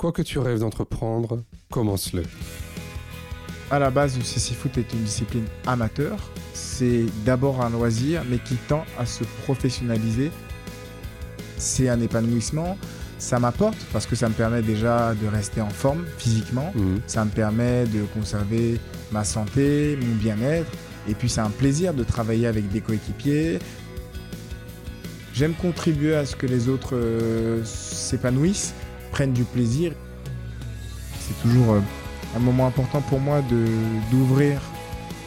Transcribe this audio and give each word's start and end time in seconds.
Quoi 0.00 0.12
que 0.12 0.22
tu 0.22 0.38
rêves 0.38 0.60
d'entreprendre, 0.60 1.42
commence-le. 1.70 2.22
À 3.70 3.78
la 3.78 3.90
base, 3.90 4.16
le 4.16 4.24
CC 4.24 4.54
Foot 4.54 4.78
est 4.78 4.90
une 4.94 5.02
discipline 5.02 5.44
amateur. 5.66 6.16
C'est 6.54 7.04
d'abord 7.26 7.60
un 7.60 7.68
loisir, 7.68 8.22
mais 8.26 8.38
qui 8.38 8.54
tend 8.54 8.86
à 8.98 9.04
se 9.04 9.24
professionnaliser. 9.42 10.30
C'est 11.58 11.90
un 11.90 12.00
épanouissement. 12.00 12.78
Ça 13.18 13.38
m'apporte 13.38 13.76
parce 13.92 14.06
que 14.06 14.16
ça 14.16 14.30
me 14.30 14.32
permet 14.32 14.62
déjà 14.62 15.14
de 15.14 15.26
rester 15.26 15.60
en 15.60 15.68
forme 15.68 16.06
physiquement. 16.16 16.72
Mhm. 16.74 17.02
Ça 17.06 17.22
me 17.26 17.30
permet 17.30 17.84
de 17.84 18.04
conserver 18.14 18.80
ma 19.12 19.24
santé, 19.24 19.98
mon 20.00 20.14
bien-être. 20.14 20.72
Et 21.10 21.14
puis 21.14 21.28
c'est 21.28 21.42
un 21.42 21.50
plaisir 21.50 21.92
de 21.92 22.04
travailler 22.04 22.46
avec 22.46 22.70
des 22.70 22.80
coéquipiers. 22.80 23.58
J'aime 25.34 25.52
contribuer 25.52 26.14
à 26.14 26.24
ce 26.24 26.36
que 26.36 26.46
les 26.46 26.70
autres 26.70 26.94
euh, 26.94 27.62
s'épanouissent, 27.64 28.72
prennent 29.10 29.32
du 29.32 29.44
plaisir. 29.44 29.92
C'est 31.20 31.40
toujours 31.42 31.74
euh, 31.74 31.80
un 32.36 32.40
moment 32.40 32.66
important 32.66 33.00
pour 33.02 33.20
moi 33.20 33.42
de 33.42 33.66
d'ouvrir 34.10 34.60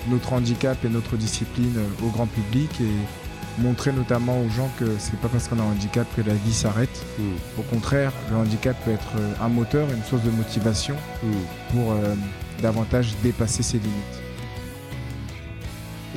notre 0.10 0.34
handicap 0.34 0.78
et 0.84 0.90
notre 0.90 1.16
discipline 1.16 1.74
euh, 1.78 2.06
au 2.06 2.10
grand 2.10 2.28
public 2.28 2.70
et 2.82 3.62
montrer 3.62 3.92
notamment 3.94 4.42
aux 4.42 4.50
gens 4.50 4.70
que 4.80 4.86
c'est 4.98 5.18
pas 5.20 5.28
parce 5.30 5.48
qu'on 5.48 5.60
a 5.60 5.62
un 5.62 5.68
handicap 5.72 6.08
que 6.16 6.22
la 6.22 6.34
vie 6.34 6.54
s'arrête. 6.54 7.06
Mhm. 7.20 7.26
Au 7.60 7.62
contraire, 7.64 8.12
le 8.32 8.38
handicap 8.38 8.76
peut 8.84 8.92
être 8.92 9.12
euh, 9.18 9.34
un 9.42 9.48
moteur, 9.50 9.88
une 9.92 10.04
source 10.04 10.24
de 10.24 10.32
motivation 10.32 10.96
Mhm. 11.24 11.32
pour 11.72 11.92
euh, 11.94 12.16
davantage 12.62 13.14
dépasser 13.24 13.64
ses 13.64 13.78
limites. 13.80 14.20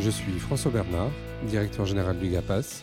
Je 0.03 0.11
suis 0.11 0.39
François 0.39 0.71
Bernard, 0.71 1.11
directeur 1.49 1.87
général 1.87 2.19
du 2.19 2.29
GAPAS, 2.29 2.83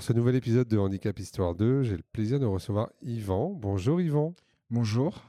Pour 0.00 0.06
ce 0.06 0.14
nouvel 0.14 0.34
épisode 0.34 0.66
de 0.66 0.78
Handicap 0.78 1.18
Histoire 1.18 1.54
2, 1.54 1.82
j'ai 1.82 1.98
le 1.98 2.02
plaisir 2.02 2.40
de 2.40 2.46
recevoir 2.46 2.88
Yvan. 3.02 3.50
Bonjour 3.50 4.00
Yvan. 4.00 4.34
Bonjour. 4.70 5.26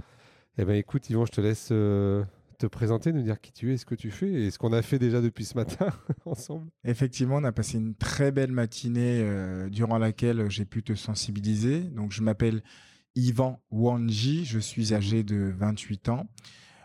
Eh 0.57 0.63
bien 0.63 0.75
écoute 0.75 1.09
Yvan, 1.09 1.25
je 1.25 1.31
te 1.33 1.41
laisse 1.41 1.67
euh, 1.73 2.23
te 2.57 2.67
présenter, 2.67 3.11
nous 3.11 3.21
dire 3.21 3.41
qui 3.41 3.51
tu 3.51 3.73
es, 3.73 3.75
ce 3.75 3.83
que 3.85 3.95
tu 3.95 4.11
fais 4.11 4.31
et 4.31 4.49
ce 4.49 4.57
qu'on 4.57 4.71
a 4.71 4.81
fait 4.81 4.97
déjà 4.97 5.19
depuis 5.19 5.43
ce 5.43 5.55
matin 5.55 5.87
ensemble. 6.25 6.71
Effectivement, 6.85 7.35
on 7.35 7.43
a 7.43 7.51
passé 7.51 7.79
une 7.79 7.95
très 7.95 8.31
belle 8.31 8.53
matinée 8.53 9.19
euh, 9.21 9.67
durant 9.67 9.97
laquelle 9.97 10.49
j'ai 10.49 10.63
pu 10.63 10.83
te 10.83 10.95
sensibiliser. 10.95 11.81
Donc, 11.81 12.13
je 12.13 12.21
m'appelle 12.21 12.63
Yvan 13.17 13.59
Wanji, 13.71 14.45
je 14.45 14.59
suis 14.59 14.93
âgé 14.93 15.23
de 15.23 15.53
28 15.53 16.07
ans. 16.07 16.29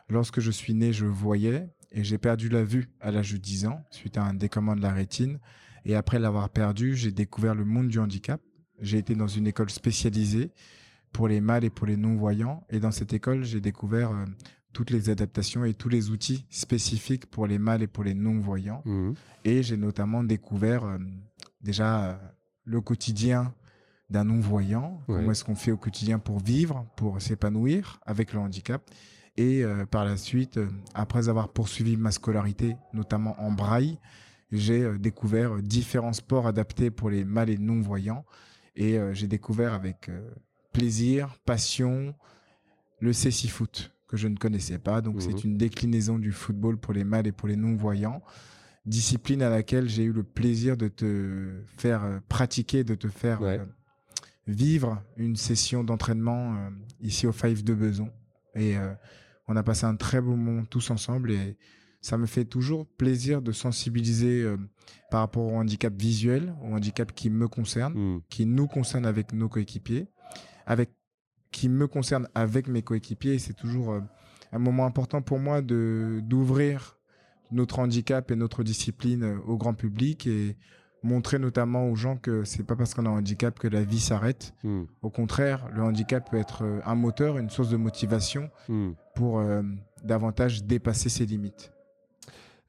Lorsque 0.08 0.40
je 0.40 0.50
suis 0.50 0.74
né, 0.74 0.92
je 0.92 1.06
voyais 1.06 1.68
et 1.92 2.02
j'ai 2.02 2.18
perdu 2.18 2.48
la 2.48 2.64
vue 2.64 2.88
à 3.00 3.12
l'âge 3.12 3.32
de 3.32 3.38
10 3.38 3.66
ans 3.66 3.84
suite 3.92 4.18
à 4.18 4.24
un 4.24 4.34
décommand 4.34 4.76
de 4.76 4.82
la 4.82 4.92
rétine. 4.92 5.38
Et 5.86 5.94
après 5.94 6.18
l'avoir 6.18 6.50
perdu, 6.50 6.96
j'ai 6.96 7.12
découvert 7.12 7.54
le 7.54 7.64
monde 7.64 7.86
du 7.86 8.00
handicap. 8.00 8.40
J'ai 8.80 8.98
été 8.98 9.14
dans 9.14 9.28
une 9.28 9.46
école 9.46 9.70
spécialisée 9.70 10.50
pour 11.12 11.28
les 11.28 11.40
mâles 11.40 11.62
et 11.62 11.70
pour 11.70 11.86
les 11.86 11.96
non-voyants. 11.96 12.66
Et 12.70 12.80
dans 12.80 12.90
cette 12.90 13.12
école, 13.12 13.44
j'ai 13.44 13.60
découvert 13.60 14.10
euh, 14.10 14.24
toutes 14.72 14.90
les 14.90 15.10
adaptations 15.10 15.64
et 15.64 15.74
tous 15.74 15.88
les 15.88 16.10
outils 16.10 16.44
spécifiques 16.50 17.26
pour 17.26 17.46
les 17.46 17.58
mâles 17.58 17.84
et 17.84 17.86
pour 17.86 18.02
les 18.02 18.14
non-voyants. 18.14 18.82
Mhm. 18.84 19.14
Et 19.44 19.62
j'ai 19.62 19.76
notamment 19.76 20.24
découvert 20.24 20.84
euh, 20.84 20.98
déjà 21.60 22.04
euh, 22.04 22.16
le 22.64 22.80
quotidien 22.80 23.54
d'un 24.10 24.24
non-voyant. 24.24 25.00
Ouais. 25.06 25.18
Comment 25.18 25.30
est-ce 25.30 25.44
qu'on 25.44 25.54
fait 25.54 25.70
au 25.70 25.76
quotidien 25.76 26.18
pour 26.18 26.40
vivre, 26.40 26.84
pour 26.96 27.22
s'épanouir 27.22 28.00
avec 28.04 28.32
le 28.32 28.40
handicap. 28.40 28.82
Et 29.36 29.64
par 29.90 30.06
la 30.06 30.16
suite, 30.16 30.58
après 30.94 31.28
avoir 31.28 31.50
poursuivi 31.50 31.98
ma 31.98 32.10
scolarité, 32.10 32.74
notamment 32.94 33.38
en 33.38 33.52
braille, 33.52 33.98
j'ai 34.52 34.82
euh, 34.82 34.98
découvert 34.98 35.56
euh, 35.56 35.62
différents 35.62 36.12
sports 36.12 36.46
adaptés 36.46 36.90
pour 36.90 37.10
les 37.10 37.24
mâles 37.24 37.50
et 37.50 37.58
non-voyants. 37.58 38.24
Et 38.76 38.98
euh, 38.98 39.12
j'ai 39.14 39.26
découvert 39.26 39.72
avec 39.72 40.10
plaisir, 40.72 41.34
passion, 41.44 42.14
le 43.00 43.12
cécifoot 43.12 43.92
que 44.08 44.16
je 44.16 44.28
ne 44.28 44.36
connaissais 44.36 44.78
pas. 44.78 45.00
Donc 45.00 45.16
Mhm. 45.16 45.20
c'est 45.20 45.44
une 45.44 45.56
déclinaison 45.56 46.18
du 46.18 46.32
football 46.32 46.76
pour 46.78 46.92
les 46.92 47.04
mâles 47.04 47.26
et 47.26 47.32
pour 47.32 47.48
les 47.48 47.56
non-voyants. 47.56 48.22
Discipline 48.84 49.42
à 49.42 49.50
laquelle 49.50 49.88
j'ai 49.88 50.04
eu 50.04 50.12
le 50.12 50.22
plaisir 50.22 50.76
de 50.76 50.88
te 50.88 51.62
faire 51.76 52.20
pratiquer, 52.28 52.84
de 52.84 52.94
te 52.94 53.08
faire 53.08 53.40
Ouais. 53.40 53.60
vivre 54.46 55.02
une 55.16 55.34
session 55.34 55.82
d'entraînement 55.82 56.70
ici 57.00 57.26
au 57.26 57.32
Five 57.32 57.64
de 57.64 57.74
Beson. 57.74 58.10
Et 58.54 58.76
on 59.48 59.56
a 59.56 59.62
passé 59.64 59.86
un 59.86 59.96
très 59.96 60.20
beau 60.20 60.36
moment 60.36 60.64
tous 60.66 60.90
ensemble 60.90 61.32
et 61.32 61.56
ça 62.00 62.18
me 62.18 62.26
fait 62.26 62.44
toujours 62.44 62.86
plaisir 62.86 63.42
de 63.42 63.52
sensibiliser 63.52 64.42
euh, 64.42 64.56
par 65.10 65.20
rapport 65.20 65.44
au 65.44 65.56
handicap 65.56 65.92
visuel, 65.94 66.54
au 66.62 66.74
handicap 66.74 67.12
qui 67.14 67.30
me 67.30 67.48
concerne 67.48 67.94
Mhm. 67.94 68.20
qui 68.28 68.46
nous 68.46 68.66
concerne 68.66 69.06
avec 69.06 69.32
nos 69.32 69.48
coéquipiers, 69.48 70.06
avec 70.66 70.90
qui 71.52 71.68
me 71.68 71.86
concerne 71.86 72.28
avec 72.34 72.68
mes 72.68 72.82
coéquipiers. 72.82 73.38
C'est 73.38 73.54
toujours 73.54 73.92
euh, 73.92 74.00
un 74.52 74.58
moment 74.58 74.84
important 74.86 75.22
pour 75.22 75.38
moi 75.38 75.62
de 75.62 76.20
d'ouvrir 76.22 76.98
notre 77.52 77.78
handicap 77.78 78.30
et 78.30 78.36
notre 78.36 78.62
discipline 78.64 79.22
euh, 79.22 79.38
au 79.46 79.56
grand 79.56 79.74
public 79.74 80.26
et 80.26 80.56
montrer 81.02 81.38
notamment 81.38 81.88
aux 81.88 81.94
gens 81.94 82.16
que 82.16 82.42
c'est 82.42 82.64
pas 82.64 82.74
parce 82.74 82.92
qu'on 82.94 83.06
a 83.06 83.08
un 83.08 83.18
handicap 83.18 83.56
que 83.58 83.68
la 83.68 83.84
vie 83.84 84.00
s'arrête. 84.00 84.54
Mhm. 84.64 84.86
Au 85.02 85.10
contraire, 85.10 85.68
le 85.72 85.82
handicap 85.82 86.28
peut 86.30 86.36
être 86.38 86.64
un 86.84 86.94
moteur, 86.96 87.38
une 87.38 87.48
source 87.50 87.68
de 87.70 87.76
motivation 87.76 88.50
Mhm. 88.68 88.94
pour 89.14 89.38
euh, 89.38 89.62
davantage 90.04 90.64
dépasser 90.64 91.08
ses 91.08 91.24
limites. 91.26 91.72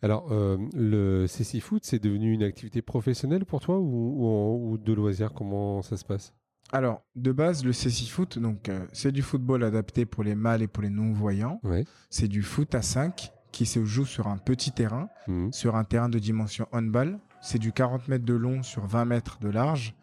Alors, 0.04 0.32
euh, 0.32 0.58
le 0.76 1.26
CC 1.28 1.60
Foot, 1.60 1.84
c'est 1.86 2.00
devenu 2.02 2.32
une 2.32 2.44
activité 2.44 2.82
professionnelle 2.82 3.46
pour 3.46 3.60
toi 3.62 3.80
ou, 3.80 4.14
ou, 4.18 4.26
en- 4.28 4.56
ou 4.56 4.78
de 4.78 4.94
loisir 4.94 5.34
Comment 5.34 5.82
ça 5.82 5.98
se 5.98 6.06
passe? 6.06 6.34
Alors, 6.72 7.02
de 7.16 7.32
base, 7.32 7.64
le 7.64 7.72
CC 7.74 8.06
Foot, 8.06 8.38
donc 8.40 8.70
euh, 8.70 8.86
c'est 8.94 9.12
du 9.12 9.22
football 9.22 9.64
adapté 9.64 10.06
pour 10.06 10.24
les 10.24 10.36
mâles 10.36 10.62
et 10.62 10.68
pour 10.68 10.84
les 10.84 10.90
non-voyants. 10.90 11.60
Ouais. 11.64 11.86
C'est 12.10 12.28
du 12.28 12.44
foot 12.44 12.76
à 12.76 12.82
5 12.82 13.32
qui 13.52 13.66
se 13.66 13.84
joue 13.86 14.06
sur 14.06 14.28
un 14.28 14.38
petit 14.38 14.72
terrain, 14.72 15.08
Mhm. 15.28 15.52
sur 15.54 15.76
un 15.76 15.84
terrain 15.84 16.10
de 16.10 16.20
dimension 16.20 16.68
handball. 16.74 17.20
C'est 17.42 17.58
du 17.60 17.72
40 17.72 18.08
mètres 18.10 18.26
de 18.26 18.34
long 18.34 18.62
sur 18.64 18.86
20 18.86 19.06
mètres 19.06 19.40
de 19.40 19.50
large. 19.50 19.96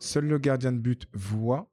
Seul 0.00 0.26
le 0.26 0.38
gardien 0.38 0.72
de 0.72 0.78
but 0.78 1.06
voit. 1.14 1.68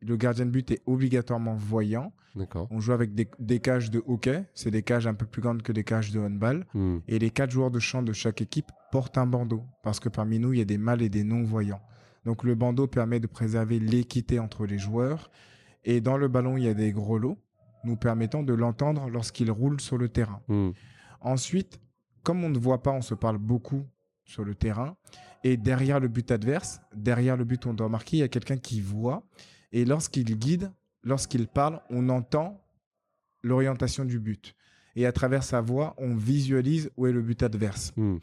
Le 0.00 0.16
gardien 0.16 0.46
de 0.46 0.50
but 0.50 0.70
est 0.70 0.82
obligatoirement 0.86 1.54
voyant. 1.54 2.12
D'accord. 2.34 2.68
On 2.70 2.80
joue 2.80 2.92
avec 2.92 3.14
des, 3.14 3.28
des 3.38 3.60
cages 3.60 3.90
de 3.90 4.02
hockey. 4.06 4.44
C'est 4.54 4.70
des 4.70 4.82
cages 4.82 5.06
un 5.06 5.14
peu 5.14 5.26
plus 5.26 5.40
grandes 5.40 5.62
que 5.62 5.72
des 5.72 5.84
cages 5.84 6.12
de 6.12 6.20
handball. 6.20 6.66
Mhm. 6.74 7.02
Et 7.08 7.18
les 7.18 7.30
quatre 7.30 7.50
joueurs 7.50 7.70
de 7.70 7.78
champ 7.78 8.02
de 8.02 8.12
chaque 8.12 8.42
équipe 8.42 8.70
portent 8.92 9.18
un 9.18 9.26
bandeau. 9.26 9.62
Parce 9.82 10.00
que 10.00 10.08
parmi 10.08 10.38
nous, 10.38 10.52
il 10.52 10.58
y 10.58 10.62
a 10.62 10.66
des 10.66 10.78
mâles 10.78 11.02
et 11.02 11.08
des 11.08 11.24
non-voyants. 11.24 11.80
Donc 12.24 12.42
le 12.42 12.54
bandeau 12.54 12.86
permet 12.86 13.20
de 13.20 13.26
préserver 13.26 13.78
l'équité 13.78 14.38
entre 14.38 14.66
les 14.66 14.78
joueurs. 14.78 15.30
Et 15.84 16.00
dans 16.00 16.16
le 16.16 16.28
ballon, 16.28 16.56
il 16.56 16.64
y 16.64 16.68
a 16.68 16.74
des 16.74 16.92
gros 16.92 17.18
lots, 17.18 17.38
nous 17.84 17.96
permettant 17.96 18.42
de 18.42 18.52
l'entendre 18.52 19.08
lorsqu'il 19.08 19.50
roule 19.50 19.80
sur 19.80 19.96
le 19.96 20.08
terrain. 20.08 20.42
Mhm. 20.48 20.72
Ensuite, 21.20 21.80
comme 22.22 22.44
on 22.44 22.50
ne 22.50 22.58
voit 22.58 22.82
pas, 22.82 22.90
on 22.90 23.02
se 23.02 23.14
parle 23.14 23.38
beaucoup 23.38 23.86
sur 24.24 24.44
le 24.44 24.54
terrain. 24.54 24.96
Et 25.44 25.56
derrière 25.56 26.00
le 26.00 26.08
but 26.08 26.30
adverse, 26.32 26.80
derrière 26.94 27.36
le 27.36 27.44
but 27.44 27.64
où 27.64 27.68
on 27.68 27.74
doit 27.74 27.88
marquer, 27.88 28.16
il 28.16 28.20
y 28.20 28.24
a 28.24 28.28
quelqu'un 28.28 28.56
qui 28.56 28.80
voit. 28.80 29.22
Et 29.72 29.84
lorsqu'il 29.84 30.38
guide, 30.38 30.70
lorsqu'il 31.02 31.46
parle, 31.46 31.80
on 31.90 32.08
entend 32.08 32.62
l'orientation 33.42 34.04
du 34.04 34.18
but. 34.18 34.54
Et 34.96 35.06
à 35.06 35.12
travers 35.12 35.44
sa 35.44 35.60
voix, 35.60 35.94
on 35.98 36.14
visualise 36.14 36.90
où 36.96 37.06
est 37.06 37.12
le 37.12 37.22
but 37.22 37.42
adverse. 37.42 37.92
Mhm. 37.96 38.20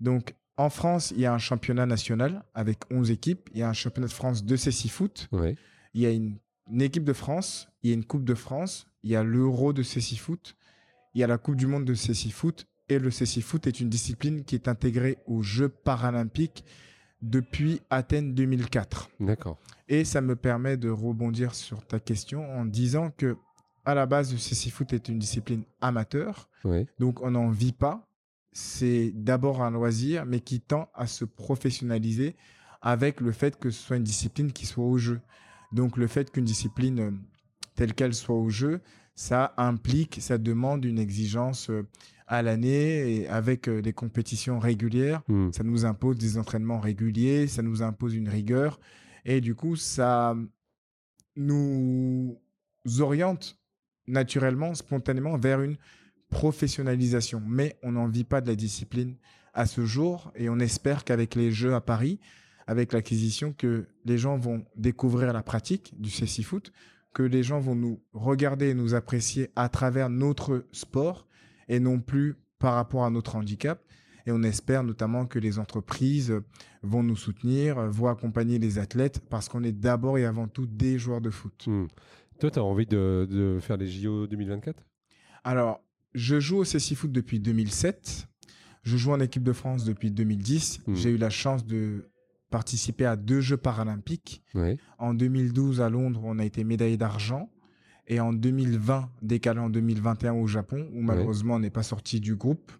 Donc, 0.00 0.34
en 0.56 0.70
France, 0.70 1.12
il 1.16 1.20
y 1.20 1.26
a 1.26 1.34
un 1.34 1.38
championnat 1.38 1.86
national 1.86 2.44
avec 2.54 2.78
11 2.90 3.10
équipes. 3.10 3.50
Il 3.52 3.58
y 3.58 3.62
a 3.62 3.68
un 3.68 3.72
championnat 3.72 4.06
de 4.06 4.12
France 4.12 4.44
de 4.44 4.56
CC 4.56 4.88
Foot. 4.88 5.28
Ouais. 5.32 5.56
Il 5.94 6.02
y 6.02 6.06
a 6.06 6.10
une, 6.10 6.38
une 6.70 6.82
équipe 6.82 7.04
de 7.04 7.12
France. 7.12 7.68
Il 7.82 7.90
y 7.90 7.92
a 7.92 7.94
une 7.96 8.04
Coupe 8.04 8.24
de 8.24 8.34
France. 8.34 8.86
Il 9.02 9.10
y 9.10 9.16
a 9.16 9.24
l'Euro 9.24 9.72
de 9.72 9.82
CC 9.82 10.16
Foot. 10.16 10.56
Il 11.14 11.20
y 11.20 11.24
a 11.24 11.26
la 11.26 11.38
Coupe 11.38 11.56
du 11.56 11.66
Monde 11.66 11.84
de 11.84 11.94
CC 11.94 12.30
Foot. 12.30 12.66
Et 12.88 12.98
le 12.98 13.10
CC 13.10 13.40
Foot 13.40 13.66
est 13.66 13.80
une 13.80 13.88
discipline 13.88 14.44
qui 14.44 14.54
est 14.54 14.68
intégrée 14.68 15.18
aux 15.26 15.42
Jeux 15.42 15.68
paralympiques 15.68 16.64
depuis 17.30 17.80
Athènes 17.90 18.34
2004. 18.34 19.10
D'accord. 19.20 19.58
Et 19.88 20.04
ça 20.04 20.20
me 20.20 20.36
permet 20.36 20.76
de 20.76 20.90
rebondir 20.90 21.54
sur 21.54 21.84
ta 21.86 22.00
question 22.00 22.48
en 22.56 22.64
disant 22.64 23.10
que 23.10 23.36
à 23.86 23.94
la 23.94 24.06
base, 24.06 24.32
le 24.32 24.38
CC 24.38 24.70
Foot 24.70 24.94
est 24.94 25.08
une 25.08 25.18
discipline 25.18 25.62
amateur. 25.82 26.48
Ouais. 26.64 26.86
Donc, 26.98 27.20
on 27.20 27.32
n'en 27.32 27.50
vit 27.50 27.72
pas. 27.72 28.08
C'est 28.52 29.12
d'abord 29.14 29.62
un 29.62 29.70
loisir, 29.70 30.24
mais 30.24 30.40
qui 30.40 30.60
tend 30.60 30.88
à 30.94 31.06
se 31.06 31.26
professionnaliser 31.26 32.34
avec 32.84 33.20
le 33.20 33.32
fait 33.32 33.58
que 33.58 33.70
ce 33.70 33.82
soit 33.82 33.96
une 33.96 34.04
discipline 34.04 34.52
qui 34.52 34.66
soit 34.66 34.84
au 34.84 34.98
jeu. 34.98 35.20
Donc 35.72 35.96
le 35.96 36.06
fait 36.06 36.30
qu'une 36.30 36.44
discipline 36.44 37.00
euh, 37.00 37.10
telle 37.74 37.94
qu'elle 37.94 38.14
soit 38.14 38.36
au 38.36 38.50
jeu, 38.50 38.80
ça 39.16 39.54
implique, 39.56 40.18
ça 40.20 40.38
demande 40.38 40.84
une 40.84 40.98
exigence 40.98 41.70
euh, 41.70 41.86
à 42.26 42.42
l'année 42.42 43.16
et 43.16 43.28
avec 43.28 43.68
euh, 43.68 43.82
des 43.82 43.92
compétitions 43.92 44.58
régulières. 44.58 45.22
Hmm. 45.28 45.52
Ça 45.52 45.62
nous 45.62 45.84
impose 45.84 46.16
des 46.16 46.38
entraînements 46.38 46.80
réguliers, 46.80 47.46
ça 47.46 47.62
nous 47.62 47.82
impose 47.82 48.14
une 48.14 48.28
rigueur. 48.28 48.80
Et 49.24 49.40
du 49.40 49.54
coup, 49.54 49.76
ça 49.76 50.36
nous 51.36 52.38
oriente 53.00 53.58
naturellement, 54.06 54.74
spontanément 54.74 55.36
vers 55.36 55.62
une 55.62 55.76
professionnalisation. 56.28 57.42
Mais 57.46 57.76
on 57.82 57.92
n'en 57.92 58.08
vit 58.08 58.24
pas 58.24 58.40
de 58.40 58.48
la 58.48 58.56
discipline 58.56 59.16
à 59.54 59.66
ce 59.66 59.84
jour 59.86 60.32
et 60.34 60.48
on 60.48 60.58
espère 60.58 61.04
qu'avec 61.04 61.34
les 61.34 61.52
Jeux 61.52 61.74
à 61.74 61.80
Paris, 61.80 62.18
avec 62.66 62.92
l'acquisition, 62.92 63.52
que 63.52 63.86
les 64.04 64.18
gens 64.18 64.36
vont 64.36 64.64
découvrir 64.76 65.32
la 65.32 65.42
pratique 65.42 65.94
du 66.00 66.10
CC 66.10 66.42
Foot, 66.42 66.72
que 67.12 67.22
les 67.22 67.42
gens 67.42 67.60
vont 67.60 67.76
nous 67.76 68.00
regarder 68.12 68.70
et 68.70 68.74
nous 68.74 68.94
apprécier 68.94 69.50
à 69.54 69.68
travers 69.68 70.10
notre 70.10 70.66
sport 70.72 71.26
et 71.68 71.80
non 71.80 72.00
plus 72.00 72.36
par 72.58 72.74
rapport 72.74 73.04
à 73.04 73.10
notre 73.10 73.36
handicap. 73.36 73.82
Et 74.26 74.32
on 74.32 74.42
espère 74.42 74.84
notamment 74.84 75.26
que 75.26 75.38
les 75.38 75.58
entreprises 75.58 76.34
vont 76.82 77.02
nous 77.02 77.16
soutenir, 77.16 77.78
vont 77.90 78.08
accompagner 78.08 78.58
les 78.58 78.78
athlètes 78.78 79.20
parce 79.28 79.48
qu'on 79.48 79.62
est 79.62 79.72
d'abord 79.72 80.16
et 80.16 80.24
avant 80.24 80.48
tout 80.48 80.66
des 80.66 80.98
joueurs 80.98 81.20
de 81.20 81.30
foot. 81.30 81.66
Hmm. 81.66 81.86
Toi, 82.40 82.50
tu 82.50 82.58
as 82.58 82.64
envie 82.64 82.86
de, 82.86 83.28
de 83.30 83.58
faire 83.60 83.76
les 83.76 83.86
JO 83.86 84.26
2024 84.26 84.82
Alors, 85.44 85.84
je 86.14 86.40
joue 86.40 86.58
au 86.58 86.64
CC 86.64 86.94
Foot 86.94 87.12
depuis 87.12 87.38
2007. 87.38 88.26
Je 88.82 88.96
joue 88.96 89.12
en 89.12 89.20
équipe 89.20 89.42
de 89.42 89.52
France 89.52 89.84
depuis 89.84 90.10
2010. 90.10 90.80
Hmm. 90.86 90.94
J'ai 90.94 91.10
eu 91.10 91.16
la 91.16 91.30
chance 91.30 91.66
de 91.66 92.10
participer 92.50 93.04
à 93.04 93.16
deux 93.16 93.40
Jeux 93.40 93.56
paralympiques. 93.56 94.42
Oui. 94.54 94.78
En 94.98 95.12
2012, 95.12 95.80
à 95.80 95.90
Londres, 95.90 96.20
on 96.24 96.38
a 96.38 96.44
été 96.44 96.64
médaillé 96.64 96.96
d'argent. 96.96 97.50
Et 98.06 98.20
en 98.20 98.32
2020, 98.32 99.10
décalé 99.22 99.60
en 99.60 99.70
2021 99.70 100.34
au 100.34 100.46
Japon, 100.46 100.88
où 100.92 101.00
malheureusement 101.00 101.54
on 101.54 101.58
n'est 101.58 101.70
pas 101.70 101.82
sorti 101.82 102.20
du 102.20 102.36
groupe. 102.36 102.70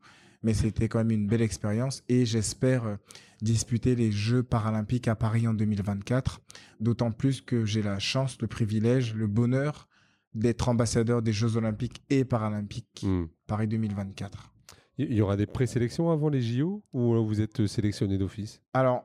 Mais 0.42 0.52
c'était 0.52 0.88
quand 0.88 0.98
même 0.98 1.10
une 1.10 1.26
belle 1.26 1.40
expérience. 1.40 2.02
Et 2.10 2.26
j'espère 2.26 2.84
euh, 2.84 2.96
disputer 3.40 3.94
les 3.94 4.12
Jeux 4.12 4.42
paralympiques 4.42 5.08
à 5.08 5.14
Paris 5.14 5.48
en 5.48 5.54
2024. 5.54 6.42
D'autant 6.80 7.12
plus 7.12 7.40
que 7.40 7.64
j'ai 7.64 7.80
la 7.82 7.98
chance, 7.98 8.36
le 8.42 8.46
privilège, 8.46 9.14
le 9.14 9.26
bonheur 9.26 9.88
d'être 10.34 10.68
ambassadeur 10.68 11.22
des 11.22 11.32
Jeux 11.32 11.56
olympiques 11.56 12.02
et 12.10 12.24
paralympiques 12.24 13.04
Hmm. 13.04 13.24
Paris 13.46 13.68
2024. 13.68 14.52
Il 14.98 15.12
y 15.12 15.20
aura 15.20 15.36
des 15.36 15.46
présélections 15.46 16.10
avant 16.10 16.28
les 16.28 16.40
JO 16.40 16.82
ou 16.92 17.24
vous 17.24 17.40
êtes 17.40 17.66
sélectionné 17.66 18.18
d'office? 18.18 18.60
Alors, 18.72 19.04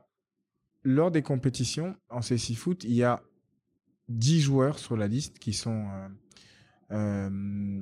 lors 0.84 1.10
des 1.10 1.22
compétitions 1.22 1.96
en 2.08 2.22
CC 2.22 2.54
Foot, 2.54 2.84
il 2.84 2.92
y 2.92 3.02
a 3.02 3.22
10 4.10 4.40
joueurs 4.40 4.78
sur 4.78 4.96
la 4.96 5.06
liste 5.08 5.38
qui 5.38 5.52
sont 5.52 5.86
euh, 5.88 6.08
euh, 6.92 7.80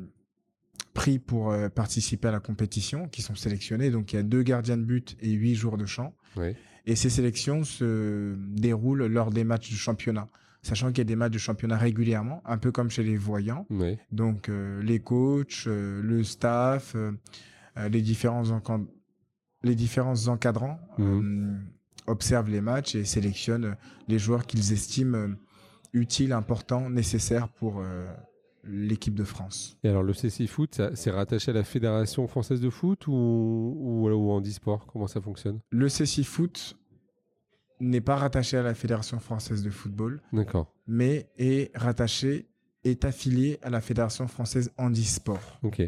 pris 0.95 1.19
pour 1.19 1.51
euh, 1.51 1.69
participer 1.69 2.29
à 2.29 2.33
la 2.33 2.41
compétition, 2.41 3.09
qui 3.09 3.23
sont 3.23 3.35
sélectionnés. 3.35 3.91
Donc, 3.91 4.13
il 4.13 4.17
y 4.17 4.19
a 4.19 4.23
deux 4.23 4.43
gardiens 4.43 4.77
de 4.77 4.85
but 4.85 5.17
et 5.21 5.31
8 5.31 5.55
joueurs 5.55 5.77
de 5.77 5.87
champ. 5.87 6.15
Oui. 6.37 6.55
Et 6.87 6.97
ces 6.97 7.11
sélections 7.11 7.65
se 7.65 8.35
déroulent 8.37 9.07
lors 9.07 9.31
des 9.31 9.45
matchs 9.45 9.71
de 9.71 9.77
championnat, 9.77 10.27
sachant 10.63 10.89
qu'il 10.89 10.99
y 10.99 11.01
a 11.03 11.05
des 11.05 11.17
matchs 11.17 11.33
de 11.33 11.39
championnat 11.39 11.77
régulièrement, 11.77 12.43
un 12.47 12.59
peu 12.59 12.73
comme 12.73 12.91
chez 12.91 13.03
les 13.03 13.17
voyants. 13.17 13.67
Oui. 13.71 13.97
Donc, 14.13 14.49
euh, 14.49 14.83
les 14.83 14.99
coachs, 15.01 15.65
euh, 15.67 16.01
le 16.03 16.25
staff, 16.25 16.95
euh, 16.95 17.13
les, 17.91 18.03
différents 18.03 18.43
les 19.63 19.75
différents 19.75 20.29
encadrants 20.29 20.81
Mhm. 20.99 21.61
observent 22.07 22.51
les 22.51 22.61
matchs 22.61 22.95
et 22.95 23.05
sélectionnent 23.05 23.77
les 24.09 24.19
joueurs 24.19 24.47
qu'ils 24.47 24.73
estiment 24.73 25.29
utiles, 25.93 26.33
importants, 26.33 26.91
nécessaires 26.91 27.49
pour 27.49 27.81
euh, 27.81 28.07
l'équipe 28.65 29.15
de 29.15 29.25
France. 29.25 29.79
Et 29.85 29.89
alors 29.89 30.03
le 30.03 30.13
CC 30.13 30.47
Foot, 30.47 30.81
c'est 30.95 31.11
rattaché 31.11 31.51
à 31.51 31.55
la 31.55 31.65
Fédération 31.65 32.27
française 32.29 32.61
de 32.61 32.71
foot 32.71 33.07
ou, 33.07 33.13
ou, 33.13 34.09
ou 34.11 34.31
handisport 34.31 34.87
Comment 34.87 35.07
ça 35.07 35.21
fonctionne? 35.21 35.61
Le 35.71 35.89
CC 35.89 36.23
Foot 36.25 36.77
n'est 37.81 38.01
pas 38.01 38.17
rattaché 38.17 38.57
à 38.57 38.63
la 38.63 38.75
Fédération 38.75 39.19
française 39.21 39.63
de 39.63 39.71
football, 39.71 40.21
D'accord. 40.33 40.75
mais 40.87 41.31
est 41.39 41.71
rattaché, 41.77 42.49
est 42.85 43.05
affilié 43.05 43.59
à 43.63 43.71
la 43.71 43.81
Fédération 43.81 44.27
française 44.27 44.73
handisport. 44.77 45.61
Ok. 45.63 45.83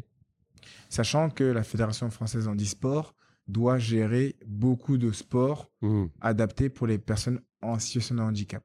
Sachant 0.88 1.30
que 1.30 1.44
la 1.44 1.62
Fédération 1.64 2.08
française 2.10 2.46
handisport 2.48 3.14
doit 3.48 3.78
gérer 3.78 4.36
beaucoup 4.46 4.98
de 4.98 5.10
sports 5.10 5.68
Hmm. 5.82 6.06
adaptés 6.20 6.68
pour 6.68 6.86
les 6.86 6.98
personnes 6.98 7.40
en 7.62 7.78
situation 7.78 8.14
de 8.14 8.20
handicap. 8.20 8.62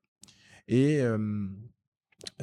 Et 0.67 1.01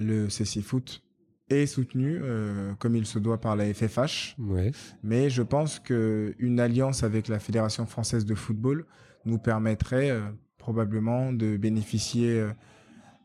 le 0.00 0.28
CC 0.28 0.62
Foot 0.62 1.02
est 1.48 1.66
soutenu 1.66 2.18
euh, 2.22 2.72
comme 2.78 2.96
il 2.96 3.04
se 3.04 3.18
doit 3.18 3.40
par 3.40 3.56
la 3.56 3.72
FFH, 3.74 4.36
Ouais. 4.38 4.70
mais 5.02 5.28
je 5.28 5.42
pense 5.42 5.78
qu'une 5.80 6.60
alliance 6.60 7.02
avec 7.02 7.28
la 7.28 7.38
Fédération 7.38 7.84
française 7.86 8.24
de 8.24 8.34
football 8.34 8.86
nous 9.24 9.38
permettrait 9.38 10.10
euh, 10.10 10.20
probablement 10.56 11.32
de 11.32 11.56
bénéficier 11.56 12.46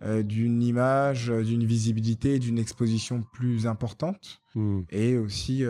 euh, 0.03 0.23
d'une 0.23 0.61
image, 0.61 1.29
d'une 1.29 1.63
visibilité, 1.65 2.39
d'une 2.39 2.57
exposition 2.59 3.23
plus 3.33 3.65
importante 3.67 4.41
Hmm. 4.55 4.81
et 4.89 5.15
aussi 5.17 5.63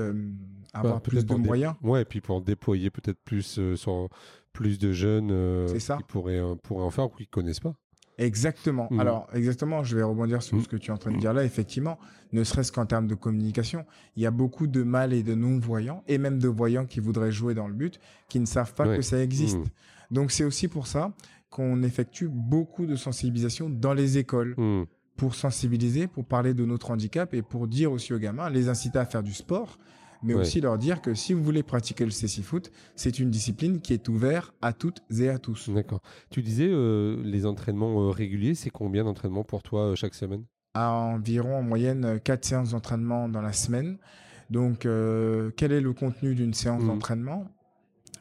avoir 0.74 0.96
Bah, 0.96 1.00
plus 1.02 1.26
de 1.26 1.36
moyens. 1.36 1.76
Ouais, 1.84 2.04
et 2.04 2.06
puis 2.06 2.22
pour 2.22 2.42
déployer 2.42 2.90
peut-être 2.90 3.20
plus 3.26 3.60
sur 3.76 4.08
plus 4.54 4.80
de 4.80 4.94
jeunes 4.94 5.28
qui 5.68 6.04
pourraient, 6.08 6.42
pourraient 6.64 6.84
en 6.86 6.90
faire 6.90 7.06
ou 7.08 7.10
qui 7.10 7.24
ne 7.24 7.28
connaissent 7.28 7.60
pas. 7.60 7.76
Exactement. 8.18 8.88
Mhm. 8.92 9.00
Alors, 9.00 9.28
exactement, 9.34 9.84
je 9.84 9.96
vais 9.96 10.04
rebondir 10.04 10.42
sur 10.42 10.58
Mhm. 10.58 10.64
ce 10.64 10.68
que 10.68 10.76
tu 10.78 10.90
es 10.90 10.94
en 10.94 10.98
train 10.98 11.12
de 11.12 11.18
dire 11.20 11.34
là. 11.34 11.44
Effectivement, 11.44 12.00
ne 12.34 12.44
serait-ce 12.44 12.72
qu'en 12.72 12.86
termes 12.86 13.08
de 13.08 13.16
communication, 13.16 13.86
il 14.16 14.24
y 14.24 14.26
a 14.26 14.32
beaucoup 14.32 14.68
de 14.68 14.84
mal 14.84 15.14
et 15.14 15.24
de 15.24 15.36
non-voyants, 15.36 16.04
et 16.08 16.18
même 16.18 16.40
de 16.40 16.48
voyants 16.48 16.86
qui 16.86 17.00
voudraient 17.00 17.32
jouer 17.32 17.54
dans 17.54 17.68
le 17.68 17.74
but, 17.74 18.00
qui 18.28 18.40
ne 18.40 18.46
savent 18.46 18.74
pas 18.74 18.88
Ouais. 18.88 18.96
que 18.98 19.02
ça 19.04 19.22
existe. 19.22 19.60
Donc, 20.10 20.32
c'est 20.32 20.44
aussi 20.44 20.68
pour 20.68 20.88
ça 20.88 21.14
qu'on 21.50 21.84
effectue 21.84 22.28
beaucoup 22.28 22.86
de 22.86 22.96
sensibilisation 22.96 23.70
dans 23.70 23.94
les 23.94 24.18
écoles, 24.18 24.56
pour 25.16 25.34
sensibiliser, 25.36 26.08
pour 26.08 26.26
parler 26.26 26.54
de 26.54 26.64
notre 26.66 26.92
handicap 26.92 27.34
et 27.34 27.42
pour 27.42 27.68
dire 27.68 27.92
aussi 27.92 28.14
aux 28.14 28.20
gamins, 28.20 28.50
les 28.50 28.70
inciter 28.70 29.00
à 29.00 29.06
faire 29.06 29.24
du 29.24 29.34
sport, 29.34 29.80
mais 30.24 30.34
Ouais. 30.34 30.42
aussi 30.42 30.62
leur 30.62 30.78
dire 30.78 31.02
que 31.02 31.14
si 31.14 31.34
vous 31.34 31.44
voulez 31.44 31.64
pratiquer 31.64 32.06
le 32.06 32.12
CC 32.12 32.42
Foot, 32.42 32.72
c'est 32.96 33.20
une 33.20 33.30
discipline 33.30 33.80
qui 33.82 33.94
est 33.94 34.08
ouverte 34.10 34.54
à 34.62 34.74
toutes 34.74 35.02
et 35.20 35.30
à 35.30 35.38
tous. 35.40 35.70
D'accord. 35.70 36.02
Tu 36.30 36.42
disais 36.42 36.68
euh, 36.70 37.22
les 37.24 37.46
entraînements 37.46 38.02
euh, 38.08 38.10
réguliers, 38.12 38.56
c'est 38.56 38.70
combien 38.70 39.04
d'entraînements 39.04 39.44
pour 39.44 39.64
toi 39.64 39.92
euh, 39.92 39.96
chaque 39.96 40.14
semaine? 40.16 40.44
À 40.74 40.92
environ 40.92 41.56
en 41.58 41.64
moyenne 41.64 42.20
4 42.24 42.46
séances 42.46 42.72
d'entraînement 42.72 43.30
dans 43.30 43.42
la 43.42 43.54
semaine. 43.54 43.98
Donc, 44.50 44.82
quel 44.82 45.72
est 45.72 45.82
le 45.82 45.92
contenu 45.94 46.36
d'une 46.36 46.54
séance 46.54 46.82
Mhm. 46.82 46.88
d'entraînement? 46.88 47.48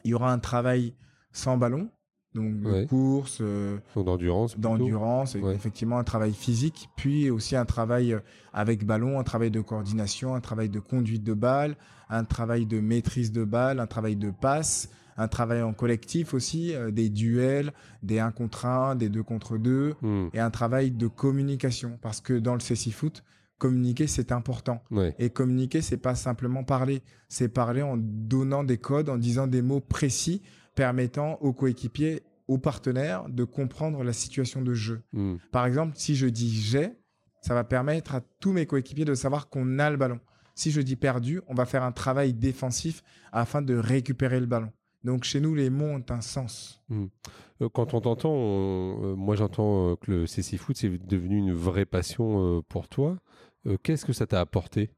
Il 0.03 0.11
y 0.11 0.13
aura 0.13 0.31
un 0.33 0.39
travail 0.39 0.93
sans 1.31 1.57
ballon, 1.57 1.89
donc 2.37 2.61
de 2.61 2.71
Ouais. 2.71 2.85
course, 2.85 3.39
euh, 3.41 3.77
d'endurance 3.95 4.57
d'endurance, 4.57 5.35
Ouais. 5.35 5.53
effectivement 5.55 5.97
un 5.99 6.03
travail 6.03 6.33
physique, 6.33 6.89
puis 6.95 7.29
aussi 7.29 7.55
un 7.55 7.65
travail 7.65 8.13
euh, 8.13 8.19
avec 8.53 8.85
ballon, 8.85 9.19
un 9.19 9.23
travail 9.23 9.51
de 9.51 9.59
coordination, 9.61 10.35
un 10.35 10.41
travail 10.41 10.69
de 10.69 10.79
conduite 10.79 11.23
de 11.23 11.33
balle, 11.33 11.75
un 12.09 12.23
travail 12.23 12.65
de 12.65 12.79
maîtrise 12.79 13.31
de 13.31 13.43
balle, 13.43 13.79
un 13.79 13.87
travail 13.87 14.15
de 14.15 14.31
passe, 14.31 14.89
un 15.17 15.27
travail 15.27 15.61
en 15.63 15.73
collectif 15.73 16.33
aussi, 16.35 16.73
euh, 16.75 16.91
des 16.91 17.09
duels, 17.09 17.73
des 18.03 18.19
1 18.19 18.31
contre 18.31 18.65
1, 18.65 18.95
des 18.95 19.09
2 19.09 19.23
contre 19.23 19.57
2 19.57 19.95
Hmm. 20.01 20.27
et 20.33 20.39
un 20.39 20.51
travail 20.51 20.91
de 20.91 21.07
communication 21.07 21.97
parce 22.01 22.21
que 22.21 22.33
dans 22.33 22.53
le 22.53 22.59
CC 22.59 22.91
Foot, 22.91 23.23
communiquer 23.57 24.05
c'est 24.05 24.31
important. 24.31 24.83
Ouais. 24.91 25.15
Et 25.17 25.31
communiquer 25.31 25.81
c'est 25.81 25.97
pas 25.97 26.13
simplement 26.13 26.63
parler, 26.63 27.01
c'est 27.27 27.49
parler 27.49 27.81
en 27.81 27.97
donnant 27.97 28.63
des 28.63 28.77
codes, 28.77 29.09
en 29.09 29.17
disant 29.17 29.47
des 29.47 29.63
mots 29.63 29.79
précis 29.79 30.43
permettant 30.77 31.33
aux 31.41 31.53
coéquipiers, 31.53 32.21
aux 32.47 32.59
partenaires 32.59 33.27
de 33.29 33.43
comprendre 33.43 34.03
la 34.03 34.13
situation 34.13 34.61
de 34.61 34.73
jeu. 34.75 35.01
Hmm. 35.11 35.37
Par 35.51 35.65
exemple, 35.65 35.93
si 35.97 36.15
je 36.15 36.27
dis 36.27 36.51
j'ai, 36.61 36.91
ça 37.41 37.55
va 37.55 37.63
permettre 37.63 38.13
à 38.13 38.21
tous 38.39 38.53
mes 38.53 38.67
coéquipiers 38.67 39.03
de 39.03 39.15
savoir 39.15 39.49
qu'on 39.49 39.79
a 39.79 39.89
le 39.89 39.97
ballon. 39.97 40.19
Si 40.53 40.69
je 40.71 40.79
dis 40.81 40.95
perdu, 40.95 41.41
on 41.47 41.55
va 41.55 41.65
faire 41.65 41.81
un 41.83 41.91
travail 41.91 42.33
défensif 42.33 43.03
afin 43.31 43.61
de 43.63 43.75
récupérer 43.75 44.39
le 44.39 44.45
ballon. 44.45 44.71
Donc 45.03 45.23
chez 45.23 45.39
nous, 45.41 45.55
les 45.55 45.69
mots 45.71 45.85
ont 45.97 46.05
un 46.09 46.21
sens. 46.21 46.81
Euh, 46.91 47.69
Quand 47.73 47.93
on 47.95 48.01
t'entend, 48.01 48.31
on- 48.31 49.03
euh, 49.03 49.15
moi 49.15 49.35
j'entends 49.35 49.91
euh, 49.91 49.95
que 49.95 50.11
le 50.11 50.27
CC 50.27 50.57
Foot 50.57 50.77
c'est 50.77 50.89
devenu 51.07 51.37
une 51.37 51.53
vraie 51.53 51.85
passion 51.87 52.63
pour 52.69 52.87
toi. 52.87 53.17
Qu'est-ce 53.83 54.05
que 54.05 54.13
ça 54.13 54.27
t'a 54.27 54.39
apporté? 54.39 54.91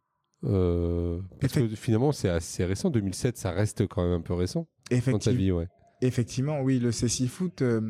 Euh, 0.46 1.19
Parce 1.41 1.53
que 1.53 1.67
finalement 1.69 2.12
c'est 2.13 2.29
assez 2.29 2.63
récent, 2.63 2.89
2007 2.89 3.38
ça 3.38 3.51
reste 3.51 3.86
quand 3.88 4.03
même 4.03 4.13
un 4.13 4.22
peu 4.22 4.34
récent 4.34 4.62
dans 4.62 4.65
ta 4.89 4.96
Effectivement. 4.96 5.38
vie, 5.38 5.51
ouais. 5.51 5.67
Effectivement, 6.01 6.62
oui, 6.62 6.79
le 6.79 6.93
CC 6.93 7.27
Foot 7.27 7.62
euh, 7.62 7.81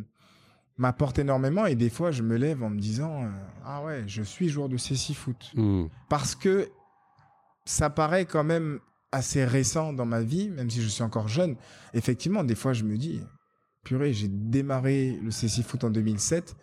m'apporte 0.78 1.20
énormément 1.20 1.68
et 1.68 1.76
des 1.76 1.90
fois 1.92 2.10
je 2.12 2.24
me 2.24 2.38
lève 2.38 2.64
en 2.64 2.72
me 2.72 2.80
disant 2.80 3.24
euh, 3.24 3.30
ah 3.66 3.84
ouais, 3.84 4.04
je 4.08 4.24
suis 4.24 4.50
joueur 4.50 4.68
de 4.70 4.78
CC 4.78 5.14
Foot 5.14 5.52
Hmm. 5.54 5.86
parce 6.10 6.34
que 6.36 6.70
ça 7.66 7.92
paraît 7.92 8.26
quand 8.26 8.44
même 8.44 8.80
assez 9.12 9.46
récent 9.46 9.94
dans 9.94 10.06
ma 10.06 10.22
vie, 10.22 10.50
même 10.50 10.70
si 10.72 10.82
je 10.82 10.88
suis 10.88 11.04
encore 11.04 11.28
jeune. 11.28 11.56
Effectivement, 11.94 12.44
des 12.44 12.56
fois 12.56 12.74
je 12.74 12.84
me 12.84 12.98
dis 12.98 13.22
purée, 13.84 14.12
j'ai 14.14 14.28
démarré 14.28 15.20
le 15.24 15.30
CC 15.32 15.62
Foot 15.62 15.84
en 15.84 15.90
2007 15.92 16.56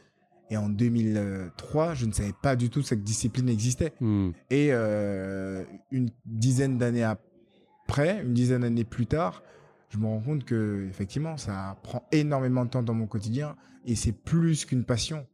et 0.50 0.56
en 0.56 0.68
2003, 0.68 1.94
je 1.94 2.06
ne 2.06 2.12
savais 2.12 2.34
pas 2.40 2.56
du 2.56 2.70
tout 2.70 2.80
que 2.80 2.86
cette 2.86 3.02
discipline 3.02 3.48
existait. 3.48 3.92
Hmm. 4.00 4.30
Et 4.50 4.68
euh, 4.70 5.64
une 5.90 6.10
dizaine 6.24 6.78
d'années 6.78 7.04
après, 7.04 8.22
une 8.22 8.34
dizaine 8.34 8.62
d'années 8.62 8.84
plus 8.84 9.06
tard, 9.06 9.42
je 9.90 9.98
me 9.98 10.06
rends 10.06 10.20
compte 10.20 10.44
que 10.44 10.86
effectivement, 10.88 11.36
ça 11.36 11.76
prend 11.82 12.02
énormément 12.12 12.64
de 12.64 12.70
temps 12.70 12.82
dans 12.82 12.94
mon 12.94 13.06
quotidien 13.06 13.56
et 13.84 13.94
c'est 13.94 14.12
plus 14.12 14.64
qu'une 14.64 14.84
passion. 14.84 15.26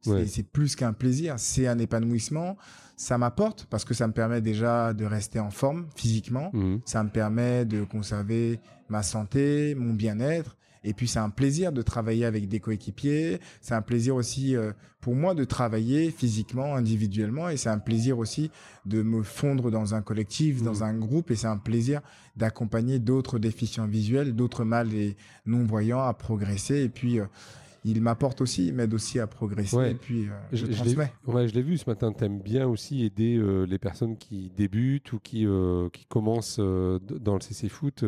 C'est 0.00 0.10
Ouais. 0.12 0.42
plus 0.52 0.76
qu'un 0.76 0.92
plaisir, 0.92 1.34
c'est 1.38 1.66
un 1.66 1.78
épanouissement. 1.78 2.56
Ça 2.96 3.18
m'apporte 3.18 3.66
parce 3.68 3.84
que 3.84 3.94
ça 3.94 4.06
me 4.06 4.12
permet 4.12 4.40
déjà 4.40 4.92
de 4.92 5.04
rester 5.04 5.40
en 5.40 5.50
forme 5.50 5.86
physiquement. 5.96 6.50
Hmm. 6.52 6.78
Ça 6.84 7.02
me 7.02 7.10
permet 7.10 7.64
de 7.64 7.84
conserver 7.84 8.60
ma 8.88 9.02
santé, 9.02 9.74
mon 9.74 9.94
bien-être. 9.94 10.56
Et 10.84 10.94
puis, 10.94 11.08
c'est 11.08 11.18
un 11.18 11.30
plaisir 11.30 11.72
de 11.72 11.82
travailler 11.82 12.24
avec 12.24 12.48
des 12.48 12.60
coéquipiers. 12.60 13.40
C'est 13.60 13.74
un 13.74 13.82
plaisir 13.82 14.14
aussi 14.14 14.54
euh, 14.56 14.72
pour 15.00 15.14
moi 15.14 15.34
de 15.34 15.44
travailler 15.44 16.10
physiquement, 16.10 16.74
individuellement. 16.74 17.48
Et 17.48 17.56
c'est 17.56 17.68
un 17.68 17.78
plaisir 17.78 18.18
aussi 18.18 18.50
de 18.86 19.02
me 19.02 19.22
fondre 19.22 19.70
dans 19.70 19.94
un 19.94 20.02
collectif, 20.02 20.62
dans 20.62 20.74
Mhm. 20.76 20.82
un 20.82 20.94
groupe. 20.98 21.30
Et 21.30 21.36
c'est 21.36 21.46
un 21.46 21.56
plaisir 21.58 22.00
d'accompagner 22.36 22.98
d'autres 22.98 23.38
déficients 23.38 23.86
visuels, 23.86 24.34
d'autres 24.34 24.64
mâles 24.64 24.94
et 24.94 25.16
non-voyants 25.46 26.02
à 26.02 26.14
progresser. 26.14 26.82
Et 26.84 26.88
puis, 26.88 27.18
euh, 27.20 27.24
il 27.84 28.00
m'apporte 28.02 28.40
aussi, 28.40 28.66
il 28.68 28.74
m'aide 28.74 28.92
aussi 28.92 29.18
à 29.18 29.26
progresser. 29.26 29.76
Ouais. 29.76 29.90
Et 29.92 29.94
puis, 29.94 30.26
euh, 30.28 30.32
Je, 30.52 30.66
je, 30.66 30.72
je 30.72 30.76
transmets. 30.76 31.12
ouais, 31.26 31.48
je 31.48 31.54
l'ai 31.54 31.62
vu 31.62 31.78
ce 31.78 31.88
matin. 31.88 32.12
Tu 32.12 32.24
aimes 32.24 32.40
bien 32.40 32.66
aussi 32.66 33.04
aider 33.04 33.36
euh, 33.36 33.64
les 33.64 33.78
personnes 33.78 34.16
qui 34.16 34.50
débutent 34.56 35.12
ou 35.12 35.18
qui, 35.20 35.46
euh, 35.46 35.88
qui 35.92 36.04
commencent 36.06 36.58
dans 36.60 37.34
le 37.34 37.40
CC 37.40 37.68
Foot, 37.68 38.04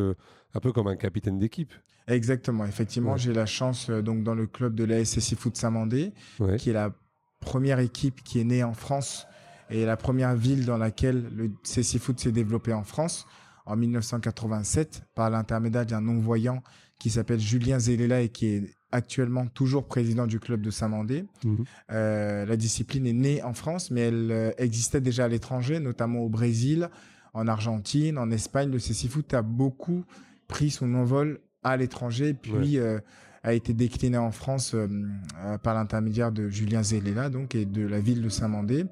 un 0.55 0.61
peu 0.61 0.73
comme 0.73 0.89
un 0.89 0.97
capitaine 0.97 1.39
d'équipe. 1.39 1.73
Exactement. 2.09 2.65
Effectivement, 2.65 3.13
Ouais. 3.13 3.19
j'ai 3.19 3.33
la 3.33 3.47
chance, 3.47 3.89
euh, 3.91 4.03
donc, 4.03 4.23
dans 4.25 4.35
le 4.35 4.47
club 4.47 4.75
de 4.75 4.85
la 4.85 5.05
SSI 5.05 5.37
Foot 5.37 5.57
Saint-Mandé, 5.57 6.13
Ouais. 6.39 6.57
qui 6.57 6.71
est 6.71 6.75
la 6.75 6.93
première 7.41 7.79
équipe 7.79 8.23
qui 8.23 8.41
est 8.41 8.45
née 8.45 8.63
en 8.65 8.75
France 8.75 9.27
et 9.71 9.85
la 9.87 9.97
première 9.97 10.35
ville 10.35 10.67
dans 10.67 10.77
laquelle 10.77 11.31
le 11.35 11.51
CC 11.63 11.99
Foot 11.99 12.19
s'est 12.21 12.33
développé 12.33 12.73
en 12.73 12.83
France 12.83 13.27
en 13.67 13.77
1987 13.77 15.03
par 15.15 15.31
l'intermédiaire 15.31 15.87
d'un 15.87 16.01
non-voyant 16.01 16.63
qui 16.99 17.09
s'appelle 17.11 17.41
Julien 17.41 17.79
Zelela 17.79 18.21
et 18.21 18.29
qui 18.29 18.47
est 18.47 18.75
actuellement 18.93 19.47
toujours 19.47 19.87
président 19.87 20.27
du 20.27 20.41
club 20.41 20.61
de 20.61 20.71
Saint-Mandé. 20.71 21.25
Mhm. 21.45 21.65
Euh, 21.93 22.45
la 22.45 22.57
discipline 22.57 23.07
est 23.07 23.13
née 23.13 23.43
en 23.43 23.55
France, 23.55 23.91
mais 23.91 24.01
elle 24.03 24.31
euh, 24.33 24.51
existait 24.59 25.01
déjà 25.01 25.25
à 25.25 25.29
l'étranger, 25.29 25.79
notamment 25.81 26.19
au 26.21 26.29
Brésil, 26.29 26.89
en 27.33 27.47
Argentine, 27.47 28.19
en 28.19 28.31
Espagne. 28.33 28.71
Le 28.71 28.81
CC 28.81 29.09
Foot 29.09 29.33
a 29.33 29.43
beaucoup 29.43 30.05
pris 30.49 30.71
son 30.71 30.93
envol 30.95 31.41
à 31.63 31.77
l'étranger, 31.77 32.35
puis 32.35 32.79
euh, 32.79 32.99
a 33.43 33.55
été 33.55 33.73
décliné 33.73 34.19
en 34.19 34.31
France 34.31 34.73
euh, 34.75 34.89
par 35.63 35.75
l'intermédiaire 35.75 36.33
de 36.33 36.49
Julien 36.49 36.83
Zelela, 36.83 37.31
donc, 37.31 37.55
et 37.55 37.65
de 37.65 37.87
la 37.87 38.01
ville 38.01 38.23
de 38.23 38.29
Saint-Mandé. 38.29 38.87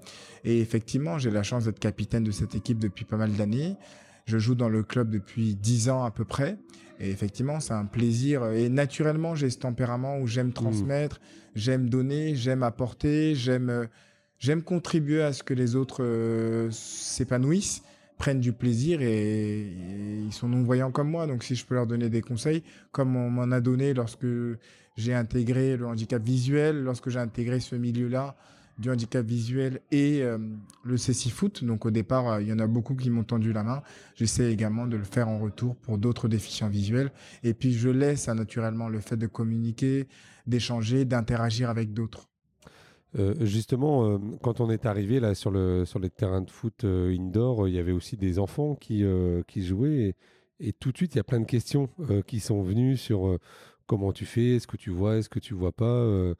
Et 0.44 0.60
effectivement, 0.60 1.18
j'ai 1.18 1.30
la 1.30 1.42
chance 1.42 1.64
d'être 1.64 1.78
capitaine 1.78 2.24
de 2.24 2.30
cette 2.30 2.54
équipe 2.54 2.78
depuis 2.78 3.04
pas 3.04 3.16
mal 3.16 3.32
d'années. 3.32 3.76
Je 4.24 4.38
joue 4.38 4.54
dans 4.54 4.68
le 4.68 4.82
club 4.82 5.10
depuis 5.10 5.54
10 5.54 5.90
ans 5.90 6.04
à 6.04 6.10
peu 6.10 6.24
près. 6.24 6.58
Et 7.00 7.10
effectivement, 7.10 7.60
c'est 7.60 7.74
un 7.74 7.84
plaisir. 7.84 8.46
Et 8.48 8.68
naturellement, 8.68 9.34
j'ai 9.34 9.50
ce 9.50 9.58
tempérament 9.58 10.18
où 10.18 10.26
j'aime 10.26 10.52
transmettre, 10.52 11.20
j'aime 11.54 11.88
donner, 11.88 12.34
j'aime 12.34 12.62
apporter, 12.62 13.34
j'aime 13.34 13.70
euh, 13.70 13.86
j'aime 14.38 14.62
contribuer 14.62 15.22
à 15.22 15.32
ce 15.32 15.42
que 15.42 15.54
les 15.54 15.76
autres 15.76 16.02
euh, 16.02 16.68
s'épanouissent, 16.70 17.82
prennent 18.18 18.40
du 18.40 18.52
plaisir 18.52 19.00
et, 19.00 19.72
ils 20.26 20.32
sont 20.32 20.48
non-voyants 20.48 20.90
comme 20.90 21.10
moi. 21.10 21.26
Donc 21.26 21.42
si 21.44 21.54
je 21.54 21.64
peux 21.64 21.74
leur 21.74 21.86
donner 21.86 22.10
des 22.10 22.20
conseils, 22.20 22.62
comme 22.92 23.16
on 23.16 23.30
m'en 23.30 23.50
a 23.50 23.60
donné 23.60 23.94
lorsque 23.94 24.26
j'ai 24.96 25.14
intégré 25.14 25.76
le 25.76 25.86
handicap 25.86 26.22
visuel, 26.22 26.82
lorsque 26.82 27.08
j'ai 27.08 27.20
intégré 27.20 27.60
ce 27.60 27.76
milieu-là 27.76 28.36
du 28.78 28.90
handicap 28.90 29.26
visuel 29.26 29.80
et 29.90 30.22
euh, 30.22 30.38
le 30.84 30.96
CC 30.96 31.30
Foot. 31.30 31.64
Donc 31.64 31.84
au 31.86 31.90
départ, 31.90 32.28
euh, 32.28 32.42
il 32.42 32.48
y 32.48 32.52
en 32.52 32.58
a 32.58 32.66
beaucoup 32.66 32.94
qui 32.94 33.10
m'ont 33.10 33.24
tendu 33.24 33.52
la 33.52 33.64
main. 33.64 33.82
J'essaie 34.14 34.52
également 34.52 34.86
de 34.86 34.96
le 34.96 35.04
faire 35.04 35.28
en 35.28 35.38
retour 35.38 35.76
pour 35.76 35.98
d'autres 35.98 36.28
déficients 36.28 36.68
visuels. 36.68 37.10
Et 37.42 37.54
puis 37.54 37.72
je 37.72 37.88
laisse 37.88 38.28
hein, 38.28 38.34
naturellement 38.34 38.88
le 38.88 39.00
fait 39.00 39.16
de 39.16 39.26
communiquer, 39.26 40.06
d'échanger, 40.46 41.04
d'interagir 41.04 41.70
avec 41.70 41.92
d'autres. 41.92 42.28
Euh, 43.16 43.34
justement, 43.40 44.04
euh, 44.04 44.18
quand 44.42 44.60
on 44.60 44.70
est 44.70 44.84
arrivé 44.84 45.18
là 45.18 45.34
sur, 45.34 45.50
le, 45.50 45.84
sur 45.84 45.98
les 45.98 46.10
terrains 46.10 46.42
de 46.42 46.50
foot 46.50 46.84
euh, 46.84 47.14
indoor, 47.16 47.68
il 47.68 47.74
y 47.74 47.78
avait 47.78 47.92
aussi 47.92 48.16
des 48.16 48.38
enfants 48.38 48.74
qui, 48.74 49.04
qui 49.46 49.64
jouaient. 49.64 50.14
Et, 50.60 50.72
tout 50.72 50.92
de 50.92 50.96
suite, 50.96 51.14
il 51.14 51.18
y 51.18 51.20
a 51.20 51.24
plein 51.24 51.40
de 51.40 51.46
questions 51.46 51.88
qui 52.26 52.40
sont 52.40 52.62
venues 52.62 52.96
sur 52.96 53.38
comment 53.86 54.12
tu 54.12 54.26
fais, 54.26 54.56
est-ce 54.56 54.66
que 54.66 54.76
tu 54.76 54.90
vois, 54.90 55.16
est-ce 55.16 55.28
que 55.28 55.38
tu 55.38 55.54
vois 55.54 55.72
pas. 55.72 56.34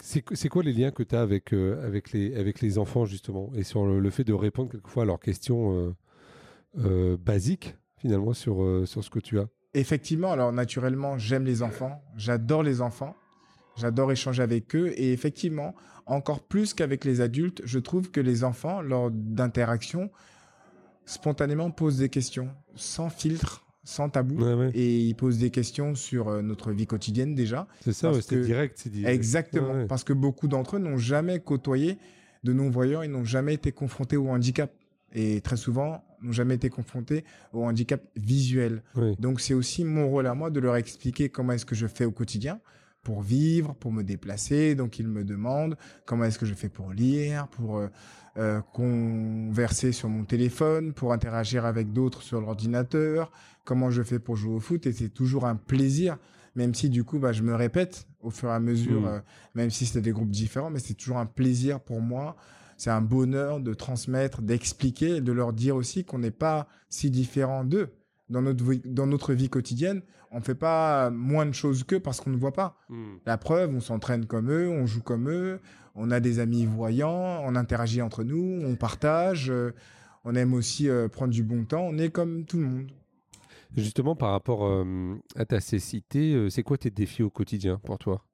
c'est 0.00 0.48
quoi 0.48 0.62
les 0.62 0.72
liens 0.72 0.90
que 0.90 1.02
tu 1.02 1.14
as 1.14 1.20
avec, 1.20 1.52
avec, 1.52 2.12
les, 2.12 2.34
avec 2.34 2.60
les 2.60 2.78
enfants, 2.78 3.04
justement, 3.04 3.50
et 3.54 3.62
sur 3.62 3.84
le, 3.84 4.00
le 4.00 4.10
fait 4.10 4.24
de 4.24 4.32
répondre 4.32 4.70
quelquefois 4.70 5.02
à 5.02 5.06
leurs 5.06 5.20
questions 5.20 5.94
basiques, 6.74 7.76
finalement, 7.98 8.32
sur, 8.32 8.88
sur 8.88 9.04
ce 9.04 9.10
que 9.10 9.20
tu 9.20 9.38
as? 9.38 9.48
Effectivement, 9.74 10.32
alors 10.32 10.50
naturellement, 10.50 11.18
j'aime 11.18 11.44
les 11.44 11.62
enfants, 11.62 12.02
j'adore 12.16 12.62
les 12.62 12.80
enfants, 12.80 13.14
j'adore 13.78 14.12
échanger 14.12 14.42
avec 14.42 14.74
eux 14.74 14.92
et 14.96 15.12
effectivement, 15.12 15.74
encore 16.06 16.40
plus 16.40 16.74
qu'avec 16.74 17.04
les 17.04 17.20
adultes, 17.20 17.62
je 17.64 17.78
trouve 17.78 18.10
que 18.10 18.20
les 18.20 18.44
enfants, 18.44 18.80
lors 18.80 19.10
d'interactions, 19.10 20.10
spontanément 21.04 21.70
posent 21.70 21.98
des 21.98 22.08
questions, 22.08 22.50
sans 22.74 23.10
filtre, 23.10 23.66
sans 23.84 24.08
tabou. 24.08 24.42
Ouais, 24.42 24.54
ouais. 24.54 24.70
Et 24.74 24.98
ils 24.98 25.14
posent 25.14 25.38
des 25.38 25.50
questions 25.50 25.94
sur 25.94 26.28
euh, 26.28 26.42
notre 26.42 26.72
vie 26.72 26.86
quotidienne 26.86 27.34
déjà. 27.34 27.66
C'est 27.80 27.92
ça, 27.92 28.12
ouais, 28.12 28.20
c'est 28.20 28.40
direct. 28.40 28.78
c'est 28.78 28.90
direct. 28.90 29.14
Exactement. 29.14 29.86
Parce 29.86 30.04
que 30.04 30.12
beaucoup 30.12 30.48
d'entre 30.48 30.76
eux 30.76 30.78
n'ont 30.78 30.98
jamais 30.98 31.40
côtoyé 31.40 31.98
de 32.44 32.52
non-voyants, 32.52 33.02
ils 33.02 33.10
n'ont 33.10 33.24
jamais 33.24 33.54
été 33.54 33.72
confrontés 33.72 34.16
au 34.16 34.28
handicap. 34.28 34.70
Et 35.14 35.40
très 35.40 35.56
souvent, 35.56 36.04
n'ont 36.20 36.32
jamais 36.32 36.56
été 36.56 36.68
confrontés 36.68 37.24
au 37.52 37.64
handicap 37.64 38.02
visuel. 38.16 38.82
Donc 39.18 39.40
c'est 39.40 39.54
aussi 39.54 39.84
mon 39.84 40.08
rôle 40.08 40.26
à 40.26 40.34
moi 40.34 40.50
de 40.50 40.60
leur 40.60 40.76
expliquer 40.76 41.30
comment 41.30 41.52
est-ce 41.54 41.64
que 41.64 41.74
je 41.74 41.86
fais 41.86 42.04
au 42.04 42.12
quotidien 42.12 42.60
pour 43.02 43.22
vivre, 43.22 43.74
pour 43.74 43.92
me 43.92 44.02
déplacer. 44.02 44.74
Donc 44.74 44.98
ils 44.98 45.08
me 45.08 45.24
demandent 45.24 45.76
comment 46.06 46.24
est-ce 46.24 46.38
que 46.38 46.46
je 46.46 46.54
fais 46.54 46.68
pour 46.68 46.92
lire, 46.92 47.48
pour 47.48 47.78
euh, 47.78 47.88
euh, 48.36 48.60
converser 48.72 49.92
sur 49.92 50.08
mon 50.08 50.24
téléphone, 50.24 50.92
pour 50.92 51.12
interagir 51.12 51.64
avec 51.64 51.92
d'autres 51.92 52.22
sur 52.22 52.40
l'ordinateur, 52.40 53.30
comment 53.64 53.90
je 53.90 54.02
fais 54.02 54.18
pour 54.18 54.36
jouer 54.36 54.54
au 54.54 54.60
foot. 54.60 54.86
Et 54.86 54.92
c'est 54.92 55.08
toujours 55.08 55.46
un 55.46 55.56
plaisir, 55.56 56.18
même 56.54 56.74
si 56.74 56.88
du 56.88 57.04
coup 57.04 57.18
bah, 57.18 57.32
je 57.32 57.42
me 57.42 57.54
répète 57.54 58.06
au 58.20 58.30
fur 58.30 58.48
et 58.48 58.52
à 58.52 58.60
mesure, 58.60 59.02
Mm. 59.02 59.06
euh, 59.06 59.20
même 59.54 59.70
si 59.70 59.86
c'était 59.86 60.00
des 60.00 60.12
groupes 60.12 60.30
différents, 60.30 60.70
mais 60.70 60.80
c'est 60.80 60.94
toujours 60.94 61.18
un 61.18 61.26
plaisir 61.26 61.80
pour 61.80 62.00
moi. 62.00 62.36
C'est 62.76 62.90
un 62.90 63.00
bonheur 63.00 63.58
de 63.58 63.74
transmettre, 63.74 64.40
d'expliquer, 64.40 65.20
de 65.20 65.32
leur 65.32 65.52
dire 65.52 65.74
aussi 65.74 66.04
qu'on 66.04 66.18
n'est 66.20 66.30
pas 66.30 66.68
si 66.88 67.10
différent 67.10 67.64
d'eux 67.64 67.90
dans 68.28 68.42
notre 68.42 68.64
vie, 68.64 68.80
dans 68.84 69.06
notre 69.06 69.32
vie 69.32 69.48
quotidienne, 69.48 70.02
on 70.30 70.40
fait 70.40 70.54
pas 70.54 71.10
moins 71.10 71.46
de 71.46 71.52
choses 71.52 71.84
qu'eux 71.84 72.00
parce 72.00 72.20
qu'on 72.20 72.30
ne 72.30 72.36
voit 72.36 72.52
pas. 72.52 72.76
Hmm. 72.88 73.16
La 73.26 73.38
preuve, 73.38 73.74
on 73.74 73.80
s'entraîne 73.80 74.26
comme 74.26 74.50
eux, 74.50 74.68
on 74.68 74.86
joue 74.86 75.02
comme 75.02 75.30
eux, 75.30 75.60
on 75.94 76.10
a 76.10 76.20
des 76.20 76.38
amis 76.38 76.66
voyants, 76.66 77.42
on 77.44 77.56
interagit 77.56 78.02
entre 78.02 78.24
nous, 78.24 78.60
on 78.64 78.76
partage, 78.76 79.50
euh, 79.50 79.74
on 80.24 80.34
aime 80.34 80.54
aussi 80.54 80.88
euh, 80.88 81.08
prendre 81.08 81.32
du 81.32 81.42
bon 81.42 81.64
temps, 81.64 81.82
on 81.82 81.98
est 81.98 82.10
comme 82.10 82.44
tout 82.44 82.58
le 82.58 82.66
monde. 82.66 82.90
Justement, 83.76 84.16
par 84.16 84.30
rapport 84.30 84.64
euh, 84.64 85.16
à 85.36 85.44
ta 85.44 85.60
cécité, 85.60 86.48
c'est 86.50 86.62
quoi 86.62 86.78
tes 86.78 86.90
défis 86.90 87.22
au 87.22 87.30
quotidien 87.30 87.78
pour 87.84 87.98
toi? 87.98 88.24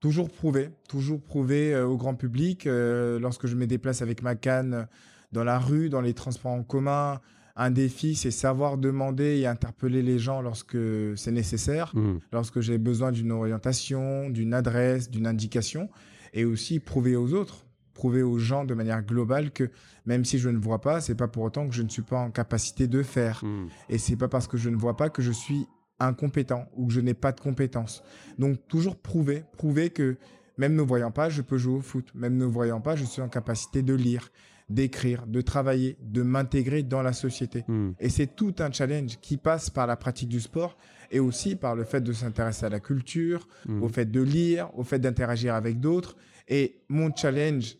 Toujours 0.00 0.28
prouver, 0.28 0.70
toujours 0.88 1.22
prouver 1.22 1.74
au 1.80 1.96
grand 1.96 2.14
public. 2.14 2.66
lorsque 2.66 3.46
je 3.46 3.56
me 3.56 3.66
déplace 3.66 4.02
avec 4.02 4.22
ma 4.22 4.34
canne 4.34 4.86
dans 5.32 5.44
la 5.44 5.58
rue, 5.58 5.88
dans 5.88 6.02
les 6.02 6.12
transports 6.12 6.52
en 6.52 6.62
commun, 6.62 7.20
un 7.56 7.70
défi, 7.70 8.14
c'est 8.14 8.30
savoir 8.30 8.78
demander 8.78 9.38
et 9.38 9.46
interpeller 9.46 10.02
les 10.02 10.18
gens 10.18 10.42
lorsque 10.42 10.76
c'est 11.16 11.30
nécessaire. 11.30 11.92
Hmm. 11.94 12.18
lorsque 12.32 12.60
j'ai 12.60 12.78
besoin 12.78 13.12
d'une 13.12 13.32
orientation, 13.32 14.28
d'une 14.28 14.54
adresse, 14.54 15.10
d'une 15.10 15.26
indication, 15.26 15.88
et 16.32 16.44
aussi 16.44 16.80
prouver 16.80 17.14
aux 17.14 17.32
autres, 17.32 17.66
prouver 17.92 18.22
aux 18.22 18.38
gens 18.38 18.64
de 18.64 18.74
manière 18.74 19.02
globale 19.02 19.52
que 19.52 19.70
même 20.04 20.24
si 20.24 20.38
je 20.38 20.48
ne 20.48 20.58
vois 20.58 20.80
pas, 20.80 21.00
c'est 21.00 21.14
pas 21.14 21.28
pour 21.28 21.44
autant 21.44 21.68
que 21.68 21.74
je 21.74 21.82
ne 21.82 21.88
suis 21.88 22.02
pas 22.02 22.18
en 22.18 22.30
capacité 22.30 22.88
de 22.88 23.02
faire. 23.02 23.44
Hmm. 23.44 23.68
Et 23.88 23.98
c'est 23.98 24.16
pas 24.16 24.28
parce 24.28 24.48
que 24.48 24.56
je 24.56 24.68
ne 24.68 24.76
vois 24.76 24.96
pas 24.96 25.08
que 25.08 25.22
je 25.22 25.32
suis 25.32 25.66
incompétent 26.00 26.66
ou 26.74 26.86
que 26.88 26.92
je 26.92 27.00
n'ai 27.00 27.14
pas 27.14 27.30
de 27.30 27.40
compétences. 27.40 28.02
Donc 28.38 28.58
toujours 28.66 28.96
prouver, 28.96 29.44
prouver 29.56 29.90
que 29.90 30.16
même 30.58 30.74
ne 30.74 30.82
voyant 30.82 31.10
pas, 31.10 31.28
je 31.28 31.42
peux 31.42 31.58
jouer 31.58 31.76
au 31.76 31.80
foot. 31.80 32.10
Même 32.14 32.36
ne 32.36 32.44
voyant 32.44 32.80
pas, 32.80 32.96
je 32.96 33.04
suis 33.04 33.22
en 33.22 33.28
capacité 33.28 33.82
de 33.82 33.94
lire, 33.94 34.30
d'écrire, 34.68 35.26
de 35.26 35.40
travailler, 35.40 35.96
de 36.00 36.22
m'intégrer 36.22 36.82
dans 36.82 37.02
la 37.02 37.12
société. 37.12 37.64
Hmm. 37.68 37.90
Et 38.00 38.08
c'est 38.08 38.34
tout 38.34 38.54
un 38.60 38.72
challenge 38.72 39.18
qui 39.20 39.36
passe 39.36 39.68
par 39.70 39.86
la 39.86 39.96
pratique 39.96 40.28
du 40.28 40.40
sport 40.40 40.76
et 41.10 41.20
aussi 41.20 41.54
par 41.54 41.74
le 41.76 41.84
fait 41.84 42.00
de 42.00 42.12
s'intéresser 42.12 42.64
à 42.66 42.70
la 42.70 42.80
culture, 42.80 43.46
Hmm. 43.66 43.82
au 43.82 43.88
fait 43.88 44.10
de 44.10 44.20
lire, 44.22 44.70
au 44.78 44.82
fait 44.84 44.98
d'interagir 44.98 45.54
avec 45.54 45.80
d'autres. 45.80 46.16
Et 46.48 46.80
mon 46.88 47.14
challenge 47.14 47.76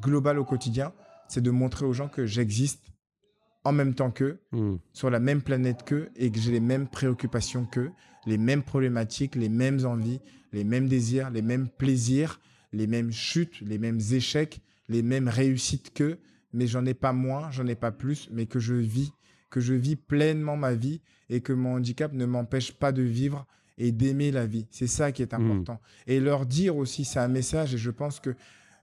global 0.00 0.38
au 0.38 0.44
quotidien, 0.44 0.92
c'est 1.28 1.40
de 1.42 1.50
montrer 1.50 1.84
aux 1.86 1.92
gens 1.92 2.08
que 2.08 2.26
j'existe 2.26 2.84
en 3.64 3.72
même 3.72 3.94
temps 3.94 4.10
qu'eux, 4.10 4.40
Hmm. 4.52 4.76
sur 4.92 5.10
la 5.10 5.20
même 5.20 5.42
planète 5.42 5.84
qu'eux, 5.84 6.08
et 6.16 6.30
que 6.32 6.38
j'ai 6.40 6.50
les 6.52 6.60
mêmes 6.60 6.88
préoccupations 6.88 7.66
qu'eux, 7.66 7.90
les 8.26 8.38
mêmes 8.38 8.62
problématiques, 8.62 9.36
les 9.36 9.48
mêmes 9.48 9.84
envies, 9.86 10.20
les 10.52 10.64
mêmes 10.64 10.88
désirs, 10.88 11.30
les 11.30 11.42
mêmes 11.42 11.68
plaisirs, 11.68 12.40
les 12.72 12.86
mêmes 12.86 13.12
chutes, 13.12 13.60
les 13.60 13.78
mêmes 13.78 14.00
échecs, 14.12 14.60
les 14.90 15.02
mêmes 15.02 15.28
réussites 15.28 15.94
qu'eux, 15.94 16.18
mais 16.52 16.66
j'en 16.66 16.84
ai 16.84 16.94
pas 16.94 17.12
moins, 17.14 17.50
j'en 17.50 17.66
ai 17.66 17.74
pas 17.76 17.92
plus, 17.92 18.28
mais 18.32 18.44
que 18.44 18.58
je 18.58 18.74
vis, 18.74 19.12
que 19.48 19.60
je 19.60 19.72
vis 19.72 19.96
pleinement 19.96 20.56
ma 20.58 20.74
vie 20.74 21.00
et 21.30 21.40
que 21.40 21.52
mon 21.54 21.76
handicap 21.76 22.12
ne 22.12 22.26
m'empêche 22.26 22.72
pas 22.72 22.92
de 22.92 23.02
vivre 23.02 23.46
et 23.78 23.92
d'aimer 23.92 24.30
la 24.30 24.44
vie. 24.46 24.66
C'est 24.70 24.86
ça 24.88 25.12
qui 25.12 25.22
est 25.22 25.32
Mhm. 25.32 25.40
important. 25.50 25.80
Et 26.06 26.20
leur 26.20 26.44
dire 26.44 26.76
aussi, 26.76 27.04
c'est 27.06 27.20
un 27.20 27.28
message, 27.28 27.72
et 27.74 27.78
je 27.78 27.90
pense 27.90 28.20
que 28.20 28.34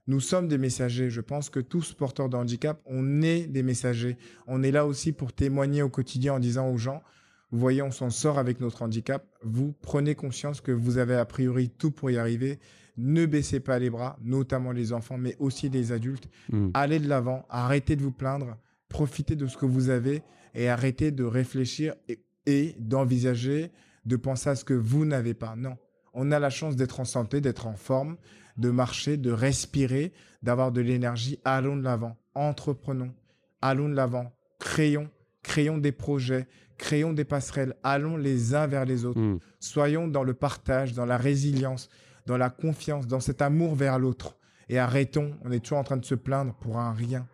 nous 0.08 0.20
sommes 0.20 0.48
des 0.48 0.56
messagers. 0.58 1.10
Je 1.10 1.20
pense 1.20 1.50
que 1.50 1.60
tous 1.60 1.92
porteurs 1.92 2.30
de 2.30 2.36
handicap, 2.36 2.80
on 2.86 3.20
est 3.22 3.46
des 3.46 3.62
messagers. 3.62 4.16
On 4.46 4.62
est 4.62 4.70
là 4.72 4.86
aussi 4.86 5.12
pour 5.12 5.32
témoigner 5.34 5.82
au 5.82 5.90
quotidien 5.90 6.32
en 6.34 6.38
disant 6.40 6.68
aux 6.70 6.78
gens, 6.78 7.02
vous 7.50 7.58
voyez, 7.58 7.82
on 7.82 7.90
s'en 7.90 8.08
sort 8.10 8.38
avec 8.38 8.60
notre 8.60 8.80
handicap. 8.82 9.26
Vous 9.42 9.74
prenez 9.82 10.14
conscience 10.14 10.60
que 10.62 10.72
vous 10.72 10.96
avez 10.98 11.14
a 11.14 11.24
priori 11.26 11.68
tout 11.68 11.90
pour 11.90 12.10
y 12.10 12.16
arriver. 12.18 12.58
Ne 12.98 13.26
baissez 13.26 13.60
pas 13.60 13.78
les 13.78 13.90
bras, 13.90 14.18
notamment 14.20 14.72
les 14.72 14.92
enfants, 14.92 15.18
mais 15.18 15.36
aussi 15.38 15.68
les 15.68 15.92
adultes. 15.92 16.28
Hmm. 16.50 16.70
Allez 16.74 16.98
de 16.98 17.08
l'avant, 17.08 17.46
arrêtez 17.48 17.94
de 17.94 18.02
vous 18.02 18.10
plaindre, 18.10 18.58
profitez 18.88 19.36
de 19.36 19.46
ce 19.46 19.56
que 19.56 19.66
vous 19.66 19.88
avez 19.88 20.22
et 20.54 20.68
arrêtez 20.68 21.12
de 21.12 21.22
réfléchir 21.22 21.94
et, 22.08 22.18
et 22.46 22.74
d'envisager, 22.80 23.70
de 24.04 24.16
penser 24.16 24.50
à 24.50 24.56
ce 24.56 24.64
que 24.64 24.74
vous 24.74 25.04
n'avez 25.04 25.34
pas. 25.34 25.54
Non, 25.54 25.76
on 26.12 26.32
a 26.32 26.40
la 26.40 26.50
chance 26.50 26.74
d'être 26.74 26.98
en 26.98 27.04
santé, 27.04 27.40
d'être 27.40 27.68
en 27.68 27.76
forme, 27.76 28.16
de 28.56 28.70
marcher, 28.70 29.16
de 29.16 29.30
respirer, 29.30 30.12
d'avoir 30.42 30.72
de 30.72 30.80
l'énergie. 30.80 31.38
Allons 31.44 31.76
de 31.76 31.84
l'avant, 31.84 32.16
entreprenons, 32.34 33.14
allons 33.62 33.88
de 33.88 33.94
l'avant, 33.94 34.32
créons, 34.58 35.08
créons 35.44 35.78
des 35.78 35.92
projets, 35.92 36.48
créons 36.78 37.12
des 37.12 37.24
passerelles, 37.24 37.76
allons 37.84 38.16
les 38.16 38.56
uns 38.56 38.66
vers 38.66 38.84
les 38.84 39.04
autres. 39.04 39.20
Hmm. 39.20 39.38
Soyons 39.60 40.08
dans 40.08 40.24
le 40.24 40.34
partage, 40.34 40.94
dans 40.94 41.06
la 41.06 41.16
résilience, 41.16 41.88
dans 42.28 42.36
la 42.36 42.50
confiance, 42.50 43.06
dans 43.06 43.20
cet 43.20 43.40
amour 43.42 43.74
vers 43.74 43.98
l'autre. 43.98 44.36
Et 44.68 44.78
arrêtons, 44.78 45.32
on 45.44 45.50
est 45.50 45.60
toujours 45.60 45.78
en 45.78 45.84
train 45.84 45.96
de 45.96 46.04
se 46.04 46.14
plaindre 46.14 46.52
pour 46.60 46.78
un 46.78 46.92
rien. 46.92 47.26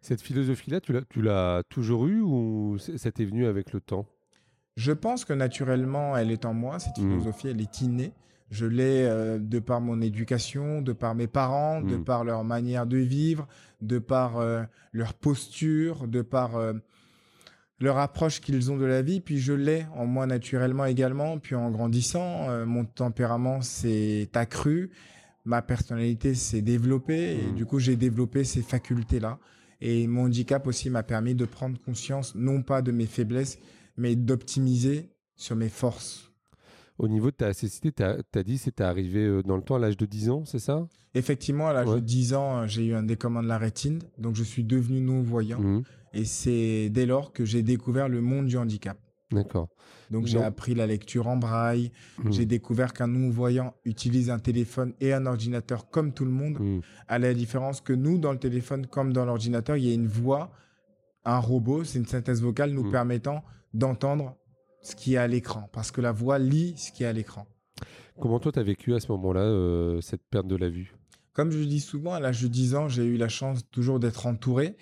Cette 0.00 0.22
philosophie-là, 0.22 0.80
tu 0.80 1.20
l'as, 1.22 1.62
toujours 1.68 2.06
eue 2.06 2.22
ou 2.22 2.78
ça 2.78 3.12
t'est 3.12 3.26
venu 3.26 3.46
avec 3.46 3.72
le 3.74 3.80
temps? 3.80 4.06
Je 4.76 4.92
pense 4.92 5.24
que 5.26 5.34
naturellement, 5.34 6.16
elle 6.16 6.30
est 6.30 6.46
en 6.46 6.54
moi, 6.54 6.78
cette 6.78 6.96
Mm. 6.98 7.10
philosophie, 7.10 7.48
elle 7.48 7.60
est 7.60 7.80
innée. 7.82 8.12
Je 8.50 8.64
l'ai 8.64 9.04
euh, 9.04 9.38
de 9.38 9.58
par 9.58 9.82
mon 9.82 10.00
éducation, 10.00 10.80
de 10.80 10.94
par 10.94 11.14
mes 11.14 11.26
parents, 11.26 11.82
de 11.82 11.96
Mm. 11.96 12.04
par 12.04 12.24
leur 12.24 12.44
manière 12.44 12.86
de 12.86 12.96
vivre, 12.96 13.46
de 13.82 13.98
par 13.98 14.38
euh, 14.38 14.62
leur 14.92 15.12
posture, 15.12 16.08
de 16.08 16.22
par 16.22 16.56
euh, 16.56 16.72
leur 17.80 17.98
approche 17.98 18.40
qu'ils 18.40 18.70
ont 18.72 18.76
de 18.76 18.84
la 18.84 19.02
vie. 19.02 19.20
Puis 19.20 19.38
je 19.38 19.52
l'ai 19.52 19.86
en 19.94 20.06
moi 20.06 20.26
naturellement 20.26 20.84
également. 20.84 21.38
Puis 21.38 21.54
en 21.54 21.70
grandissant, 21.70 22.50
euh, 22.50 22.66
mon 22.66 22.84
tempérament 22.84 23.60
s'est 23.62 24.28
accru, 24.34 24.90
ma 25.44 25.62
personnalité 25.62 26.34
s'est 26.34 26.62
développée. 26.62 27.34
Et 27.38 27.46
Mm. 27.52 27.54
du 27.54 27.66
coup, 27.66 27.78
j'ai 27.78 27.96
développé 27.96 28.44
ces 28.44 28.62
facultés-là. 28.62 29.38
Et 29.80 30.06
mon 30.08 30.24
handicap 30.24 30.66
aussi 30.66 30.90
m'a 30.90 31.04
permis 31.04 31.34
de 31.36 31.44
prendre 31.44 31.78
conscience, 31.80 32.34
non 32.34 32.62
pas 32.62 32.82
de 32.82 32.90
mes 32.90 33.06
faiblesses, 33.06 33.58
mais 33.96 34.16
d'optimiser 34.16 35.10
sur 35.36 35.54
mes 35.56 35.68
forces. 35.68 36.32
Au 36.98 37.06
niveau 37.06 37.30
de 37.30 37.36
ta 37.36 37.52
cécité, 37.52 37.92
tu 37.92 38.02
as 38.02 38.42
dit 38.42 38.54
que 38.56 38.60
c'était 38.60 38.82
arrivé 38.82 39.20
euh, 39.24 39.42
dans 39.44 39.54
le 39.56 39.62
temps 39.62 39.76
à 39.76 39.78
l'âge 39.78 39.96
de 39.96 40.04
10 40.04 40.30
ans, 40.30 40.44
c'est 40.44 40.58
ça? 40.58 40.88
Effectivement, 41.14 41.68
à 41.68 41.72
l'âge 41.72 41.86
Ouais. 41.88 41.94
de 42.00 42.04
10 42.04 42.34
ans, 42.34 42.62
euh, 42.62 42.66
j'ai 42.66 42.86
eu 42.86 42.94
un 42.94 43.04
décommand 43.04 43.44
de 43.44 43.48
la 43.48 43.56
rétine, 43.56 44.00
donc 44.18 44.34
je 44.34 44.42
suis 44.42 44.64
devenu 44.64 45.00
non-voyant. 45.00 45.60
Hmm. 45.60 45.82
Et 46.12 46.24
c'est 46.24 46.88
dès 46.90 47.06
lors 47.06 47.32
que 47.32 47.44
j'ai 47.44 47.62
découvert 47.62 48.08
le 48.08 48.20
monde 48.20 48.46
du 48.46 48.56
handicap. 48.56 48.98
D'accord. 49.30 49.68
Donc 50.10 50.24
j'ai 50.26 50.40
appris 50.42 50.74
la 50.74 50.86
lecture 50.86 51.26
en 51.26 51.36
braille, 51.36 51.92
Hmm. 52.18 52.32
j'ai 52.32 52.46
découvert 52.46 52.94
qu'un 52.94 53.08
non-voyant 53.08 53.74
utilise 53.84 54.30
un 54.30 54.38
téléphone 54.38 54.94
et 55.00 55.12
un 55.12 55.26
ordinateur 55.26 55.90
comme 55.90 56.14
tout 56.14 56.24
le 56.24 56.30
monde, 56.30 56.58
Hmm. 56.58 56.80
à 57.08 57.18
la 57.18 57.34
différence 57.34 57.82
que 57.82 57.92
nous, 57.92 58.16
dans 58.16 58.32
le 58.32 58.38
téléphone 58.38 58.86
comme 58.86 59.12
dans 59.12 59.26
l'ordinateur, 59.26 59.76
il 59.76 59.84
y 59.84 59.90
a 59.90 59.94
une 59.94 60.06
voix, 60.06 60.50
un 61.26 61.38
robot, 61.38 61.84
c'est 61.84 61.98
une 61.98 62.06
synthèse 62.06 62.40
vocale 62.40 62.70
nous 62.70 62.84
Mm. 62.84 62.90
permettant 62.90 63.44
d'entendre 63.74 64.34
ce 64.80 64.96
qui 64.96 65.14
est 65.14 65.18
à 65.18 65.26
l'écran, 65.26 65.68
parce 65.72 65.90
que 65.90 66.00
la 66.00 66.12
voix 66.12 66.38
lit 66.38 66.72
ce 66.78 66.90
qui 66.90 67.02
est 67.02 67.06
à 67.06 67.12
l'écran. 67.12 67.46
Comment 68.18 68.40
toi, 68.40 68.50
tu 68.50 68.58
as 68.58 68.62
vécu 68.62 68.94
à 68.94 69.00
ce 69.00 69.12
moment-là 69.12 69.42
euh, 69.42 70.00
cette 70.00 70.22
perte 70.30 70.46
de 70.46 70.56
la 70.56 70.70
vue? 70.70 70.94
Comme 71.34 71.50
je 71.50 71.58
dis 71.62 71.80
souvent, 71.80 72.14
à 72.14 72.20
l'âge 72.20 72.42
de 72.42 72.48
10 72.48 72.74
ans, 72.74 72.88
j'ai 72.88 73.04
eu 73.04 73.16
la 73.18 73.28
chance 73.28 73.60
toujours 73.70 74.00
d'être 74.00 74.26
entouré 74.26 74.76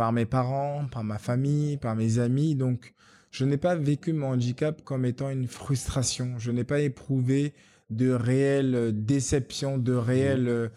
par 0.00 0.12
mes 0.12 0.24
parents, 0.24 0.86
par 0.90 1.04
ma 1.04 1.18
famille, 1.18 1.76
par 1.76 1.94
mes 1.94 2.20
amis. 2.20 2.54
Donc, 2.54 2.94
je 3.30 3.44
n'ai 3.44 3.58
pas 3.58 3.74
vécu 3.74 4.14
mon 4.14 4.28
handicap 4.28 4.80
comme 4.82 5.04
étant 5.04 5.28
une 5.28 5.46
frustration. 5.46 6.38
Je 6.38 6.50
n'ai 6.50 6.64
pas 6.64 6.80
éprouvé 6.80 7.52
de 7.90 8.10
réelle 8.10 8.74
euh, 8.74 8.92
déception, 8.92 9.76
de 9.76 9.92
réelle 9.92 10.48
euh, 10.48 10.68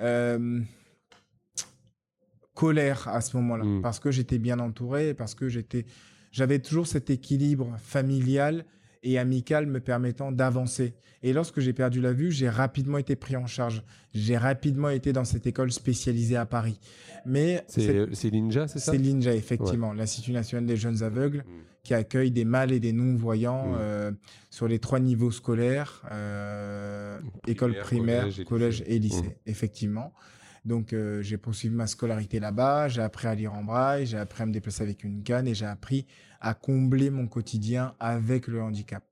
euh, 0.00 0.60
colère 2.54 3.08
à 3.08 3.20
ce 3.20 3.36
moment-là. 3.38 3.64
Mm. 3.64 3.82
Parce 3.82 3.98
que 3.98 4.12
j'étais 4.12 4.38
bien 4.38 4.60
entouré, 4.60 5.12
parce 5.12 5.34
que 5.34 5.48
j'étais, 5.48 5.84
j'avais 6.30 6.60
toujours 6.60 6.86
cet 6.86 7.10
équilibre 7.10 7.74
familial 7.78 8.64
et 9.02 9.18
amical 9.18 9.66
me 9.66 9.80
permettant 9.80 10.32
d'avancer. 10.32 10.94
Et 11.24 11.32
lorsque 11.32 11.60
j'ai 11.60 11.72
perdu 11.72 12.00
la 12.00 12.12
vue, 12.12 12.32
j'ai 12.32 12.48
rapidement 12.48 12.98
été 12.98 13.14
pris 13.16 13.36
en 13.36 13.46
charge. 13.46 13.82
J'ai 14.12 14.36
rapidement 14.36 14.88
été 14.88 15.12
dans 15.12 15.24
cette 15.24 15.46
école 15.46 15.70
spécialisée 15.72 16.36
à 16.36 16.46
Paris. 16.46 16.78
Mais 17.24 17.64
C'est 17.68 17.88
euh, 17.94 18.06
c'est 18.12 18.30
Ninja, 18.32 18.66
c'est 18.66 18.80
ça? 18.80 18.90
C'est 18.92 18.98
l'INJA, 18.98 19.34
effectivement, 19.34 19.92
l'Institut 19.92 20.32
national 20.32 20.66
des 20.66 20.76
jeunes 20.76 21.02
aveugles, 21.04 21.44
Hmm. 21.46 21.62
qui 21.84 21.94
accueille 21.94 22.30
des 22.32 22.44
mâles 22.44 22.72
et 22.72 22.80
des 22.80 22.92
non-voyants 22.92 23.68
Mm. 23.72 23.76
euh, 23.78 24.10
sur 24.50 24.66
les 24.68 24.78
trois 24.80 24.98
niveaux 25.00 25.30
scolaires, 25.32 26.02
euh, 26.12 27.18
école 27.46 27.76
primaire, 27.78 28.22
collège 28.22 28.44
collège, 28.44 28.84
et 28.86 28.98
lycée. 28.98 29.16
et 29.18 29.22
lycée, 29.22 29.28
Mm. 29.28 29.50
effectivement. 29.50 30.12
Donc, 30.64 30.92
euh, 30.92 31.22
j'ai 31.22 31.38
poursuivi 31.38 31.74
ma 31.74 31.86
scolarité 31.86 32.38
là-bas, 32.38 32.88
j'ai 32.88 33.02
appris 33.02 33.26
à 33.26 33.34
lire 33.34 33.52
en 33.52 33.64
braille, 33.64 34.06
j'ai 34.06 34.18
appris 34.18 34.42
à 34.42 34.46
me 34.46 34.52
déplacer 34.52 34.82
avec 34.82 35.02
une 35.02 35.22
canne 35.22 35.48
et 35.48 35.54
j'ai 35.54 35.66
appris 35.66 36.06
à 36.40 36.54
combler 36.54 37.10
mon 37.10 37.26
quotidien 37.26 37.94
avec 37.98 38.46
le 38.46 38.62
handicap. 38.62 39.02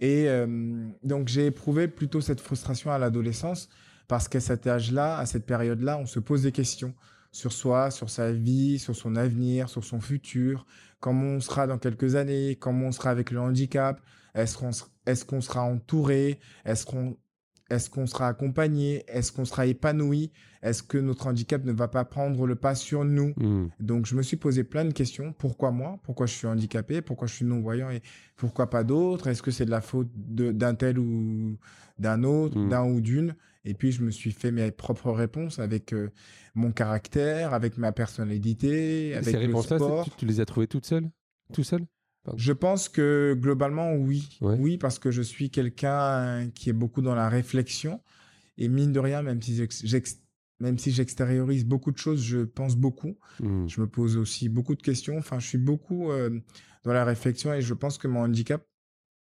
Et 0.00 0.28
euh, 0.28 0.88
donc, 1.04 1.28
j'ai 1.28 1.46
éprouvé 1.46 1.86
plutôt 1.86 2.20
cette 2.20 2.40
frustration 2.40 2.90
à 2.90 2.98
l'adolescence 2.98 3.68
parce 4.08 4.26
qu'à 4.28 4.40
cet 4.40 4.66
âge-là, 4.66 5.18
à 5.18 5.26
cette 5.26 5.46
période-là, 5.46 5.98
on 5.98 6.06
se 6.06 6.18
pose 6.18 6.42
des 6.42 6.52
questions 6.52 6.94
sur 7.30 7.52
soi, 7.52 7.90
sur 7.90 8.10
sa 8.10 8.32
vie, 8.32 8.78
sur 8.78 8.94
son 8.96 9.16
avenir, 9.16 9.68
sur 9.68 9.84
son 9.84 10.00
futur, 10.00 10.66
comment 11.00 11.36
on 11.36 11.40
sera 11.40 11.66
dans 11.66 11.78
quelques 11.78 12.16
années, 12.16 12.56
comment 12.56 12.88
on 12.88 12.92
sera 12.92 13.10
avec 13.10 13.30
le 13.30 13.40
handicap, 13.40 14.00
est-ce 14.34 15.24
qu'on 15.24 15.40
sera 15.40 15.62
entouré, 15.62 16.40
est-ce 16.64 16.84
qu'on 16.84 18.06
sera 18.06 18.28
accompagné, 18.28 19.04
est-ce 19.08 19.32
qu'on 19.32 19.44
sera 19.44 19.66
épanoui, 19.66 20.32
est-ce 20.62 20.82
que 20.82 20.96
notre 20.98 21.26
handicap 21.26 21.64
ne 21.64 21.72
va 21.72 21.88
pas 21.88 22.04
prendre 22.04 22.46
le 22.46 22.54
pas 22.54 22.74
sur 22.74 23.04
nous. 23.04 23.34
Hmm. 23.36 23.68
Donc 23.80 24.06
je 24.06 24.14
me 24.14 24.22
suis 24.22 24.36
posé 24.36 24.62
plein 24.64 24.84
de 24.84 24.92
questions. 24.92 25.32
Pourquoi 25.36 25.70
moi? 25.72 25.98
Pourquoi 26.04 26.26
je 26.26 26.34
suis 26.34 26.46
handicapé? 26.46 27.02
Pourquoi 27.02 27.26
je 27.26 27.34
suis 27.34 27.44
non-voyant? 27.44 27.90
Et 27.90 28.00
pourquoi 28.36 28.70
pas 28.70 28.84
d'autres? 28.84 29.26
Est-ce 29.26 29.42
que 29.42 29.50
c'est 29.50 29.64
de 29.66 29.70
la 29.70 29.80
faute 29.80 30.08
d'un 30.14 30.74
tel 30.74 30.98
ou 30.98 31.56
d'un 31.98 32.22
autre, 32.22 32.56
Mm. 32.58 32.68
d'un 32.68 32.84
ou 32.84 33.00
d'une? 33.00 33.34
Et 33.64 33.74
puis 33.74 33.92
je 33.92 34.02
me 34.02 34.10
suis 34.10 34.32
fait 34.32 34.50
mes 34.50 34.70
propres 34.70 35.10
réponses 35.12 35.58
avec 35.58 35.92
euh, 35.92 36.10
mon 36.54 36.72
caractère, 36.72 37.54
avec 37.54 37.76
ma 37.78 37.92
personnalité, 37.92 39.08
Et 39.10 39.14
avec 39.14 39.36
Ces 39.36 39.46
le 39.46 39.62
sport. 39.62 40.04
tu, 40.04 40.10
tu 40.18 40.26
les 40.26 40.40
as 40.40 40.44
trouvées 40.46 40.66
toutes 40.66 40.86
seules? 40.86 41.08
Tout 41.52 41.64
seul? 41.64 41.84
Je 42.36 42.52
pense 42.52 42.88
que 42.88 43.36
globalement, 43.38 43.94
oui. 43.94 44.38
Ouais. 44.40 44.56
Oui, 44.58 44.78
parce 44.78 45.00
que 45.00 45.10
je 45.10 45.22
suis 45.22 45.50
quelqu'un 45.50 46.48
qui 46.54 46.70
est 46.70 46.72
beaucoup 46.72 47.02
dans 47.02 47.16
la 47.16 47.28
réflexion. 47.28 48.00
Et 48.58 48.68
mine 48.68 48.92
de 48.92 49.00
rien, 49.00 49.22
même 49.22 49.40
si 49.42 49.60
même 50.62 50.78
si 50.78 50.92
j'extériorise 50.92 51.64
beaucoup 51.66 51.90
de 51.90 51.98
choses, 51.98 52.22
je 52.22 52.38
pense 52.38 52.76
beaucoup. 52.76 53.16
Hmm. 53.40 53.66
Je 53.66 53.80
me 53.80 53.86
pose 53.88 54.16
aussi 54.16 54.48
beaucoup 54.48 54.76
de 54.76 54.82
questions. 54.82 55.18
Enfin, 55.18 55.40
je 55.40 55.46
suis 55.48 55.58
beaucoup 55.58 56.10
euh, 56.10 56.30
dans 56.84 56.92
la 56.92 57.04
réflexion 57.04 57.52
et 57.52 57.60
je 57.60 57.74
pense 57.74 57.98
que 57.98 58.06
mon 58.06 58.20
handicap 58.20 58.64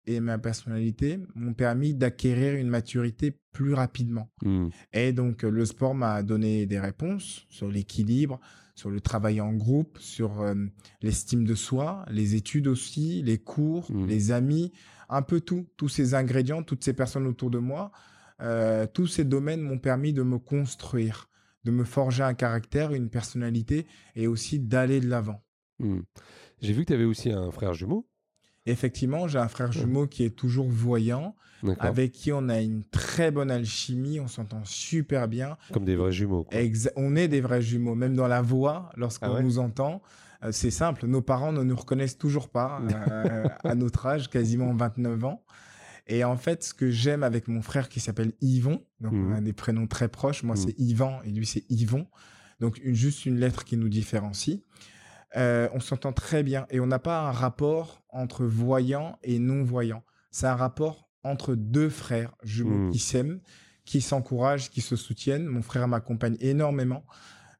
et 0.07 0.19
ma 0.21 0.39
personnalité 0.39 1.19
m'ont 1.35 1.53
permis 1.53 1.93
d'acquérir 1.93 2.55
une 2.55 2.67
maturité 2.69 3.39
plus 3.51 3.73
rapidement. 3.75 4.31
Hmm. 4.41 4.69
Et 4.91 5.13
donc, 5.13 5.43
le 5.43 5.65
sport 5.65 5.93
m'a 5.93 6.23
donné 6.23 6.65
des 6.65 6.79
réponses 6.79 7.45
sur 7.49 7.69
l'équilibre, 7.69 8.39
sur 8.73 8.89
le 8.89 8.99
travail 8.99 9.39
en 9.39 9.53
groupe, 9.53 9.99
sur 9.99 10.41
euh, 10.41 10.55
l'estime 11.03 11.43
de 11.45 11.53
soi, 11.53 12.05
les 12.09 12.33
études 12.33 12.67
aussi, 12.67 13.21
les 13.21 13.37
cours, 13.37 13.91
Mhm. 13.91 14.07
les 14.07 14.31
amis, 14.31 14.71
un 15.09 15.21
peu 15.21 15.41
tout, 15.41 15.67
tous 15.77 15.89
ces 15.89 16.15
ingrédients, 16.15 16.63
toutes 16.63 16.83
ces 16.83 16.93
personnes 16.93 17.27
autour 17.27 17.51
de 17.51 17.59
moi. 17.59 17.91
Euh, 18.41 18.85
tous 18.91 19.07
ces 19.07 19.23
domaines 19.25 19.61
m'ont 19.61 19.79
permis 19.79 20.13
de 20.13 20.23
me 20.23 20.37
construire, 20.37 21.29
de 21.63 21.71
me 21.71 21.83
forger 21.83 22.23
un 22.23 22.33
caractère, 22.33 22.93
une 22.93 23.09
personnalité 23.09 23.85
et 24.15 24.27
aussi 24.27 24.59
d'aller 24.59 24.99
de 24.99 25.07
l'avant. 25.09 25.41
Hmm. 25.79 26.01
J'ai 26.61 26.73
vu 26.73 26.81
que 26.83 26.87
tu 26.87 26.93
avais 26.93 27.05
aussi 27.05 27.31
un 27.31 27.51
frère 27.51 27.73
jumeau. 27.73 28.07
Effectivement, 28.65 29.27
j'ai 29.27 29.39
un 29.39 29.47
frère 29.47 29.71
jumeau 29.71 30.05
qui 30.05 30.23
est 30.25 30.35
toujours 30.35 30.67
voyant, 30.69 31.35
avec 31.79 32.11
qui 32.11 32.31
on 32.31 32.49
a 32.49 32.59
une 32.61 32.83
très 32.83 33.31
bonne 33.31 33.49
alchimie, 33.49 34.19
on 34.19 34.27
s'entend 34.27 34.63
super 34.65 35.27
bien. 35.27 35.57
Comme 35.73 35.85
des 35.85 35.95
vrais 35.95 36.11
jumeaux. 36.11 36.43
quoi. 36.43 36.59
On 36.95 37.15
est 37.15 37.27
des 37.27 37.41
vrais 37.41 37.61
jumeaux, 37.61 37.95
même 37.95 38.15
dans 38.15 38.27
la 38.27 38.41
voix, 38.41 38.91
lorsqu'on 38.95 39.27
Ah 39.27 39.33
ouais? 39.35 39.43
nous 39.43 39.57
entend. 39.59 40.01
Euh, 40.43 40.51
c'est 40.51 40.71
simple, 40.71 41.05
nos 41.07 41.21
parents 41.21 41.51
ne 41.51 41.63
nous 41.63 41.75
reconnaissent 41.75 42.17
toujours 42.17 42.49
pas 42.49 42.79
euh, 43.11 43.45
à 43.63 43.75
notre 43.75 44.05
âge, 44.05 44.29
quasiment 44.29 44.73
29 44.73 45.23
ans. 45.25 45.43
Et 46.09 46.23
en 46.23 46.35
fait, 46.35 46.63
ce 46.63 46.73
que 46.73 46.89
j'aime 46.89 47.23
avec 47.23 47.47
mon 47.47 47.61
frère 47.61 47.87
qui 47.87 47.99
s'appelle 47.99 48.33
Yvon, 48.41 48.83
donc 48.99 49.13
on 49.13 49.31
a 49.31 49.41
des 49.41 49.53
prénoms 49.53 49.87
très 49.87 50.09
proches, 50.09 50.43
moi 50.43 50.55
c'est 50.55 50.77
Yvan 50.79 51.21
et 51.23 51.29
lui 51.29 51.45
c'est 51.45 51.63
Yvon, 51.69 52.07
donc 52.59 52.81
juste 52.83 53.27
une 53.27 53.39
lettre 53.39 53.63
qui 53.63 53.77
nous 53.77 53.89
différencie. 53.89 54.59
on 55.35 55.79
s'entend 55.79 56.11
très 56.11 56.41
bien 56.41 56.65
et 56.71 56.79
on 56.79 56.87
n'a 56.87 56.99
pas 56.99 57.21
un 57.27 57.31
rapport 57.31 58.03
entre 58.09 58.43
voyant 58.43 59.19
et 59.23 59.37
non-voyant. 59.37 60.03
C'est 60.31 60.47
un 60.47 60.55
rapport 60.55 61.09
entre 61.23 61.55
deux 61.55 61.89
frères 61.89 62.33
jumeaux 62.43 62.87
mmh. 62.87 62.91
qui 62.91 62.99
s'aiment, 62.99 63.39
qui 63.85 64.01
s'encouragent, 64.01 64.69
qui 64.69 64.81
se 64.81 64.95
soutiennent. 64.95 65.45
Mon 65.45 65.61
frère 65.61 65.87
m'accompagne 65.87 66.37
énormément 66.39 67.05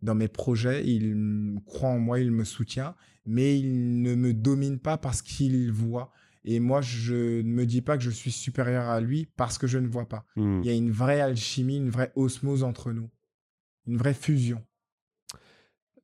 dans 0.02 0.16
mes 0.16 0.28
projets. 0.28 0.86
Il 0.88 1.60
croit 1.66 1.90
en 1.90 2.00
moi, 2.00 2.20
il 2.20 2.32
me 2.32 2.44
soutient, 2.44 2.96
mais 3.26 3.60
il 3.60 4.02
ne 4.02 4.16
me 4.16 4.34
domine 4.34 4.80
pas 4.80 4.98
parce 4.98 5.22
qu'il 5.22 5.72
voit. 5.72 6.12
Et 6.46 6.60
moi, 6.60 6.82
je 6.82 7.42
ne 7.42 7.52
me 7.52 7.66
dis 7.66 7.82
pas 7.82 7.98
que 7.98 8.04
je 8.04 8.10
suis 8.10 8.32
supérieur 8.32 8.86
à 8.86 9.02
lui 9.02 9.28
parce 9.36 9.58
que 9.58 9.68
je 9.68 9.78
ne 9.78 9.88
vois 9.88 10.08
pas. 10.08 10.26
Mmh. 10.36 10.62
Il 10.64 10.68
y 10.68 10.70
a 10.70 10.76
une 10.76 10.92
vraie 10.92 11.22
alchimie, 11.22 11.78
une 11.78 11.90
vraie 11.90 12.12
osmose 12.16 12.64
entre 12.64 12.92
nous, 12.92 13.10
une 13.88 13.98
vraie 13.98 14.14
fusion. 14.14 14.64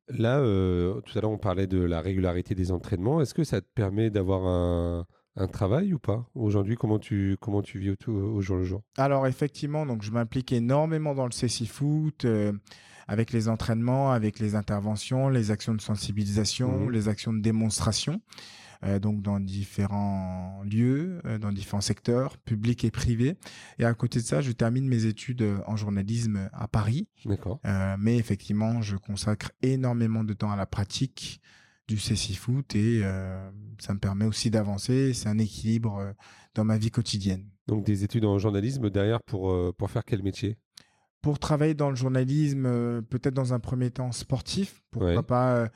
Là, 0.07 0.39
euh, 0.39 1.01
tout 1.01 1.17
à 1.17 1.21
l'heure, 1.21 1.31
on 1.31 1.37
parlait 1.37 1.67
de 1.67 1.79
la 1.79 2.01
régularité 2.01 2.53
des 2.53 2.71
entraînements. 2.71 3.21
Est-ce 3.21 3.33
que 3.33 3.43
ça 3.43 3.61
te 3.61 3.67
permet 3.73 4.11
d'avoir 4.11 4.45
un, 4.45 5.07
un 5.35 5.47
travail 5.47 5.93
ou 5.93 5.99
pas? 5.99 6.29
Aujourd'hui, 6.35 6.75
comment 6.75 6.99
tu, 6.99 7.37
comment 7.41 7.61
tu 7.61 7.79
vis 7.79 7.95
au, 8.07 8.11
au, 8.11 8.41
jour 8.41 8.57
le 8.57 8.63
jour? 8.63 8.81
Alors, 8.97 9.25
effectivement, 9.25 9.85
donc, 9.85 10.03
je 10.03 10.11
m'implique 10.11 10.51
énormément 10.51 11.15
dans 11.15 11.25
le 11.25 11.31
CC 11.31 11.65
Foot, 11.65 12.25
euh, 12.25 12.53
avec 13.07 13.31
les 13.31 13.49
entraînements, 13.49 14.11
avec 14.11 14.39
les 14.39 14.55
interventions, 14.55 15.29
les 15.29 15.49
actions 15.49 15.73
de 15.73 15.81
sensibilisation, 15.81 16.85
mmh 16.85 16.91
les 16.91 17.07
actions 17.07 17.33
de 17.33 17.41
démonstration. 17.41 18.21
Euh, 18.85 18.99
donc 18.99 19.21
dans 19.21 19.39
différents 19.39 20.61
lieux, 20.63 21.19
euh, 21.25 21.37
dans 21.37 21.51
différents 21.51 21.81
secteurs, 21.81 22.37
publics 22.37 22.83
et 22.85 22.91
privés. 22.91 23.35
Et 23.79 23.85
à 23.85 23.93
côté 23.93 24.19
de 24.19 24.25
ça, 24.25 24.41
je 24.41 24.51
termine 24.51 24.87
mes 24.87 25.05
études 25.05 25.45
en 25.65 25.75
journalisme 25.75 26.49
à 26.53 26.67
Paris. 26.67 27.07
D'accord. 27.25 27.59
mais 27.97 28.17
effectivement, 28.17 28.81
je 28.81 28.95
consacre 28.97 29.51
énormément 29.61 30.23
de 30.23 30.33
temps 30.33 30.51
à 30.51 30.55
la 30.55 30.65
pratique, 30.65 31.41
du 31.87 31.97
Foot 31.97 32.75
et 32.75 33.01
euh, 33.03 33.49
ça 33.79 33.93
me 33.93 33.99
permet 33.99 34.25
aussi 34.25 34.49
d'avancer. 34.49 35.13
C'est 35.13 35.29
un 35.29 35.37
équilibre 35.37 35.97
euh, 35.99 36.11
dans 36.55 36.63
ma 36.63 36.77
vie 36.77 36.91
quotidienne. 36.91 37.45
Donc 37.67 37.85
des 37.85 38.03
études 38.03 38.25
en 38.25 38.37
journalisme 38.37 38.89
derrière 38.89 39.21
pour, 39.21 39.51
euh, 39.51 39.71
pour 39.77 39.91
faire 39.91 40.03
quel 40.03 40.23
métier? 40.23 40.57
Pour 41.21 41.39
travailler 41.39 41.73
dans 41.73 41.89
le 41.89 41.95
journalisme, 41.95 43.01
peut-être 43.09 43.33
dans 43.33 43.53
un 43.53 43.59
premier 43.59 43.89
temps 43.89 44.11
sportif, 44.11 44.83
pourquoi 44.91 45.23
pas 45.25 45.69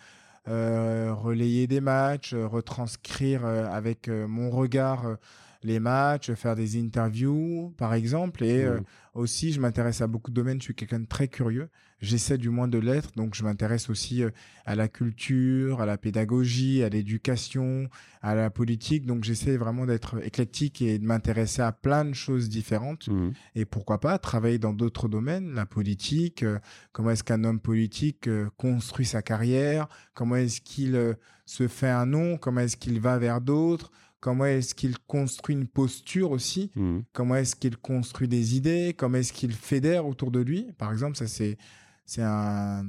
relayer 0.48 1.68
des 1.68 1.82
matchs, 1.82 2.34
retranscrire 2.34 3.46
avec 3.46 4.08
mon 4.08 4.50
regard 4.50 5.18
les 5.64 5.80
matchs, 5.80 6.32
faire 6.34 6.56
des 6.56 6.80
interviews, 6.80 7.74
par 7.78 7.94
exemple. 7.94 8.44
Et 8.44 8.66
mmh. 8.66 8.84
aussi, 9.14 9.52
je 9.52 9.60
m'intéresse 9.60 10.02
à 10.02 10.08
beaucoup 10.08 10.32
de 10.32 10.36
domaines. 10.36 10.60
Je 10.60 10.66
suis 10.66 10.76
quelqu'un 10.76 11.00
de 11.00 11.08
très 11.08 11.28
curieux. 11.28 11.70
J'essaie 12.02 12.38
du 12.38 12.50
moins 12.50 12.70
de 12.70 12.78
l'être. 12.78 13.12
Donc, 13.18 13.36
je 13.36 13.44
m'intéresse 13.44 13.90
aussi 13.90 14.24
à 14.66 14.76
la 14.76 14.88
culture, 14.88 15.82
à 15.82 15.86
la 15.86 15.98
pédagogie, 15.98 16.82
à 16.82 16.88
l'éducation, 16.88 17.90
à 18.22 18.36
la 18.36 18.50
politique. 18.50 19.06
Donc, 19.06 19.26
j'essaie 19.26 19.58
vraiment 19.58 19.86
d'être 19.86 20.24
éclectique 20.26 20.82
et 20.82 20.98
de 20.98 21.06
m'intéresser 21.06 21.62
à 21.62 21.74
plein 21.74 22.06
de 22.06 22.14
choses 22.14 22.48
différentes. 22.48 23.10
Mmh. 23.10 23.32
Et 23.56 23.66
pourquoi 23.66 24.00
pas 24.00 24.18
travailler 24.18 24.60
dans 24.60 24.74
d'autres 24.74 25.10
domaines, 25.10 25.54
la 25.54 25.66
politique. 25.66 26.46
comment 26.94 27.12
est-ce 27.12 27.24
qu'un 27.26 27.44
homme 27.44 27.60
politique 27.60 28.30
construit 28.56 29.06
sa 29.06 29.22
carrière 29.22 29.90
Comment 30.14 30.38
est-ce 30.38 30.62
qu'il 30.62 31.18
se 31.46 31.68
fait 31.68 31.90
un 31.90 32.06
nom 32.06 32.38
Comment 32.38 32.62
est-ce 32.62 32.78
qu'il 32.78 33.02
va 33.02 33.18
vers 33.18 33.42
d'autres 33.42 33.92
comment 34.20 34.46
est-ce 34.46 34.76
qu'il 34.76 34.98
construit 35.00 35.56
une 35.56 35.68
posture 35.68 36.32
aussi, 36.32 36.72
mmh. 36.76 37.00
comment 37.14 37.36
est-ce 37.36 37.56
qu'il 37.56 37.78
construit 37.78 38.28
des 38.28 38.56
idées, 38.56 38.94
comment 38.98 39.18
est-ce 39.18 39.34
qu'il 39.34 39.54
fédère 39.54 40.06
autour 40.06 40.32
de 40.32 40.40
lui? 40.40 40.72
Par 40.78 40.92
exemple, 40.92 41.18
ça 41.18 41.28
c'est 41.28 41.58
c'est 42.06 42.24
un 42.24 42.86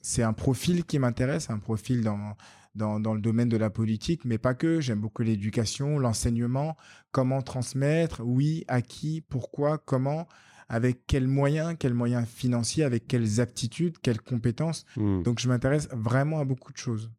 c'est 0.00 0.22
un 0.22 0.32
profil 0.32 0.84
qui 0.84 0.98
m'intéresse, 0.98 1.50
un 1.50 1.58
profil 1.58 2.02
dans, 2.02 2.34
dans, 2.74 3.00
dans 3.00 3.14
le 3.14 3.20
domaine 3.20 3.48
de 3.48 3.56
la 3.56 3.70
politique, 3.70 4.24
mais 4.24 4.38
pas 4.38 4.54
que. 4.54 4.80
J'aime 4.80 5.00
beaucoup 5.00 5.22
l'éducation, 5.22 5.98
l'enseignement, 5.98 6.76
comment 7.12 7.42
transmettre, 7.42 8.22
oui, 8.24 8.64
à 8.66 8.80
qui, 8.80 9.20
pourquoi, 9.20 9.76
comment, 9.78 10.26
avec 10.68 11.06
quels 11.06 11.26
moyens, 11.26 11.76
quels 11.78 11.94
moyens 11.94 12.26
financiers, 12.26 12.84
avec 12.84 13.08
quelles 13.08 13.40
aptitudes, 13.40 13.98
quelles 14.00 14.20
compétences. 14.22 14.86
Mmh. 14.96 15.22
Donc 15.22 15.40
je 15.40 15.48
m'intéresse 15.48 15.88
vraiment 15.92 16.40
à 16.40 16.44
beaucoup 16.44 16.72
de 16.72 16.78
choses. 16.78 17.10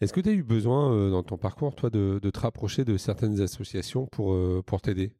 Est-ce 0.00 0.12
que 0.12 0.20
tu 0.20 0.28
as 0.28 0.32
eu 0.32 0.42
besoin 0.42 0.92
euh, 0.92 1.10
dans 1.10 1.22
ton 1.22 1.38
parcours, 1.38 1.74
toi, 1.74 1.90
de, 1.90 2.18
te 2.18 2.40
rapprocher 2.40 2.84
de 2.84 2.96
certaines 2.96 3.40
associations 3.40 4.06
pour, 4.06 4.34
euh, 4.34 4.62
pour 4.66 4.80
t'aider? 4.80 5.12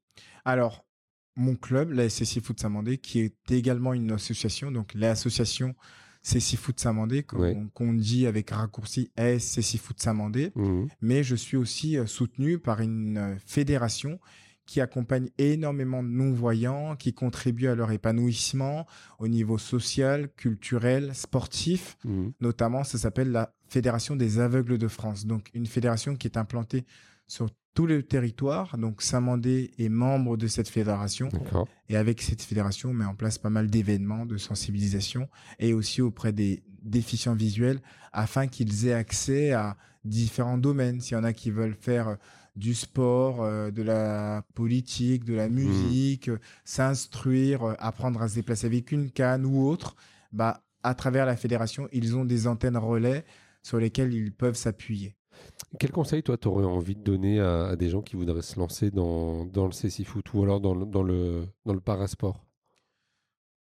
Alors, 0.44 0.84
mon 1.36 1.56
club, 1.56 1.92
la 1.92 2.08
SSI 2.08 2.40
Foot 2.40 2.60
Samandé, 2.60 2.98
qui 2.98 3.20
est 3.20 3.50
également 3.50 3.92
une 3.92 4.12
association, 4.12 4.70
donc 4.70 4.92
l'association 4.94 5.74
SSI 6.22 6.56
Foot 6.56 6.80
Samandé, 6.80 7.22
qu'on 7.22 7.92
dit 7.92 8.26
avec 8.26 8.50
raccourci 8.50 9.10
SSI 9.18 9.78
Foot 9.78 10.00
Samandé, 10.00 10.52
mmh 10.54 10.86
mais 11.00 11.22
je 11.22 11.34
suis 11.34 11.56
aussi 11.56 11.98
euh, 11.98 12.06
soutenu 12.06 12.58
par 12.58 12.80
une 12.80 13.36
fédération 13.44 14.18
qui 14.66 14.80
accompagne 14.80 15.28
énormément 15.38 16.02
de 16.02 16.08
non-voyants, 16.08 16.96
qui 16.96 17.12
contribuent 17.12 17.68
à 17.68 17.74
leur 17.74 17.92
épanouissement 17.92 18.86
au 19.18 19.28
niveau 19.28 19.58
social, 19.58 20.28
culturel, 20.36 21.14
sportif. 21.14 21.96
Mmh. 22.04 22.28
Notamment, 22.40 22.84
ça 22.84 22.98
s'appelle 22.98 23.30
la 23.30 23.54
Fédération 23.68 24.16
des 24.16 24.38
aveugles 24.38 24.78
de 24.78 24.88
France. 24.88 25.26
Donc, 25.26 25.50
une 25.54 25.66
fédération 25.66 26.14
qui 26.14 26.26
est 26.26 26.36
implantée 26.36 26.84
sur 27.26 27.48
tout 27.74 27.86
le 27.86 28.02
territoire. 28.02 28.78
Donc, 28.78 29.02
Saint-Mandé 29.02 29.72
est 29.78 29.88
membre 29.88 30.36
de 30.36 30.46
cette 30.46 30.68
fédération. 30.68 31.28
Et 31.88 31.96
avec 31.96 32.22
cette 32.22 32.42
fédération, 32.42 32.90
on 32.90 32.94
met 32.94 33.04
en 33.04 33.14
place 33.14 33.36
pas 33.36 33.50
mal 33.50 33.68
d'événements 33.68 34.26
de 34.26 34.36
sensibilisation 34.36 35.28
et 35.58 35.74
aussi 35.74 36.00
auprès 36.00 36.32
des 36.32 36.62
déficients 36.82 37.34
visuels 37.34 37.80
afin 38.12 38.46
qu'ils 38.46 38.86
aient 38.86 38.94
accès 38.94 39.52
à 39.52 39.76
différents 40.04 40.58
domaines. 40.58 41.00
S'il 41.00 41.16
y 41.16 41.20
en 41.20 41.24
a 41.24 41.32
qui 41.32 41.50
veulent 41.50 41.74
faire 41.74 42.16
du 42.56 42.74
sport, 42.74 43.42
euh, 43.42 43.70
de 43.70 43.82
la 43.82 44.42
politique, 44.54 45.24
de 45.24 45.34
la 45.34 45.48
mmh. 45.48 45.52
musique, 45.52 46.30
s'instruire, 46.64 47.64
euh, 47.64 47.74
apprendre 47.78 48.22
à 48.22 48.28
se 48.28 48.36
déplacer 48.36 48.66
avec 48.66 48.92
une 48.92 49.10
canne 49.10 49.44
ou 49.44 49.66
autre, 49.66 49.96
bah, 50.32 50.62
à 50.82 50.94
travers 50.94 51.26
la 51.26 51.36
fédération, 51.36 51.88
ils 51.92 52.16
ont 52.16 52.24
des 52.24 52.46
antennes 52.46 52.76
relais 52.76 53.24
sur 53.62 53.78
lesquelles 53.78 54.12
ils 54.12 54.32
peuvent 54.32 54.56
s'appuyer. 54.56 55.16
Quel 55.78 55.90
conseil, 55.90 56.22
toi, 56.22 56.36
tu 56.36 56.46
aurais 56.46 56.64
envie 56.64 56.94
de 56.94 57.02
donner 57.02 57.40
à, 57.40 57.74
des 57.74 57.90
gens 57.90 58.02
qui 58.02 58.16
voudraient 58.16 58.42
se 58.42 58.58
lancer 58.58 58.90
dans, 58.90 59.44
dans 59.46 59.66
le 59.66 59.72
CC 59.72 60.04
Foot 60.04 60.32
ou 60.34 60.42
alors 60.42 60.60
dans, 60.60 60.76
dans, 60.76 61.02
le, 61.02 61.46
dans 61.64 61.74
le 61.74 61.80
parasport? 61.80 62.44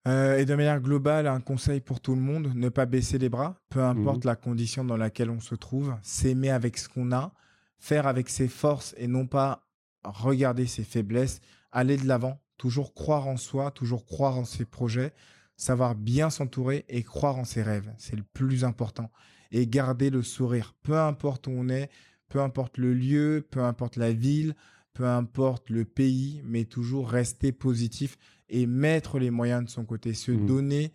Euh, 0.07 0.37
et 0.37 0.45
de 0.45 0.55
manière 0.55 0.79
globale, 0.79 1.27
un 1.27 1.41
conseil 1.41 1.81
pour 1.81 1.99
tout 1.99 2.15
le 2.15 2.21
monde, 2.21 2.53
ne 2.55 2.69
pas 2.69 2.85
baisser 2.85 3.17
les 3.17 3.27
bras, 3.27 3.55
peu 3.69 3.83
importe 3.83 4.23
mmh. 4.23 4.27
la 4.27 4.35
condition 4.35 4.85
dans 4.85 4.95
laquelle 4.95 5.29
on 5.29 5.41
se 5.41 5.55
trouve, 5.55 5.93
s'aimer 6.01 6.51
avec 6.51 6.77
ce 6.77 6.87
qu'on 6.87 7.11
a, 7.11 7.33
faire 7.79 8.07
avec 8.07 8.29
ses 8.29 8.47
forces 8.47 8.93
et 8.97 9.07
non 9.07 9.25
pas 9.25 9.65
regarder 10.03 10.67
ses 10.67 10.83
faiblesses, 10.83 11.41
aller 11.71 11.97
de 11.97 12.07
l'avant, 12.07 12.39
toujours 12.57 12.93
croire 12.93 13.27
en 13.27 13.37
soi, 13.37 13.71
toujours 13.71 14.05
croire 14.05 14.37
en 14.37 14.45
ses 14.45 14.65
projets, 14.65 15.13
savoir 15.55 15.95
bien 15.95 16.29
s'entourer 16.29 16.85
et 16.89 17.03
croire 17.03 17.37
en 17.37 17.45
ses 17.45 17.63
rêves. 17.63 17.93
C'est 17.97 18.15
le 18.15 18.23
plus 18.33 18.63
important. 18.63 19.11
Et 19.51 19.65
garder 19.65 20.09
le 20.09 20.21
sourire, 20.21 20.75
peu 20.83 20.97
importe 20.97 21.47
où 21.47 21.51
on 21.51 21.69
est, 21.69 21.89
peu 22.27 22.39
importe 22.39 22.77
le 22.77 22.93
lieu, 22.93 23.45
peu 23.49 23.63
importe 23.63 23.95
la 23.95 24.13
ville, 24.13 24.55
peu 24.93 25.07
importe 25.07 25.69
le 25.69 25.85
pays, 25.85 26.41
mais 26.45 26.65
toujours 26.65 27.09
rester 27.09 27.51
positif 27.51 28.17
et 28.49 28.67
mettre 28.67 29.19
les 29.19 29.31
moyens 29.31 29.63
de 29.63 29.69
son 29.69 29.85
côté, 29.85 30.13
se 30.13 30.31
mmh. 30.31 30.45
donner 30.45 30.93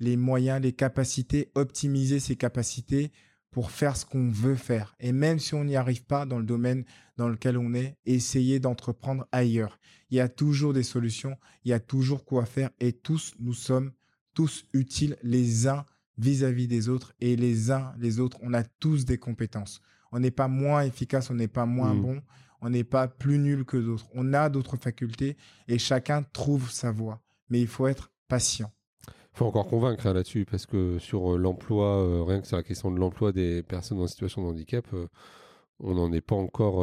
les 0.00 0.16
moyens, 0.16 0.60
les 0.60 0.72
capacités, 0.72 1.50
optimiser 1.54 2.20
ses 2.20 2.36
capacités 2.36 3.12
pour 3.54 3.70
faire 3.70 3.96
ce 3.96 4.04
qu'on 4.04 4.32
veut 4.32 4.56
faire. 4.56 4.96
Et 4.98 5.12
même 5.12 5.38
si 5.38 5.54
on 5.54 5.62
n'y 5.62 5.76
arrive 5.76 6.04
pas 6.04 6.26
dans 6.26 6.40
le 6.40 6.44
domaine 6.44 6.84
dans 7.16 7.28
lequel 7.28 7.56
on 7.56 7.72
est, 7.72 7.96
essayer 8.04 8.58
d'entreprendre 8.58 9.28
ailleurs. 9.30 9.78
Il 10.10 10.16
y 10.16 10.20
a 10.20 10.28
toujours 10.28 10.72
des 10.72 10.82
solutions, 10.82 11.36
il 11.64 11.68
y 11.68 11.72
a 11.72 11.78
toujours 11.78 12.24
quoi 12.24 12.46
faire 12.46 12.70
et 12.80 12.92
tous, 12.92 13.32
nous 13.38 13.54
sommes 13.54 13.92
tous 14.34 14.66
utiles 14.72 15.16
les 15.22 15.68
uns 15.68 15.86
vis-à-vis 16.18 16.66
des 16.66 16.88
autres 16.88 17.12
et 17.20 17.36
les 17.36 17.70
uns 17.70 17.94
les 17.96 18.18
autres, 18.18 18.38
on 18.42 18.54
a 18.54 18.64
tous 18.64 19.04
des 19.04 19.18
compétences. 19.18 19.80
On 20.10 20.18
n'est 20.18 20.32
pas 20.32 20.48
moins 20.48 20.82
efficace, 20.82 21.30
on 21.30 21.34
n'est 21.34 21.46
pas 21.46 21.64
moins 21.64 21.94
mmh. 21.94 22.02
bon, 22.02 22.22
on 22.60 22.70
n'est 22.70 22.82
pas 22.82 23.06
plus 23.06 23.38
nul 23.38 23.64
que 23.64 23.76
d'autres. 23.76 24.08
On 24.14 24.32
a 24.32 24.48
d'autres 24.48 24.76
facultés 24.76 25.36
et 25.68 25.78
chacun 25.78 26.24
trouve 26.24 26.72
sa 26.72 26.90
voie. 26.90 27.22
Mais 27.50 27.60
il 27.60 27.68
faut 27.68 27.86
être 27.86 28.10
patient 28.26 28.72
faut 29.34 29.46
encore 29.46 29.66
convaincre 29.66 30.06
hein, 30.06 30.14
là-dessus 30.14 30.46
parce 30.48 30.66
que 30.66 30.98
sur 30.98 31.34
euh, 31.34 31.36
l'emploi, 31.36 32.02
euh, 32.02 32.22
rien 32.22 32.40
que 32.40 32.46
sur 32.46 32.56
la 32.56 32.62
question 32.62 32.90
de 32.90 32.98
l'emploi 32.98 33.32
des 33.32 33.62
personnes 33.62 34.00
en 34.00 34.06
situation 34.06 34.42
de 34.42 34.48
handicap, 34.48 34.86
euh, 34.94 35.06
on 35.80 35.94
n'en 35.94 36.12
est 36.12 36.20
pas 36.20 36.36
encore 36.36 36.80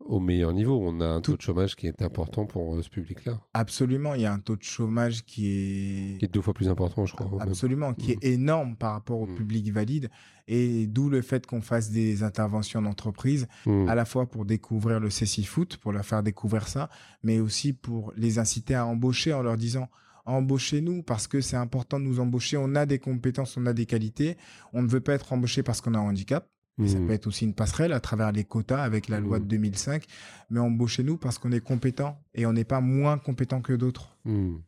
au 0.00 0.20
meilleur 0.20 0.52
niveau. 0.52 0.80
On 0.82 1.00
a 1.00 1.06
un 1.06 1.20
taux 1.20 1.36
de 1.36 1.42
chômage 1.42 1.76
qui 1.76 1.86
est 1.86 2.02
important 2.02 2.46
pour 2.46 2.74
euh, 2.74 2.82
ce 2.82 2.88
public-là. 2.88 3.40
Absolument, 3.54 4.14
il 4.14 4.22
y 4.22 4.26
a 4.26 4.32
un 4.32 4.38
taux 4.38 4.56
de 4.56 4.62
chômage 4.62 5.24
qui 5.24 5.48
est... 5.48 6.18
Qui 6.18 6.24
est 6.24 6.32
deux 6.32 6.40
fois 6.40 6.54
plus 6.54 6.68
important, 6.68 7.06
je 7.06 7.14
crois. 7.14 7.42
Absolument, 7.42 7.94
qui 7.94 8.12
est 8.12 8.24
mm. 8.24 8.32
énorme 8.32 8.76
par 8.76 8.92
rapport 8.92 9.20
au 9.20 9.26
mm. 9.26 9.34
public 9.34 9.72
valide. 9.72 10.10
Et 10.46 10.86
d'où 10.86 11.10
le 11.10 11.20
fait 11.20 11.46
qu'on 11.46 11.60
fasse 11.60 11.90
des 11.90 12.22
interventions 12.22 12.80
d'entreprise, 12.80 13.46
mm. 13.66 13.88
à 13.88 13.94
la 13.94 14.04
fois 14.04 14.26
pour 14.26 14.44
découvrir 14.44 15.00
le 15.00 15.10
CC 15.10 15.42
Foot, 15.42 15.76
pour 15.76 15.92
leur 15.92 16.04
faire 16.04 16.22
découvrir 16.22 16.68
ça, 16.68 16.88
mais 17.22 17.40
aussi 17.40 17.72
pour 17.72 18.12
les 18.16 18.38
inciter 18.38 18.74
à 18.74 18.86
embaucher 18.86 19.32
en 19.32 19.42
leur 19.42 19.56
disant 19.56 19.88
embauchez-nous 20.28 21.02
parce 21.02 21.26
que 21.26 21.40
c'est 21.40 21.56
important 21.56 21.98
de 21.98 22.04
nous 22.04 22.20
embaucher. 22.20 22.56
On 22.56 22.74
a 22.74 22.86
des 22.86 22.98
compétences, 22.98 23.56
on 23.56 23.66
a 23.66 23.72
des 23.72 23.86
qualités. 23.86 24.36
On 24.72 24.82
ne 24.82 24.88
veut 24.88 25.00
pas 25.00 25.14
être 25.14 25.32
embauché 25.32 25.62
parce 25.62 25.80
qu'on 25.80 25.94
a 25.94 25.98
un 25.98 26.02
handicap. 26.02 26.48
Ça 26.86 26.98
mmh. 26.98 27.06
peut 27.08 27.12
être 27.12 27.26
aussi 27.26 27.44
une 27.44 27.54
passerelle 27.54 27.92
à 27.92 27.98
travers 27.98 28.30
les 28.30 28.44
quotas 28.44 28.80
avec 28.80 29.08
la 29.08 29.18
loi 29.18 29.40
de 29.40 29.44
2005. 29.46 30.04
Mmh. 30.04 30.06
Mais 30.50 30.60
embauchez-nous 30.60 31.16
parce 31.16 31.38
qu'on 31.38 31.50
est 31.50 31.60
compétent 31.60 32.22
et 32.34 32.46
on 32.46 32.52
n'est 32.52 32.64
pas 32.64 32.80
moins 32.80 33.18
compétent 33.18 33.60
que 33.60 33.72
d'autres. 33.72 34.16
Mmh. 34.24 34.58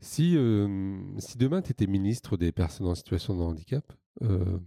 Si, 0.00 0.34
euh, 0.36 0.96
si 1.18 1.36
demain 1.36 1.60
tu 1.60 1.72
étais 1.72 1.86
ministre 1.86 2.38
des 2.38 2.52
personnes 2.52 2.86
en 2.86 2.94
situation 2.94 3.36
de 3.36 3.42
handicap, 3.42 3.84
euh, 4.22 4.58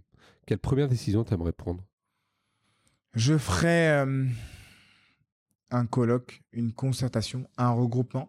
quelle 0.46 0.58
première 0.58 0.88
décision 0.88 1.24
tu 1.24 1.34
aimerais 1.34 1.52
prendre? 1.52 1.82
Je 3.14 3.36
ferais 3.36 4.04
euh, 4.04 4.24
un 5.70 5.86
colloque, 5.86 6.42
une 6.52 6.72
concertation, 6.72 7.48
un 7.58 7.70
regroupement 7.70 8.28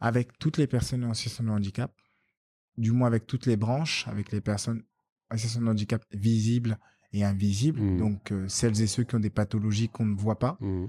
avec 0.00 0.38
toutes 0.38 0.56
les 0.56 0.66
personnes 0.66 1.04
en 1.04 1.14
situation 1.14 1.44
de 1.44 1.50
handicap, 1.50 1.92
du 2.76 2.92
moins 2.92 3.06
avec 3.06 3.26
toutes 3.26 3.46
les 3.46 3.56
branches, 3.56 4.08
avec 4.08 4.32
les 4.32 4.40
personnes 4.40 4.82
en 5.30 5.36
situation 5.36 5.62
de 5.62 5.68
handicap 5.68 6.02
visibles 6.12 6.78
et 7.12 7.24
invisibles, 7.24 7.80
mmh. 7.80 7.98
donc 7.98 8.32
euh, 8.32 8.48
celles 8.48 8.80
et 8.80 8.86
ceux 8.86 9.04
qui 9.04 9.14
ont 9.14 9.20
des 9.20 9.30
pathologies 9.30 9.88
qu'on 9.88 10.06
ne 10.06 10.16
voit 10.16 10.38
pas. 10.38 10.56
Mmh. 10.60 10.86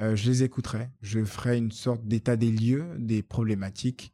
Euh, 0.00 0.16
je 0.16 0.28
les 0.28 0.42
écouterai, 0.42 0.90
je 1.02 1.24
ferai 1.24 1.56
une 1.56 1.70
sorte 1.70 2.04
d'état 2.04 2.36
des 2.36 2.50
lieux, 2.50 2.96
des 2.98 3.22
problématiques. 3.22 4.12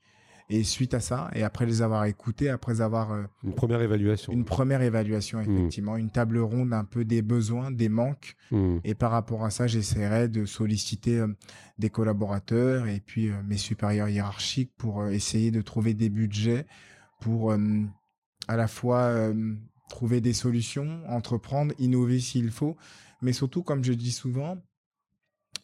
Et 0.53 0.65
suite 0.65 0.95
à 0.95 1.01
ça, 1.01 1.31
et 1.33 1.45
après 1.45 1.65
les 1.65 1.81
avoir 1.81 2.05
écoutés, 2.05 2.49
après 2.49 2.81
avoir... 2.81 3.13
Euh, 3.13 3.23
une 3.45 3.55
première 3.55 3.81
évaluation. 3.81 4.33
Une 4.33 4.45
première 4.45 4.83
évaluation, 4.83 5.39
mmh. 5.39 5.43
effectivement. 5.43 5.97
Une 5.97 6.11
table 6.11 6.39
ronde 6.39 6.73
un 6.73 6.85
peu 6.85 7.05
des 7.05 7.23
besoins, 7.23 7.71
des 7.71 7.89
manques. 7.89 8.37
Et 8.83 8.95
par 8.95 9.13
rapport 9.13 9.45
à 9.45 9.51
ça, 9.51 9.69
j'essaierai 9.69 10.29
de 10.29 10.45
solliciter 10.45 11.25
des 11.79 11.89
collaborateurs 11.89 12.89
et 12.89 12.99
puis 12.99 13.31
mes 13.47 13.57
supérieurs 13.57 14.09
hiérarchiques 14.09 14.73
pour 14.77 15.07
essayer 15.07 15.53
de 15.53 15.63
trouver 15.63 15.95
des 15.95 16.11
budgets 16.11 16.67
pour 17.21 17.55
à 18.49 18.57
la 18.57 18.67
fois 18.67 19.33
trouver 19.89 20.21
des 20.21 20.33
solutions, 20.33 21.03
entreprendre, 21.07 21.75
innover 21.79 22.19
s'il 22.19 22.51
faut, 22.51 22.77
mais 23.21 23.33
surtout, 23.33 23.63
comme 23.63 23.85
je 23.85 23.93
dis 23.93 24.13
souvent, 24.13 24.57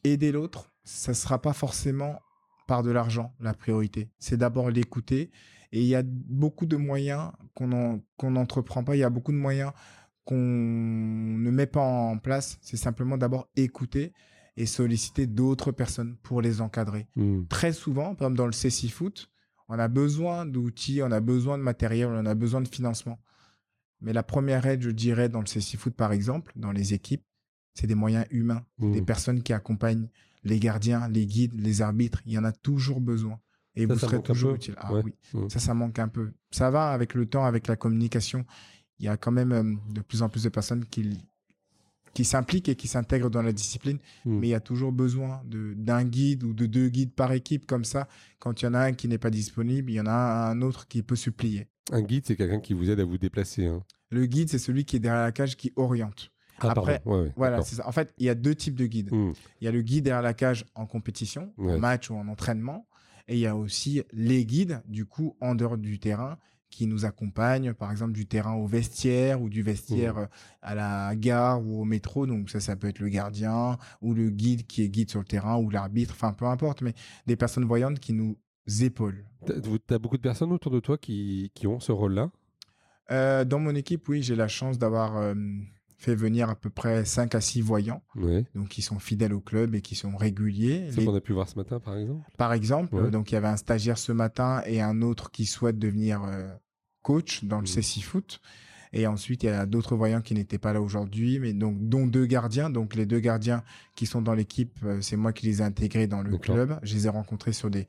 aider 0.05 0.33
l'autre, 0.33 0.71
ça 0.85 1.13
ne 1.13 1.17
sera 1.17 1.41
pas 1.41 1.53
forcément 1.53 2.21
par 2.67 2.83
de 2.83 2.91
l'argent 2.91 3.35
la 3.41 3.55
priorité. 3.55 4.11
C'est 4.19 4.37
d'abord 4.37 4.71
l'écouter. 4.71 5.31
Et 5.73 5.81
il 5.81 5.87
y 5.87 5.95
a 5.95 6.03
beaucoup 6.05 6.67
de 6.67 6.77
moyens 6.77 7.33
qu'on 7.55 8.31
n'entreprend 8.31 8.85
pas. 8.85 8.97
Il 8.97 9.01
y 9.01 9.05
a 9.05 9.11
beaucoup 9.11 9.33
de 9.33 9.37
moyens 9.37 9.73
qu'on 10.25 10.37
ne 10.37 11.51
met 11.51 11.67
pas 11.67 11.81
en 11.81 12.19
place. 12.19 12.59
C'est 12.61 12.77
simplement 12.77 13.17
d'abord 13.17 13.49
écouter 13.57 14.13
et 14.57 14.67
solliciter 14.67 15.27
d'autres 15.27 15.73
personnes 15.73 16.17
pour 16.23 16.41
les 16.41 16.61
encadrer. 16.61 17.09
Hmm. 17.17 17.45
Très 17.49 17.73
souvent, 17.73 18.15
par 18.15 18.29
exemple 18.29 18.39
dans 18.39 18.47
le 18.47 18.53
CC 18.53 18.89
Foot, 18.89 19.31
on 19.69 19.79
a 19.79 19.89
besoin 19.89 20.47
d'outils, 20.47 21.03
on 21.03 21.11
a 21.11 21.21
besoin 21.21 21.59
de 21.59 21.63
matériel, 21.63 22.09
on 22.09 22.27
a 22.27 22.35
besoin 22.35 22.61
de 22.61 22.69
financement. 22.69 23.19
Mais 24.01 24.13
la 24.13 24.23
première 24.23 24.67
aide, 24.67 24.83
je 24.83 24.91
dirais, 24.91 25.29
dans 25.29 25.41
le 25.41 25.47
CC 25.47 25.77
Foot, 25.77 25.95
par 25.95 26.13
exemple, 26.13 26.53
dans 26.57 26.73
les 26.73 26.95
équipes, 26.95 27.25
c'est 27.75 27.87
des 27.87 27.95
moyens 27.95 28.27
humains, 28.31 28.65
des 28.79 29.01
mmh. 29.01 29.05
personnes 29.05 29.43
qui 29.43 29.53
accompagnent 29.53 30.09
les 30.47 30.59
gardiens, 30.59 31.09
les 31.09 31.27
guides, 31.27 31.55
les 31.55 31.83
arbitres. 31.83 32.23
Il 32.27 32.33
y 32.33 32.39
en 32.39 32.45
a 32.45 32.53
toujours 32.53 33.01
besoin. 33.01 33.39
Et 33.75 33.85
vous 33.85 33.99
serez 33.99 34.23
toujours 34.23 34.55
utile. 34.55 34.75
Ah 34.79 34.95
oui, 34.95 35.13
mmh. 35.35 35.51
ça, 35.51 35.59
ça 35.59 35.75
manque 35.75 35.99
un 35.99 36.09
peu. 36.09 36.33
Ça 36.51 36.71
va 36.71 36.93
avec 36.93 37.13
le 37.13 37.27
temps, 37.27 37.45
avec 37.45 37.67
la 37.67 37.77
communication. 37.77 38.47
Il 38.99 39.05
y 39.05 39.09
a 39.09 39.19
quand 39.19 39.33
même 39.33 39.53
euh, 39.53 39.75
de 39.93 40.01
plus 40.01 40.23
en 40.23 40.31
plus 40.31 40.45
de 40.45 40.49
personnes 40.49 40.87
qui, 40.87 41.19
qui 42.15 42.25
s'impliquent 42.25 42.71
et 42.71 42.77
qui 42.77 42.89
s'intègrent 42.89 43.29
dans 43.29 43.43
la 43.43 43.53
discipline. 43.53 43.99
Mmh. 44.25 44.39
Mais 44.39 44.47
il 44.47 44.51
y 44.51 44.55
a 44.55 44.61
toujours 44.61 44.93
besoin 44.93 45.43
d'un 45.45 46.05
guide 46.05 46.45
ou 46.45 46.55
de 46.55 46.65
deux 46.65 46.89
guides 46.89 47.13
par 47.13 47.33
équipe. 47.33 47.67
Comme 47.67 47.85
ça, 47.85 48.09
quand 48.39 48.63
il 48.63 48.65
y 48.65 48.69
en 48.69 48.75
a 48.75 48.81
un 48.81 48.93
qui 48.95 49.09
n'est 49.09 49.19
pas 49.19 49.31
disponible, 49.31 49.91
il 49.91 49.95
y 49.95 50.01
en 50.01 50.07
a 50.07 50.49
un 50.51 50.63
autre 50.63 50.89
qui 50.89 51.03
peut 51.03 51.17
supplier. 51.17 51.67
Un 51.93 52.01
guide, 52.01 52.25
c'est 52.27 52.37
quelqu'un 52.37 52.61
qui 52.61 52.73
vous 52.73 52.89
aide 52.89 53.01
à 53.01 53.05
vous 53.05 53.19
déplacer. 53.19 53.67
Hein. 53.67 53.83
Le 54.11 54.25
guide, 54.25 54.49
c'est 54.49 54.59
celui 54.59 54.87
qui 54.87 54.97
est 54.97 55.01
derrière 55.01 55.23
la 55.23 55.33
cage 55.33 55.57
qui 55.57 55.73
oriente. 55.77 56.31
Ah, 56.61 56.71
Après, 56.71 57.03
voilà, 57.37 57.61
En 57.85 57.93
fait, 57.93 58.15
il 58.19 58.27
y 58.27 58.29
a 58.29 58.35
deux 58.35 58.55
types 58.55 58.77
de 58.77 58.87
guides. 58.87 59.13
Hmm. 59.13 59.33
Il 59.61 59.65
y 59.65 59.69
a 59.69 59.73
le 59.73 59.83
guide 59.83 60.05
derrière 60.05 60.23
la 60.23 60.35
cage 60.35 60.65
en 60.75 60.87
compétition, 60.87 61.53
en 61.59 61.79
match 61.79 62.11
ou 62.11 62.15
en 62.17 62.29
entraînement. 62.29 62.87
Et 63.29 63.35
il 63.35 63.41
y 63.41 63.47
a 63.47 63.57
aussi 63.57 64.03
les 64.13 64.47
guides, 64.47 64.83
du 64.87 65.05
coup, 65.05 65.37
en 65.41 65.55
dehors 65.55 65.77
du 65.77 65.99
terrain, 65.99 66.39
qui 66.71 66.87
nous 66.87 67.05
accompagnent, 67.05 67.75
par 67.75 67.91
exemple, 67.91 68.13
du 68.13 68.27
terrain 68.27 68.55
au 68.55 68.67
vestiaire 68.67 69.41
ou 69.41 69.49
du 69.49 69.63
vestiaire 69.63 70.17
hmm. 70.17 70.19
euh, 70.19 70.27
à 70.63 70.75
la 70.75 71.17
gare 71.17 71.65
ou 71.65 71.81
au 71.81 71.85
métro. 71.85 72.27
Donc, 72.27 72.51
ça, 72.51 72.61
ça 72.61 72.77
peut 72.77 72.89
être 72.89 73.01
le 73.01 73.09
gardien 73.09 73.77
ou 74.01 74.15
le 74.15 74.31
guide 74.31 74.67
qui 74.67 74.83
est 74.83 74.89
guide 74.89 75.11
sur 75.11 75.21
le 75.21 75.27
terrain 75.27 75.57
ou 75.57 75.71
l'arbitre, 75.71 76.15
enfin, 76.15 76.33
peu 76.33 76.47
importe, 76.47 76.83
mais 76.83 76.95
des 77.27 77.37
personnes 77.37 77.65
voyantes 77.65 77.99
qui 77.99 78.13
nous 78.13 78.37
épaules. 78.81 79.25
Tu 79.47 79.95
as 79.95 79.99
beaucoup 79.99 80.17
de 80.17 80.23
personnes 80.23 80.53
autour 80.53 80.73
de 80.73 80.81
toi 80.81 80.99
qui, 80.99 81.51
qui 81.55 81.67
ont 81.67 81.81
ce 81.81 81.93
rôle-là? 81.93 82.31
Euh, 83.11 83.45
Dans 83.45 83.61
mon 83.61 83.75
équipe, 83.75 84.09
oui, 84.09 84.23
j'ai 84.23 84.37
la 84.37 84.49
chance 84.49 84.79
d'avoir 84.79 85.17
euh, 85.17 85.35
fait 85.99 86.15
venir 86.15 86.51
à 86.51 86.55
peu 86.55 86.71
près 86.71 87.05
5 87.05 87.35
à 87.35 87.41
6 87.41 87.63
voyants, 87.63 88.03
donc 88.55 88.69
qui 88.69 88.83
sont 88.83 88.99
fidèles 88.99 89.33
au 89.33 89.41
club 89.41 89.75
et 89.75 89.81
qui 89.81 89.95
sont 89.95 90.17
réguliers. 90.17 90.89
C'est 90.93 91.05
qu'on 91.05 91.15
a 91.15 91.21
pu 91.21 91.33
voir 91.33 91.49
ce 91.49 91.57
matin, 91.57 91.81
par 91.81 91.97
exemple 91.97 92.31
Par 92.37 92.53
exemple, 92.53 93.11
donc 93.11 93.31
il 93.31 93.35
y 93.35 93.39
avait 93.39 93.49
un 93.49 93.57
stagiaire 93.57 93.99
ce 93.99 94.13
matin 94.13 94.63
et 94.67 94.81
un 94.81 95.03
autre 95.03 95.31
qui 95.31 95.47
souhaite 95.47 95.79
devenir 95.79 96.23
euh, 96.25 96.49
coach 97.03 97.45
dans 97.45 97.59
le 97.59 97.65
mmh. 97.65 97.83
CC 97.83 98.01
Foot. 98.01 98.41
Et 98.93 99.07
ensuite, 99.07 99.43
il 99.43 99.47
y 99.47 99.51
a 99.51 99.67
d'autres 99.67 99.97
voyants 99.97 100.23
qui 100.23 100.33
n'étaient 100.35 100.59
pas 100.59 100.73
là 100.73 100.81
aujourd'hui, 100.81 101.39
mais 101.39 101.53
donc 101.53 101.77
dont 101.81 102.07
deux 102.07 102.25
gardiens. 102.25 102.71
Donc 102.71 102.95
les 102.95 103.05
deux 103.05 103.19
gardiens 103.19 103.63
qui 103.95 104.07
sont 104.07 104.23
dans 104.23 104.33
l'équipe, 104.33 104.79
c'est 105.01 105.17
moi 105.17 105.33
qui 105.33 105.47
les 105.47 105.61
ai 105.61 105.65
intégrés 105.65 106.07
dans 106.07 106.23
le 106.23 106.39
club. 106.39 106.79
Je 106.83 106.95
les 106.95 107.07
ai 107.07 107.11
rencontrés 107.11 107.53
sur 107.53 107.69
des 107.69 107.87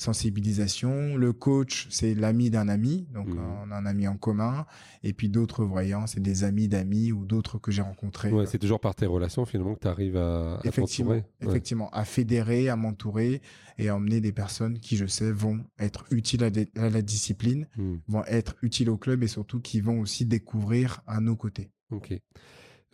sensibilisation. 0.00 1.16
Le 1.16 1.32
coach, 1.32 1.86
c'est 1.90 2.14
l'ami 2.14 2.50
d'un 2.50 2.68
ami, 2.68 3.06
donc 3.12 3.28
mmh. 3.28 3.38
on 3.64 3.70
a 3.70 3.76
un 3.76 3.86
ami 3.86 4.08
en 4.08 4.16
commun. 4.16 4.66
Et 5.02 5.12
puis 5.12 5.28
d'autres 5.28 5.64
voyants, 5.64 6.06
c'est 6.06 6.20
des 6.20 6.44
amis 6.44 6.68
d'amis 6.68 7.12
ou 7.12 7.24
d'autres 7.24 7.58
que 7.58 7.70
j'ai 7.70 7.82
rencontrés. 7.82 8.32
Ouais, 8.32 8.46
c'est 8.46 8.58
toujours 8.58 8.80
par 8.80 8.94
tes 8.94 9.06
relations 9.06 9.44
finalement 9.44 9.74
que 9.74 9.80
tu 9.80 9.88
arrives 9.88 10.16
à, 10.16 10.60
effectivement, 10.64 11.20
effectivement, 11.40 11.90
à 11.90 12.04
fédérer, 12.04 12.68
à 12.68 12.76
m'entourer 12.76 13.42
et 13.78 13.88
à 13.88 13.96
emmener 13.96 14.20
des 14.20 14.32
personnes 14.32 14.78
qui, 14.78 14.96
je 14.96 15.06
sais, 15.06 15.30
vont 15.30 15.60
être 15.78 16.04
utiles 16.10 16.44
à, 16.44 16.50
la 16.88 17.02
discipline, 17.02 17.68
mmh. 17.76 17.94
vont 18.08 18.24
être 18.24 18.56
utiles 18.62 18.90
au 18.90 18.96
club 18.96 19.22
et 19.22 19.28
surtout 19.28 19.60
qui 19.60 19.80
vont 19.80 20.00
aussi 20.00 20.24
découvrir 20.24 21.02
à 21.06 21.20
nos 21.20 21.36
côtés. 21.36 21.70
Ok. 21.90 22.14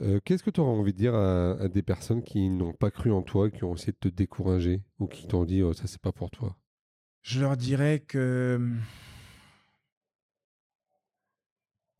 Euh, 0.02 0.20
qu'est-ce 0.24 0.42
que 0.42 0.50
tu 0.50 0.60
auras 0.60 0.72
envie 0.72 0.92
de 0.92 0.98
dire 0.98 1.14
à, 1.14 1.68
des 1.68 1.82
personnes 1.82 2.22
qui 2.22 2.50
n'ont 2.50 2.74
pas 2.74 2.90
cru 2.90 3.12
en 3.12 3.22
toi, 3.22 3.50
qui 3.50 3.64
ont 3.64 3.74
essayé 3.74 3.92
de 3.92 4.10
te 4.10 4.14
décourager 4.14 4.82
ou 4.98 5.06
qui 5.06 5.26
t'ont 5.26 5.44
dit 5.44 5.62
oh, 5.62 5.72
ça 5.72 5.86
c'est 5.86 6.00
pas 6.00 6.12
pour 6.12 6.30
toi? 6.30 6.56
Je 7.26 7.40
leur 7.40 7.56
dirais 7.56 8.04
que. 8.06 8.72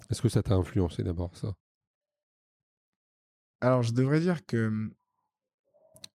Est-ce 0.09 0.23
que 0.23 0.29
ça 0.29 0.43
t'a 0.43 0.55
influencé 0.55 1.03
d'abord, 1.03 1.37
ça? 1.37 1.53
Alors, 3.61 3.83
je 3.83 3.93
devrais 3.93 4.21
dire 4.21 4.47
que 4.47 4.89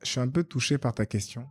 je 0.02 0.08
suis 0.10 0.21
un 0.21 0.30
peu 0.30 0.45
touché 0.45 0.78
par 0.78 0.93
ta 0.93 1.06
question. 1.06 1.45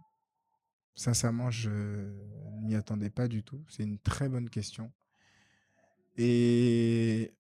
Sincèrement, 0.94 1.51
je 1.51 1.68
ne 1.70 2.62
m'y 2.62 2.75
attendais 2.75 3.11
pas 3.11 3.29
du 3.29 3.42
tout. 3.42 3.62
C'est 3.68 3.83
une 3.83 3.99
très 3.99 4.31
bonne 4.31 4.49
question. 4.49 4.90
Et 6.16 7.35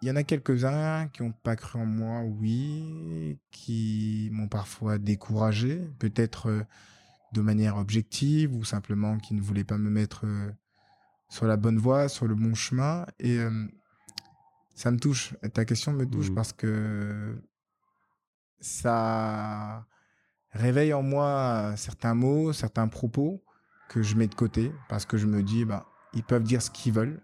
il 0.00 0.08
y 0.08 0.10
en 0.10 0.16
a 0.16 0.24
quelques-uns 0.24 1.06
qui 1.08 1.22
n'ont 1.22 1.32
pas 1.32 1.54
cru 1.54 1.78
en 1.78 1.86
moi, 1.86 2.22
oui, 2.22 3.38
qui 3.52 4.30
m'ont 4.32 4.48
parfois 4.48 4.98
découragé, 4.98 5.78
peut-être 6.00 6.66
de 7.32 7.40
manière 7.40 7.76
objective 7.76 8.54
ou 8.54 8.64
simplement 8.64 9.18
qui 9.18 9.34
ne 9.34 9.40
voulait 9.40 9.64
pas 9.64 9.78
me 9.78 9.90
mettre 9.90 10.26
euh, 10.26 10.50
sur 11.28 11.46
la 11.46 11.56
bonne 11.56 11.78
voie, 11.78 12.08
sur 12.08 12.26
le 12.26 12.34
bon 12.34 12.54
chemin. 12.54 13.06
Et 13.18 13.38
ça 14.74 14.90
me 14.90 14.98
touche. 14.98 15.34
Ta 15.54 15.64
question 15.64 15.92
me 15.92 16.04
touche 16.04 16.30
mmh. 16.30 16.34
parce 16.34 16.52
que 16.52 17.40
ça 18.60 19.86
réveille 20.50 20.92
en 20.92 21.02
moi 21.02 21.72
certains 21.76 22.14
mots, 22.14 22.52
certains 22.52 22.88
propos 22.88 23.42
que 23.88 24.02
je 24.02 24.16
mets 24.16 24.26
de 24.26 24.34
côté 24.34 24.72
parce 24.88 25.04
que 25.04 25.16
je 25.16 25.26
me 25.26 25.42
dis, 25.42 25.64
bah, 25.64 25.86
ils 26.14 26.22
peuvent 26.22 26.42
dire 26.42 26.62
ce 26.62 26.70
qu'ils 26.70 26.92
veulent. 26.92 27.20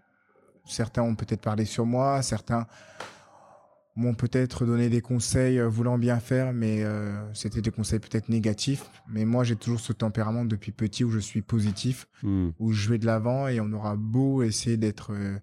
Certains 0.65 1.01
ont 1.01 1.15
peut-être 1.15 1.41
parlé 1.41 1.65
sur 1.65 1.85
moi, 1.85 2.21
certains 2.21 2.67
m'ont 3.95 4.13
peut-être 4.13 4.65
donné 4.65 4.89
des 4.89 5.01
conseils 5.01 5.59
euh, 5.59 5.67
voulant 5.67 5.97
bien 5.97 6.19
faire, 6.19 6.53
mais 6.53 6.83
euh, 6.83 7.21
c'était 7.33 7.61
des 7.61 7.71
conseils 7.71 7.99
peut-être 7.99 8.29
négatifs. 8.29 8.89
Mais 9.07 9.25
moi, 9.25 9.43
j'ai 9.43 9.55
toujours 9.55 9.79
ce 9.79 9.93
tempérament 9.93 10.45
depuis 10.45 10.71
petit 10.71 11.03
où 11.03 11.11
je 11.11 11.19
suis 11.19 11.41
positif, 11.41 12.07
hmm. 12.23 12.49
où 12.59 12.71
je 12.71 12.89
vais 12.89 12.97
de 12.97 13.05
l'avant 13.05 13.47
et 13.47 13.59
on 13.59 13.71
aura 13.73 13.95
beau 13.95 14.43
essayer 14.43 14.77
d'être 14.77 15.13
euh, 15.13 15.37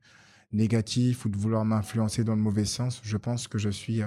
négatif 0.52 1.24
ou 1.24 1.28
de 1.28 1.37
vouloir 1.37 1.64
m'influencer 1.64 2.24
dans 2.24 2.35
le 2.35 2.40
mauvais 2.40 2.64
sens. 2.64 3.00
Je 3.04 3.16
pense 3.16 3.48
que 3.48 3.59
je 3.59 3.70
suis 3.70 4.02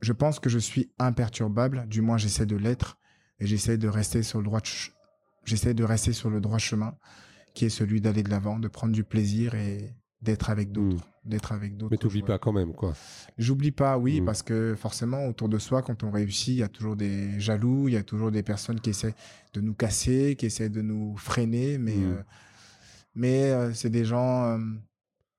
je 0.00 0.12
pense 0.12 0.40
que 0.40 0.50
je 0.50 0.58
suis 0.58 0.90
imperturbable, 0.98 1.86
du 1.86 2.00
moins 2.00 2.16
j'essaie 2.16 2.46
de 2.46 2.56
l'être, 2.56 2.98
et 3.38 3.46
j'essaie 3.46 3.78
de 3.78 3.86
rester 3.86 4.24
sur 4.24 4.38
le 4.38 4.44
droit, 4.44 4.60
j'essaie 5.44 5.74
de 5.74 5.84
rester 5.84 6.12
sur 6.12 6.30
le 6.30 6.40
droit 6.40 6.58
chemin, 6.58 6.96
qui 7.54 7.66
est 7.66 7.70
celui 7.70 8.00
d'aller 8.00 8.24
de 8.24 8.30
l'avant, 8.30 8.58
de 8.58 8.66
prendre 8.66 8.92
du 8.92 9.04
plaisir 9.04 9.54
et 9.54 9.94
d'être 10.22 10.50
avec 10.50 10.70
hmm. 10.70 10.72
d'autres, 10.72 11.08
d'être 11.24 11.52
avec 11.52 11.76
d'autres. 11.76 11.90
Mais 11.90 11.98
t'oublies 11.98 12.22
pas 12.22 12.38
quand 12.38 12.52
même, 12.52 12.72
quoi. 12.72 12.94
J'oublie 13.38 13.72
pas, 13.72 13.98
oui, 13.98 14.20
hmm. 14.20 14.24
parce 14.24 14.42
que 14.42 14.74
forcément 14.76 15.26
autour 15.26 15.48
de 15.48 15.58
soi, 15.58 15.82
quand 15.82 16.04
on 16.04 16.10
réussit, 16.10 16.48
il 16.48 16.58
y 16.58 16.62
a 16.62 16.68
toujours 16.68 16.96
des 16.96 17.38
jaloux, 17.40 17.88
il 17.88 17.94
y 17.94 17.96
a 17.96 18.04
toujours 18.04 18.30
des 18.30 18.42
personnes 18.42 18.80
qui 18.80 18.90
essaient 18.90 19.14
de 19.52 19.60
nous 19.60 19.74
casser, 19.74 20.36
qui 20.36 20.46
essaient 20.46 20.70
de 20.70 20.80
nous 20.80 21.16
freiner, 21.16 21.78
mais 21.78 21.96
hmm. 21.96 22.12
euh, 22.12 22.22
mais 23.14 23.52
euh, 23.52 23.72
c'est 23.74 23.90
des 23.90 24.04
gens 24.04 24.44
euh, 24.44 24.58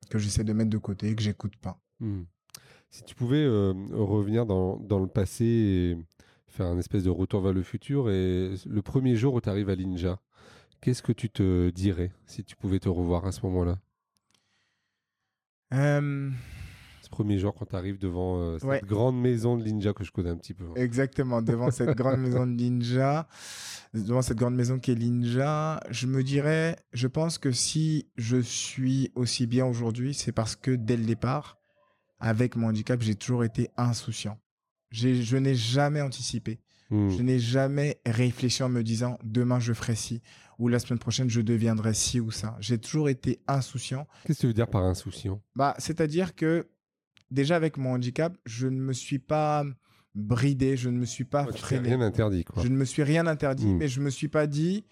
que 0.09 0.19
j'essaie 0.19 0.43
de 0.43 0.53
mettre 0.53 0.69
de 0.69 0.77
côté, 0.77 1.15
que 1.15 1.23
j'écoute 1.23 1.55
pas. 1.57 1.79
Si 2.89 3.03
tu 3.05 3.15
pouvais 3.15 3.47
revenir 3.47 4.45
dans, 4.45 4.77
dans, 4.77 4.99
le 4.99 5.07
passé 5.07 5.45
et 5.45 5.97
faire 6.47 6.67
un 6.67 6.77
espèce 6.77 7.03
de 7.03 7.09
retour 7.09 7.41
vers 7.41 7.53
le 7.53 7.63
futur, 7.63 8.11
et 8.11 8.53
le 8.65 8.81
premier 8.81 9.15
jour 9.15 9.33
où 9.33 9.41
tu 9.41 9.49
arrives 9.49 9.69
à 9.69 9.75
l'Inja, 9.75 10.19
qu'est-ce 10.81 11.01
que 11.01 11.13
tu 11.13 11.29
te 11.29 11.69
dirais 11.69 12.11
si 12.27 12.43
tu 12.43 12.57
pouvais 12.57 12.79
te 12.79 12.89
revoir 12.89 13.25
à 13.25 13.31
ce 13.31 13.43
moment-là? 13.45 13.79
Euh... 15.73 16.29
Ce 17.01 17.09
premier 17.09 17.37
jour 17.37 17.53
quand 17.53 17.65
tu 17.65 17.75
arrives 17.75 17.99
devant 17.99 18.39
euh, 18.39 18.57
cette 18.59 18.85
grande 18.85 19.19
maison 19.19 19.57
de 19.57 19.63
ninja 19.63 19.93
que 19.93 20.03
je 20.03 20.11
connais 20.11 20.29
un 20.29 20.37
petit 20.37 20.53
peu. 20.53 20.65
Exactement, 20.75 21.41
devant 21.41 21.69
cette 21.69 21.95
grande 21.97 22.19
maison 22.19 22.47
de 22.47 22.53
ninja, 22.53 23.27
devant 23.93 24.21
cette 24.21 24.37
grande 24.37 24.55
maison 24.55 24.79
qui 24.79 24.91
est 24.91 24.95
ninja, 24.95 25.81
je 25.89 26.07
me 26.07 26.23
dirais, 26.23 26.77
je 26.93 27.07
pense 27.07 27.37
que 27.37 27.51
si 27.51 28.07
je 28.15 28.37
suis 28.37 29.11
aussi 29.15 29.47
bien 29.47 29.65
aujourd'hui, 29.65 30.13
c'est 30.13 30.31
parce 30.31 30.55
que 30.55 30.71
dès 30.71 30.95
le 30.95 31.03
départ, 31.03 31.57
avec 32.19 32.55
mon 32.55 32.67
handicap, 32.67 33.01
j'ai 33.01 33.15
toujours 33.15 33.43
été 33.43 33.69
insouciant. 33.75 34.39
Je 34.91 35.37
n'ai 35.37 35.55
jamais 35.55 36.01
anticipé. 36.01 36.61
Hmm. 36.89 37.09
Je 37.09 37.21
n'ai 37.21 37.39
jamais 37.39 37.99
réfléchi 38.05 38.63
en 38.63 38.69
me 38.69 38.83
disant 38.83 39.17
demain 39.23 39.59
je 39.59 39.73
ferai 39.73 39.95
ci 39.95 40.21
ou 40.59 40.67
la 40.67 40.79
semaine 40.79 40.99
prochaine 40.99 41.29
je 41.29 41.41
deviendrai 41.41 41.93
ci 41.93 42.19
ou 42.19 42.31
ça. 42.31 42.55
J'ai 42.59 42.77
toujours 42.77 43.09
été 43.09 43.39
insouciant. 43.47 44.07
Qu'est-ce 44.25 44.39
que 44.39 44.41
tu 44.41 44.47
veux 44.47 44.53
dire 44.53 44.69
par 44.69 44.83
insouciant? 44.83 45.41
Bah, 45.55 45.75
c'est-à-dire 45.77 46.35
que 46.35 46.69
déjà 47.31 47.55
avec 47.55 47.77
mon 47.77 47.93
handicap, 47.93 48.37
je 48.45 48.67
ne 48.67 48.79
me 48.79 48.93
suis 48.93 49.19
pas 49.19 49.65
bridé, 50.15 50.77
je 50.77 50.89
ne 50.89 50.97
me 50.97 51.05
suis 51.05 51.25
pas 51.25 51.45
freiné. 51.51 51.89
Rien 51.89 52.01
interdit 52.01 52.45
Je 52.57 52.67
ne 52.67 52.75
me 52.75 52.85
suis 52.85 53.03
rien 53.03 53.25
interdit, 53.27 53.67
hmm. 53.67 53.77
mais 53.77 53.87
je 53.87 53.99
me 53.99 54.09
suis 54.09 54.27
pas 54.27 54.47
dit 54.47 54.85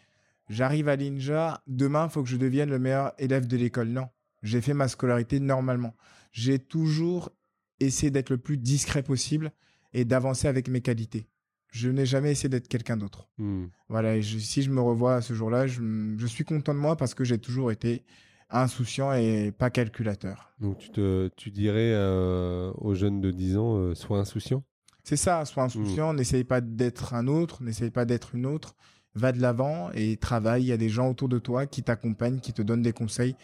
j'arrive 0.50 0.89
à 0.89 0.95
l'INJA, 0.95 1.63
demain 1.67 2.08
il 2.08 2.12
faut 2.12 2.24
que 2.24 2.30
je 2.30 2.38
devienne 2.38 2.69
le 2.69 2.80
meilleur 2.80 3.13
élève 3.17 3.47
de 3.47 3.58
l'école. 3.58 3.89
Non, 3.89 4.08
j'ai 4.41 4.62
fait 4.62 4.74
ma 4.74 4.88
scolarité 4.88 5.39
normalement. 5.39 5.95
J'ai 6.32 6.60
toujours 6.60 7.32
essayé 7.80 8.12
d'être 8.12 8.30
le 8.30 8.38
plus 8.38 8.58
discret 8.58 9.04
possible 9.04 9.52
et 9.93 10.06
d'avancer 10.06 10.47
avec 10.47 10.67
mes 10.67 10.82
qualités 10.82 11.28
je 11.71 11.89
n'ai 11.89 12.05
jamais 12.05 12.31
essayé 12.31 12.49
d'être 12.49 12.67
quelqu'un 12.67 12.97
d'autre. 12.97 13.29
Hmm. 13.38 13.65
Voilà, 13.89 14.21
si 14.21 14.62
je 14.62 14.69
me 14.69 14.81
revois 14.81 15.15
à 15.15 15.21
ce 15.21 15.34
jour-là, 15.34 15.67
je, 15.67 16.25
suis 16.27 16.43
content 16.43 16.73
de 16.73 16.79
moi 16.79 16.97
parce 16.97 17.13
que 17.13 17.23
j'ai 17.23 17.38
toujours 17.38 17.71
été 17.71 18.03
insouciant 18.49 19.13
et 19.13 19.53
pas 19.57 19.69
calculateur. 19.69 20.53
Donc 20.60 20.77
tu, 20.77 20.91
te, 20.91 21.29
tu 21.38 21.49
dirais 21.49 21.93
euh, 21.93 22.71
aux 22.75 22.93
jeunes 22.93 23.21
de 23.21 23.31
10 23.31 23.57
ans, 23.57 23.77
euh, 23.77 23.95
sois 23.95 24.19
insouciant? 24.19 24.63
C'est 25.03 25.15
ça, 25.15 25.43
sois 25.45 25.63
insouciant, 25.63 26.13
hmm. 26.13 26.17
n'essaye 26.17 26.43
pas 26.43 26.62
d'être 26.62 27.13
un 27.13 27.27
autre, 27.27 27.63
n'essaye 27.63 27.89
pas 27.89 28.05
d'être 28.05 28.36
une 28.36 28.45
autre, 28.45 28.75
va 29.15 29.31
de 29.31 29.41
l'avant 29.41 29.89
et 29.93 30.17
travaille, 30.17 30.63
il 30.63 30.67
y 30.67 30.73
a 30.73 30.77
des 30.77 30.89
gens 30.89 31.10
autour 31.10 31.29
de 31.29 31.39
toi 31.39 31.65
qui 31.65 31.84
t'accompagnent, 31.84 32.39
qui 32.39 32.53
te 32.53 32.62
donnent 32.62 32.81
des 32.81 32.93
conseils 32.93 33.36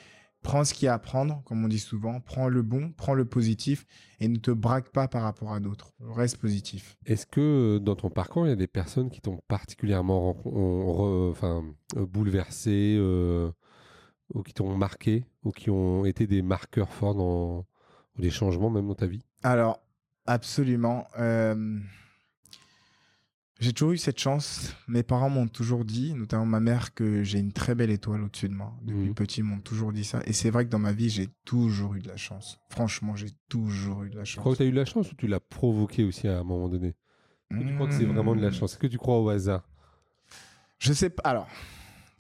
prends 0.41 0.63
ce 0.63 0.73
qu'il 0.73 0.86
y 0.86 0.89
a 0.89 0.93
à 0.93 1.00
prendre, 1.00 1.43
comme 1.43 1.63
on 1.63 1.67
dit 1.67 1.80
souvent, 1.80 2.19
prends 2.19 2.47
le 2.47 2.62
bon, 2.62 2.91
prends 2.95 3.13
le 3.13 3.26
positif 3.26 3.86
et 4.19 4.28
ne 4.28 4.38
te 4.38 4.52
braque 4.52 4.89
pas 4.89 5.08
par 5.08 5.23
rapport 5.23 5.54
à 5.54 5.60
d'autres. 5.60 5.93
Reste 6.00 6.38
positif. 6.38 6.97
Est-ce 7.06 7.26
que 7.26 7.41
euh, 7.41 7.80
dans 7.80 7.95
ton 7.95 8.10
parcours, 8.10 8.45
il 8.45 8.50
y 8.50 8.54
a 8.54 8.58
des 8.58 8.67
personnes 8.67 9.10
qui 9.10 9.21
t'ont 9.21 9.39
particulièrement 9.47 10.36
enfin, 11.32 11.63
euh, 11.95 12.06
bouleversé 12.06 12.95
euh, 13.00 13.52
ou 14.34 14.43
qui 14.43 14.54
t'ont 14.54 14.76
marqué 14.76 15.26
ou 15.43 15.52
qui 15.52 15.69
ont 15.69 16.06
été 16.06 16.28
des 16.28 16.41
marqueurs 16.41 16.93
forts 16.93 17.15
dans 17.15 17.65
des 18.17 18.30
changements 18.30 18.69
même 18.69 18.88
dans 18.88 18.95
ta 18.95 19.08
vie? 19.08 19.23
Alors, 19.43 19.82
absolument. 20.26 21.08
J'ai 23.59 23.73
toujours 23.73 23.93
eu 23.93 23.97
cette 23.97 24.19
chance. 24.19 24.75
Mes 24.87 25.01
parents 25.01 25.29
m'ont 25.29 25.47
toujours 25.47 25.83
dit, 25.83 26.13
notamment 26.13 26.45
ma 26.45 26.59
mère, 26.59 26.93
que 26.93 27.23
j'ai 27.23 27.39
une 27.39 27.51
très 27.51 27.73
belle 27.73 27.89
étoile 27.89 28.21
au-dessus 28.21 28.49
de 28.49 28.53
moi. 28.53 28.73
Depuis 28.83 29.09
mmh. 29.09 29.13
petit, 29.15 29.39
ils 29.39 29.43
m'ont 29.43 29.59
toujours 29.59 29.91
dit 29.91 30.03
ça. 30.03 30.21
Et 30.25 30.33
c'est 30.33 30.51
vrai 30.51 30.65
que 30.65 30.69
dans 30.69 30.79
ma 30.79 30.91
vie, 30.91 31.09
j'ai 31.09 31.27
toujours 31.43 31.95
eu 31.95 31.99
de 31.99 32.07
la 32.07 32.17
chance. 32.17 32.59
Franchement, 32.69 33.15
j'ai 33.15 33.31
toujours 33.49 34.03
eu 34.03 34.09
de 34.09 34.17
la 34.17 34.25
chance. 34.25 34.35
Tu 34.35 34.39
crois 34.41 34.51
que 34.51 34.57
tu 34.57 34.63
as 34.63 34.67
eu 34.67 34.71
de 34.71 34.77
la 34.77 34.85
chance 34.85 35.11
ou 35.11 35.15
tu 35.15 35.27
l'as 35.27 35.39
provoqué 35.39 36.03
aussi 36.03 36.27
à 36.27 36.37
un 36.37 36.43
moment 36.43 36.69
donné? 36.69 36.95
Tu 37.49 37.73
crois 37.75 37.87
que 37.87 37.93
c'est 37.93 38.05
vraiment 38.05 38.35
de 38.35 38.41
la 38.41 38.51
chance? 38.51 38.73
Est-ce 38.73 38.79
que 38.79 38.87
tu 38.87 38.97
crois 38.97 39.19
au 39.19 39.29
hasard? 39.29 39.67
Je 40.77 40.93
sais 40.93 41.09
pas. 41.09 41.23
Alors, 41.23 41.47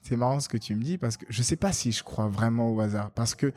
c'est 0.01 0.15
marrant 0.15 0.39
ce 0.39 0.49
que 0.49 0.57
tu 0.57 0.73
me 0.73 0.81
dis 0.81 0.97
parce 0.97 1.17
que 1.17 1.25
je 1.29 1.43
sais 1.43 1.57
pas 1.57 1.71
si 1.71 1.91
je 1.91 2.03
crois 2.03 2.27
vraiment 2.27 2.71
au 2.71 2.79
hasard. 2.79 3.11
Parce 3.11 3.35
que 3.35 3.51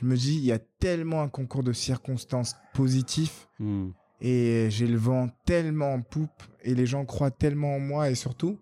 je 0.00 0.04
me 0.04 0.16
dis, 0.16 0.36
il 0.36 0.44
y 0.44 0.52
a 0.52 0.58
tellement 0.58 1.22
un 1.22 1.28
concours 1.28 1.62
de 1.62 1.72
circonstances 1.72 2.56
positifs. 2.74 3.48
Mmh 3.58 3.92
et 4.24 4.70
j'ai 4.70 4.86
le 4.86 4.96
vent 4.96 5.28
tellement 5.44 5.94
en 5.94 6.00
poupe 6.00 6.44
et 6.62 6.76
les 6.76 6.86
gens 6.86 7.04
croient 7.04 7.32
tellement 7.32 7.74
en 7.74 7.80
moi 7.80 8.08
et 8.08 8.14
surtout, 8.14 8.60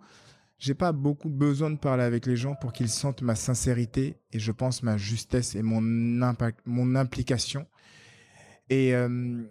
j'ai 0.58 0.72
pas 0.72 0.92
beaucoup 0.92 1.28
besoin 1.28 1.70
de 1.70 1.76
parler 1.76 2.02
avec 2.02 2.24
les 2.24 2.36
gens 2.36 2.54
pour 2.54 2.72
qu'ils 2.72 2.88
sentent 2.88 3.20
ma 3.20 3.34
sincérité 3.34 4.16
et 4.32 4.38
je 4.38 4.52
pense 4.52 4.82
ma 4.82 4.96
justesse 4.96 5.54
et 5.54 5.62
mon 5.62 6.22
impact, 6.22 6.60
mon 6.64 6.96
implication. 6.96 7.66
Et 8.70 8.94
euh, 8.94 9.42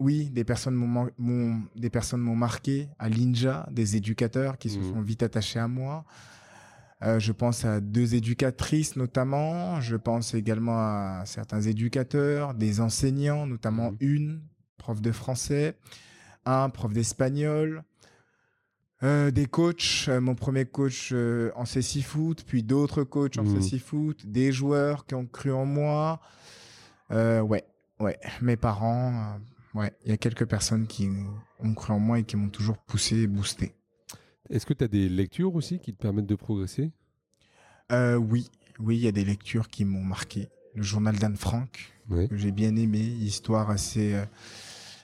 oui, 0.00 0.30
des 0.30 0.42
personnes 0.42 0.74
m'ont, 0.74 1.62
des 1.76 1.90
personnes 1.90 2.20
m'ont 2.20 2.34
marqué 2.34 2.88
à 2.98 3.08
l'INJA, 3.08 3.68
des 3.70 3.94
éducateurs 3.94 4.58
qui 4.58 4.68
se 4.68 4.80
mmh. 4.80 4.92
sont 4.92 5.00
vite 5.00 5.22
attachés 5.22 5.60
à 5.60 5.68
moi. 5.68 6.04
Euh, 7.02 7.20
je 7.20 7.30
pense 7.30 7.64
à 7.64 7.80
deux 7.80 8.16
éducatrices 8.16 8.96
notamment. 8.96 9.80
Je 9.80 9.94
pense 9.94 10.34
également 10.34 10.78
à 10.78 11.22
certains 11.24 11.60
éducateurs, 11.60 12.54
des 12.54 12.80
enseignants, 12.80 13.46
notamment 13.46 13.92
mmh. 13.92 13.96
une 14.00 14.42
prof 14.80 15.00
de 15.00 15.12
français, 15.12 15.76
un 16.46 16.70
prof 16.70 16.92
d'espagnol, 16.92 17.84
euh, 19.02 19.30
des 19.30 19.46
coachs, 19.46 20.06
euh, 20.08 20.20
mon 20.20 20.34
premier 20.34 20.66
coach 20.66 21.10
euh, 21.12 21.50
en 21.54 21.64
CC 21.64 22.02
Foot, 22.02 22.44
puis 22.46 22.62
d'autres 22.62 23.02
coachs 23.02 23.38
en 23.38 23.44
mmh. 23.44 23.78
Foot, 23.78 24.26
des 24.26 24.52
joueurs 24.52 25.06
qui 25.06 25.14
ont 25.14 25.26
cru 25.26 25.52
en 25.52 25.64
moi. 25.64 26.20
ouais, 27.10 27.64
ouais, 27.98 28.18
mes 28.42 28.56
parents, 28.56 29.38
ouais, 29.74 29.92
il 30.04 30.10
y 30.10 30.12
a 30.12 30.18
quelques 30.18 30.46
personnes 30.46 30.86
qui 30.86 31.08
ont 31.60 31.74
cru 31.74 31.92
en 31.92 31.98
moi 31.98 32.18
et 32.18 32.24
qui 32.24 32.36
m'ont 32.36 32.50
toujours 32.50 32.76
poussé 32.76 33.16
et 33.16 33.26
boosté. 33.26 33.74
Est-ce 34.50 34.66
que 34.66 34.74
tu 34.74 34.84
as 34.84 34.88
des 34.88 35.08
lectures 35.08 35.54
aussi 35.54 35.78
qui 35.78 35.94
te 35.94 36.02
permettent 36.02 36.26
de 36.26 36.34
progresser? 36.34 36.92
Oui, 37.90 38.50
oui, 38.78 38.96
il 38.96 39.02
y 39.02 39.08
a 39.08 39.12
des 39.12 39.24
lectures 39.24 39.68
qui 39.68 39.84
m'ont 39.84 40.02
marqué. 40.02 40.48
Le 40.74 40.82
journal 40.82 41.16
d'Anne 41.16 41.36
Frank, 41.36 41.92
que 42.08 42.36
j'ai 42.36 42.52
bien 42.52 42.76
aimé, 42.76 43.00
histoire 43.00 43.70
assez 43.70 44.14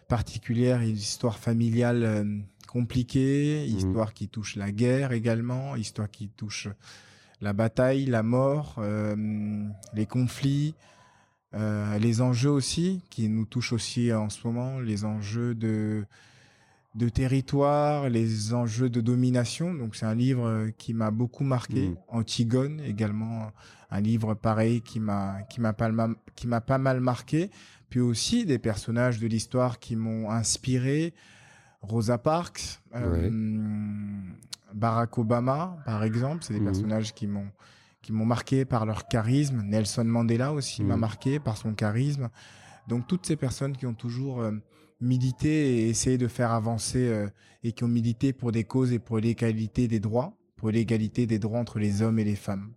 particulière, 0.08 0.80
une 0.80 0.96
histoire 0.96 1.38
familiale 1.38 2.02
euh, 2.04 2.24
compliquée, 2.66 3.66
mhm. 3.68 3.76
histoire 3.76 4.14
qui 4.14 4.28
touche 4.28 4.56
la 4.56 4.72
guerre 4.72 5.12
également, 5.12 5.76
histoire 5.76 6.10
qui 6.10 6.28
touche 6.28 6.68
la 7.40 7.52
bataille, 7.52 8.06
la 8.06 8.22
mort, 8.22 8.76
euh, 8.78 9.66
les 9.94 10.06
conflits, 10.06 10.74
euh, 11.54 11.98
les 11.98 12.20
enjeux 12.20 12.50
aussi, 12.50 13.02
qui 13.10 13.28
nous 13.28 13.44
touchent 13.44 13.72
aussi 13.72 14.12
en 14.12 14.30
ce 14.30 14.46
moment, 14.46 14.80
les 14.80 15.04
enjeux 15.04 15.54
de, 15.54 16.04
de 16.96 17.08
territoire, 17.10 18.08
les 18.08 18.54
enjeux 18.54 18.88
de 18.88 19.00
domination. 19.00 19.74
Donc 19.74 19.94
c'est 19.94 20.06
un 20.06 20.14
livre 20.14 20.70
qui 20.78 20.94
m'a 20.94 21.10
beaucoup 21.10 21.44
marqué. 21.44 21.88
Mhm. 21.88 21.96
Antigone 22.08 22.80
également, 22.80 23.52
un 23.90 24.00
livre 24.00 24.34
pareil 24.34 24.80
qui 24.80 24.98
m'a 24.98 25.42
qui 25.50 25.60
m'a 25.60 25.74
pas 25.74 25.90
qui 26.34 26.46
m'a 26.46 26.60
pas 26.60 26.78
mal 26.78 27.00
marqué 27.00 27.50
puis 27.88 28.00
aussi 28.00 28.44
des 28.44 28.58
personnages 28.58 29.18
de 29.18 29.26
l'histoire 29.26 29.78
qui 29.78 29.96
m'ont 29.96 30.30
inspiré. 30.30 31.14
Rosa 31.82 32.18
Parks, 32.18 32.80
euh, 32.96 33.30
Barack 34.74 35.18
Obama, 35.18 35.76
par 35.84 36.02
exemple, 36.02 36.42
c'est 36.42 36.54
des 36.54 36.60
mhm. 36.60 36.66
personnages 36.66 37.14
qui 37.14 37.26
m'ont 37.26 37.48
qui 38.02 38.12
m'ont 38.12 38.26
marqué 38.26 38.64
par 38.64 38.86
leur 38.86 39.08
charisme. 39.08 39.62
Nelson 39.62 40.04
Mandela 40.04 40.52
aussi 40.52 40.82
m'a 40.82 40.94
mhm. 40.94 41.00
marqué 41.00 41.38
par 41.38 41.56
son 41.56 41.74
charisme. 41.74 42.28
Donc 42.88 43.06
toutes 43.06 43.26
ces 43.26 43.36
personnes 43.36 43.76
qui 43.76 43.86
ont 43.86 43.94
toujours 43.94 44.40
euh, 44.40 44.52
milité 45.00 45.78
et 45.78 45.88
essayé 45.88 46.18
de 46.18 46.28
faire 46.28 46.52
avancer 46.52 47.08
euh, 47.08 47.28
et 47.62 47.72
qui 47.72 47.84
ont 47.84 47.88
milité 47.88 48.32
pour 48.32 48.52
des 48.52 48.64
causes 48.64 48.92
et 48.92 48.98
pour 48.98 49.18
l'égalité 49.18 49.88
des 49.88 50.00
droits, 50.00 50.36
pour 50.56 50.70
l'égalité 50.70 51.26
des 51.26 51.38
droits 51.38 51.58
entre 51.58 51.78
les 51.78 52.02
hommes 52.02 52.18
et 52.18 52.24
les 52.24 52.36
femmes, 52.36 52.72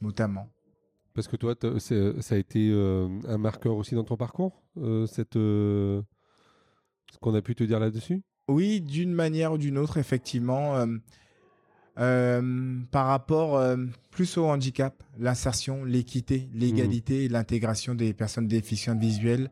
notamment. 0.00 0.48
Parce 1.14 1.28
que 1.28 1.36
toi, 1.36 1.54
ça 1.78 2.34
a 2.34 2.38
été 2.38 2.70
euh, 2.70 3.08
un 3.26 3.38
marqueur 3.38 3.76
aussi 3.76 3.94
dans 3.94 4.04
ton 4.04 4.16
parcours, 4.16 4.62
euh, 4.78 5.06
cette, 5.06 5.34
ce 5.34 6.02
qu'on 7.20 7.34
a 7.34 7.42
pu 7.42 7.54
te 7.54 7.64
dire 7.64 7.80
là-dessus? 7.80 8.22
Oui, 8.48 8.80
d'une 8.80 9.12
manière 9.12 9.52
ou 9.52 9.58
d'une 9.58 9.76
autre, 9.76 9.98
effectivement. 9.98 10.86
par 11.96 13.06
rapport 13.06 13.76
plus 14.10 14.38
au 14.38 14.46
handicap, 14.46 15.02
l'insertion, 15.18 15.84
l'équité, 15.84 16.48
l'égalité 16.54 17.24
et 17.24 17.28
l'intégration 17.28 17.94
des 17.94 18.14
personnes 18.14 18.48
déficientes 18.48 18.98
visuelles 18.98 19.50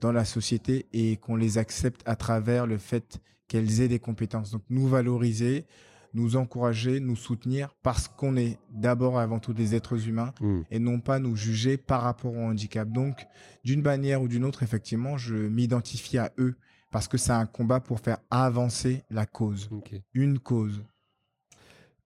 dans 0.00 0.12
la 0.12 0.24
société 0.24 0.86
et 0.92 1.16
qu'on 1.16 1.36
les 1.36 1.58
accepte 1.58 2.02
à 2.06 2.16
travers 2.16 2.66
le 2.66 2.78
fait 2.78 3.20
qu'elles 3.48 3.80
aient 3.80 3.88
des 3.88 3.98
compétences. 3.98 4.50
Donc 4.50 4.62
nous 4.70 4.86
valoriser, 4.88 5.66
nous 6.14 6.36
encourager, 6.36 7.00
nous 7.00 7.16
soutenir 7.16 7.74
parce 7.82 8.08
qu'on 8.08 8.36
est 8.36 8.58
d'abord 8.70 9.18
avant 9.18 9.38
tout 9.38 9.52
des 9.52 9.74
êtres 9.74 10.08
humains 10.08 10.32
Hmm. 10.40 10.62
et 10.70 10.78
non 10.78 11.00
pas 11.00 11.18
nous 11.18 11.36
juger 11.36 11.76
par 11.76 12.02
rapport 12.02 12.32
au 12.34 12.40
handicap. 12.40 12.90
Donc 12.90 13.26
d'une 13.64 13.82
manière 13.82 14.22
ou 14.22 14.28
d'une 14.28 14.44
autre, 14.44 14.62
effectivement, 14.62 15.18
je 15.18 15.36
m'identifie 15.36 16.18
à 16.18 16.32
eux 16.38 16.56
parce 16.90 17.06
que 17.06 17.18
c'est 17.18 17.32
un 17.32 17.46
combat 17.46 17.78
pour 17.80 18.00
faire 18.00 18.18
avancer 18.30 19.04
la 19.10 19.26
cause, 19.26 19.68
une 20.14 20.38
cause. 20.40 20.82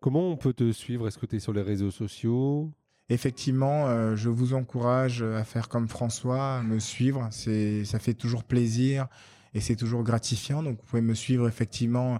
Comment 0.01 0.31
on 0.31 0.37
peut 0.37 0.53
te 0.53 0.71
suivre? 0.73 1.09
Est-ce 1.09 1.17
que 1.17 1.25
tu 1.25 1.37
es 1.37 1.41
sur 1.41 1.55
les 1.55 1.63
réseaux 1.63 1.91
sociaux? 1.91 2.71
Effectivement, 3.11 3.87
euh, 3.89 4.17
je 4.17 4.29
vous 4.31 4.55
encourage 4.55 5.23
à 5.23 5.45
faire 5.45 5.69
comme 5.69 5.89
François, 5.89 6.57
à 6.57 6.63
me 6.63 6.79
suivre. 6.79 7.29
C'est, 7.31 7.85
ça 7.85 7.99
fait 7.99 8.15
toujours 8.15 8.45
plaisir 8.45 9.09
et 9.53 9.61
c'est 9.61 9.77
toujours 9.77 10.03
gratifiant. 10.03 10.63
Donc, 10.63 10.79
vous 10.79 10.87
pouvez 10.87 11.03
me 11.03 11.15
suivre 11.15 11.47
effectivement 11.49 12.19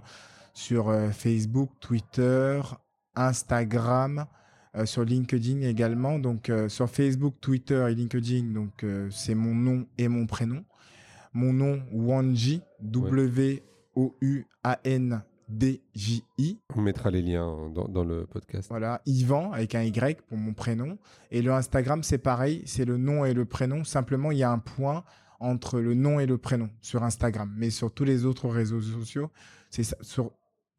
sur 0.53 0.89
euh, 0.89 1.09
Facebook, 1.09 1.71
Twitter, 1.79 2.61
Instagram, 3.15 4.25
euh, 4.77 4.85
sur 4.85 5.05
LinkedIn 5.05 5.61
également. 5.61 6.19
Donc, 6.19 6.49
euh, 6.49 6.67
sur 6.67 6.89
Facebook, 6.89 7.35
Twitter 7.39 7.87
et 7.89 7.95
LinkedIn, 7.95 8.53
donc 8.53 8.83
euh, 8.83 9.09
c'est 9.09 9.35
mon 9.35 9.55
nom 9.55 9.85
et 9.97 10.09
mon 10.09 10.25
prénom. 10.25 10.65
Mon 11.33 11.53
nom 11.53 11.81
Wanji, 11.91 12.61
W-O-U-A-N-D-J-I. 15.49 16.59
On 16.75 16.81
mettra 16.81 17.11
les 17.11 17.21
liens 17.21 17.69
dans, 17.73 17.87
dans 17.87 18.03
le 18.03 18.25
podcast. 18.25 18.69
Voilà, 18.69 19.01
Yvan 19.05 19.51
avec 19.51 19.75
un 19.75 19.83
Y 19.83 20.21
pour 20.21 20.37
mon 20.37 20.53
prénom. 20.53 20.97
Et 21.31 21.41
le 21.41 21.51
Instagram, 21.51 22.03
c'est 22.03 22.17
pareil, 22.17 22.63
c'est 22.65 22.85
le 22.85 22.97
nom 22.97 23.25
et 23.25 23.33
le 23.33 23.45
prénom. 23.45 23.83
Simplement, 23.83 24.31
il 24.31 24.39
y 24.39 24.43
a 24.43 24.51
un 24.51 24.59
point 24.59 25.03
entre 25.39 25.79
le 25.79 25.93
nom 25.93 26.19
et 26.19 26.25
le 26.25 26.37
prénom 26.37 26.69
sur 26.81 27.03
Instagram. 27.03 27.53
Mais 27.57 27.69
sur 27.69 27.93
tous 27.93 28.03
les 28.05 28.25
autres 28.25 28.49
réseaux 28.49 28.81
sociaux, 28.81 29.29
c'est 29.69 29.83
sur, 30.01 30.31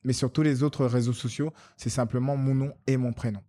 mais 0.04 0.12
sur 0.12 0.32
tous 0.32 0.42
les 0.42 0.62
autres 0.62 0.86
réseaux 0.86 1.12
sociaux, 1.12 1.52
c'est 1.76 1.90
simplement 1.90 2.36
mon 2.36 2.54
nom 2.54 2.72
et 2.86 2.96
mon 2.96 3.12
prénom. 3.12 3.40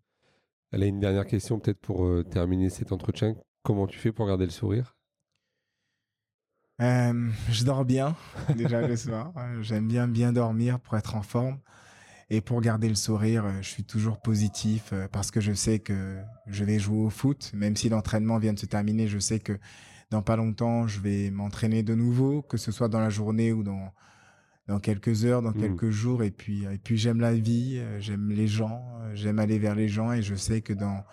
Allez, 0.72 0.88
une 0.88 1.00
dernière 1.00 1.26
question 1.26 1.60
peut-être 1.60 1.80
pour 1.80 2.06
euh, 2.06 2.24
terminer 2.24 2.70
cet 2.70 2.92
entretien. 2.92 3.36
Comment 3.64 3.88
tu 3.88 3.98
fais 3.98 4.12
pour 4.12 4.28
garder 4.28 4.46
le 4.46 4.52
sourire? 4.52 4.97
Euh, 6.82 7.30
je 7.50 7.64
dors 7.64 7.86
bien 7.86 8.16
déjà 8.56 8.86
le 8.88 8.96
soir. 8.96 9.32
Euh, 9.38 9.62
J'aime 9.64 9.88
bien 9.88 10.08
bien 10.08 10.32
dormir 10.32 10.80
pour 10.80 10.96
être 10.98 11.16
en 11.16 11.22
forme. 11.22 11.58
Et 12.30 12.42
pour 12.42 12.60
garder 12.60 12.90
le 12.90 12.96
sourire, 12.96 13.46
euh, 13.46 13.52
je 13.62 13.70
suis 13.70 13.84
toujours 13.86 14.20
positif 14.22 14.94
parce 15.12 15.32
que 15.32 15.40
je 15.40 15.54
sais 15.54 15.80
que 15.80 16.18
je 16.46 16.64
vais 16.66 16.78
jouer 16.78 17.00
au 17.06 17.10
foot. 17.10 17.52
Même 17.54 17.76
si 17.76 17.90
l'entraînement 17.90 18.38
vient 18.38 18.54
de 18.54 18.60
se 18.60 18.66
terminer, 18.66 19.08
je 19.08 19.18
sais 19.20 19.40
que 19.40 19.58
dans 20.12 20.22
pas 20.22 20.36
longtemps, 20.36 20.88
je 20.88 21.00
vais 21.00 21.32
m'entraîner 21.32 21.84
de 21.84 21.96
nouveau, 21.96 22.42
que 22.42 22.58
ce 22.58 22.72
soit 22.72 22.90
dans 22.90 23.00
la 23.00 23.10
journée 23.10 23.54
ou 23.54 23.64
dans, 23.64 23.94
dans 24.68 24.80
quelques 24.80 25.26
heures, 25.26 25.42
dans 25.42 25.52
Mhm. 25.52 25.62
quelques 25.62 25.90
jours. 25.90 26.22
Et 26.22 26.32
puis, 26.32 26.66
et 26.66 26.78
puis 26.78 26.98
j'aime 26.98 27.22
la 27.22 27.34
vie, 27.34 27.82
j'aime 28.00 28.30
les 28.30 28.48
gens, 28.48 28.84
j'aime 29.14 29.40
aller 29.40 29.58
vers 29.58 29.76
les 29.76 29.88
gens 29.88 30.12
et 30.12 30.22
je 30.22 30.36
sais 30.36 30.62
que 30.62 30.74
dans 30.74 31.04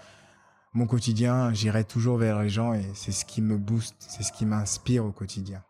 mon 0.74 0.86
quotidien, 0.86 1.52
j'irai 1.52 1.84
toujours 1.84 2.18
vers 2.18 2.42
les 2.42 2.48
gens 2.48 2.74
et 2.74 2.82
c'est 2.94 3.12
ce 3.12 3.24
qui 3.24 3.40
me 3.40 3.56
booste, 3.56 3.94
c'est 3.98 4.24
ce 4.24 4.32
qui 4.32 4.44
m'inspire 4.44 5.04
au 5.04 5.12
quotidien. 5.12 5.62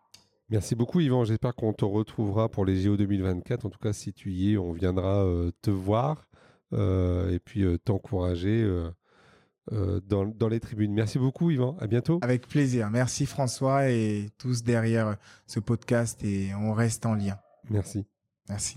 Merci 0.49 0.75
beaucoup 0.75 1.01
Yvan, 1.01 1.25
j'espère 1.25 1.55
qu'on 1.55 1.73
te 1.73 1.85
retrouvera 1.85 2.49
pour 2.49 2.65
les 2.65 2.81
JO 2.81 2.97
2024. 2.97 3.67
En 3.67 3.71
tout 3.71 3.79
cas, 3.79 3.93
si 3.93 4.13
tu 4.13 4.33
y 4.33 4.53
es, 4.53 4.57
on 4.57 4.73
viendra 4.73 5.25
euh, 5.25 5.51
te 5.63 5.71
voir 5.71 6.27
euh, 6.73 7.31
et 7.31 7.39
puis 7.39 7.63
euh, 7.63 7.79
t'encourager 7.79 8.67
dans, 9.71 10.27
dans 10.27 10.49
les 10.49 10.61
tribunes. 10.61 10.93
Merci 10.93 11.19
beaucoup 11.19 11.51
Yvan, 11.51 11.77
à 11.81 11.87
bientôt. 11.87 12.19
Avec 12.23 12.49
plaisir. 12.49 12.91
Merci 12.91 13.27
François 13.27 13.89
et 13.91 14.31
tous 14.39 14.63
derrière 14.63 15.17
ce 15.47 15.61
podcast 15.61 16.23
et 16.25 16.55
on 16.55 16.73
reste 16.73 17.07
en 17.07 17.15
lien. 17.15 17.39
Merci. 17.71 18.07
Merci. 18.49 18.77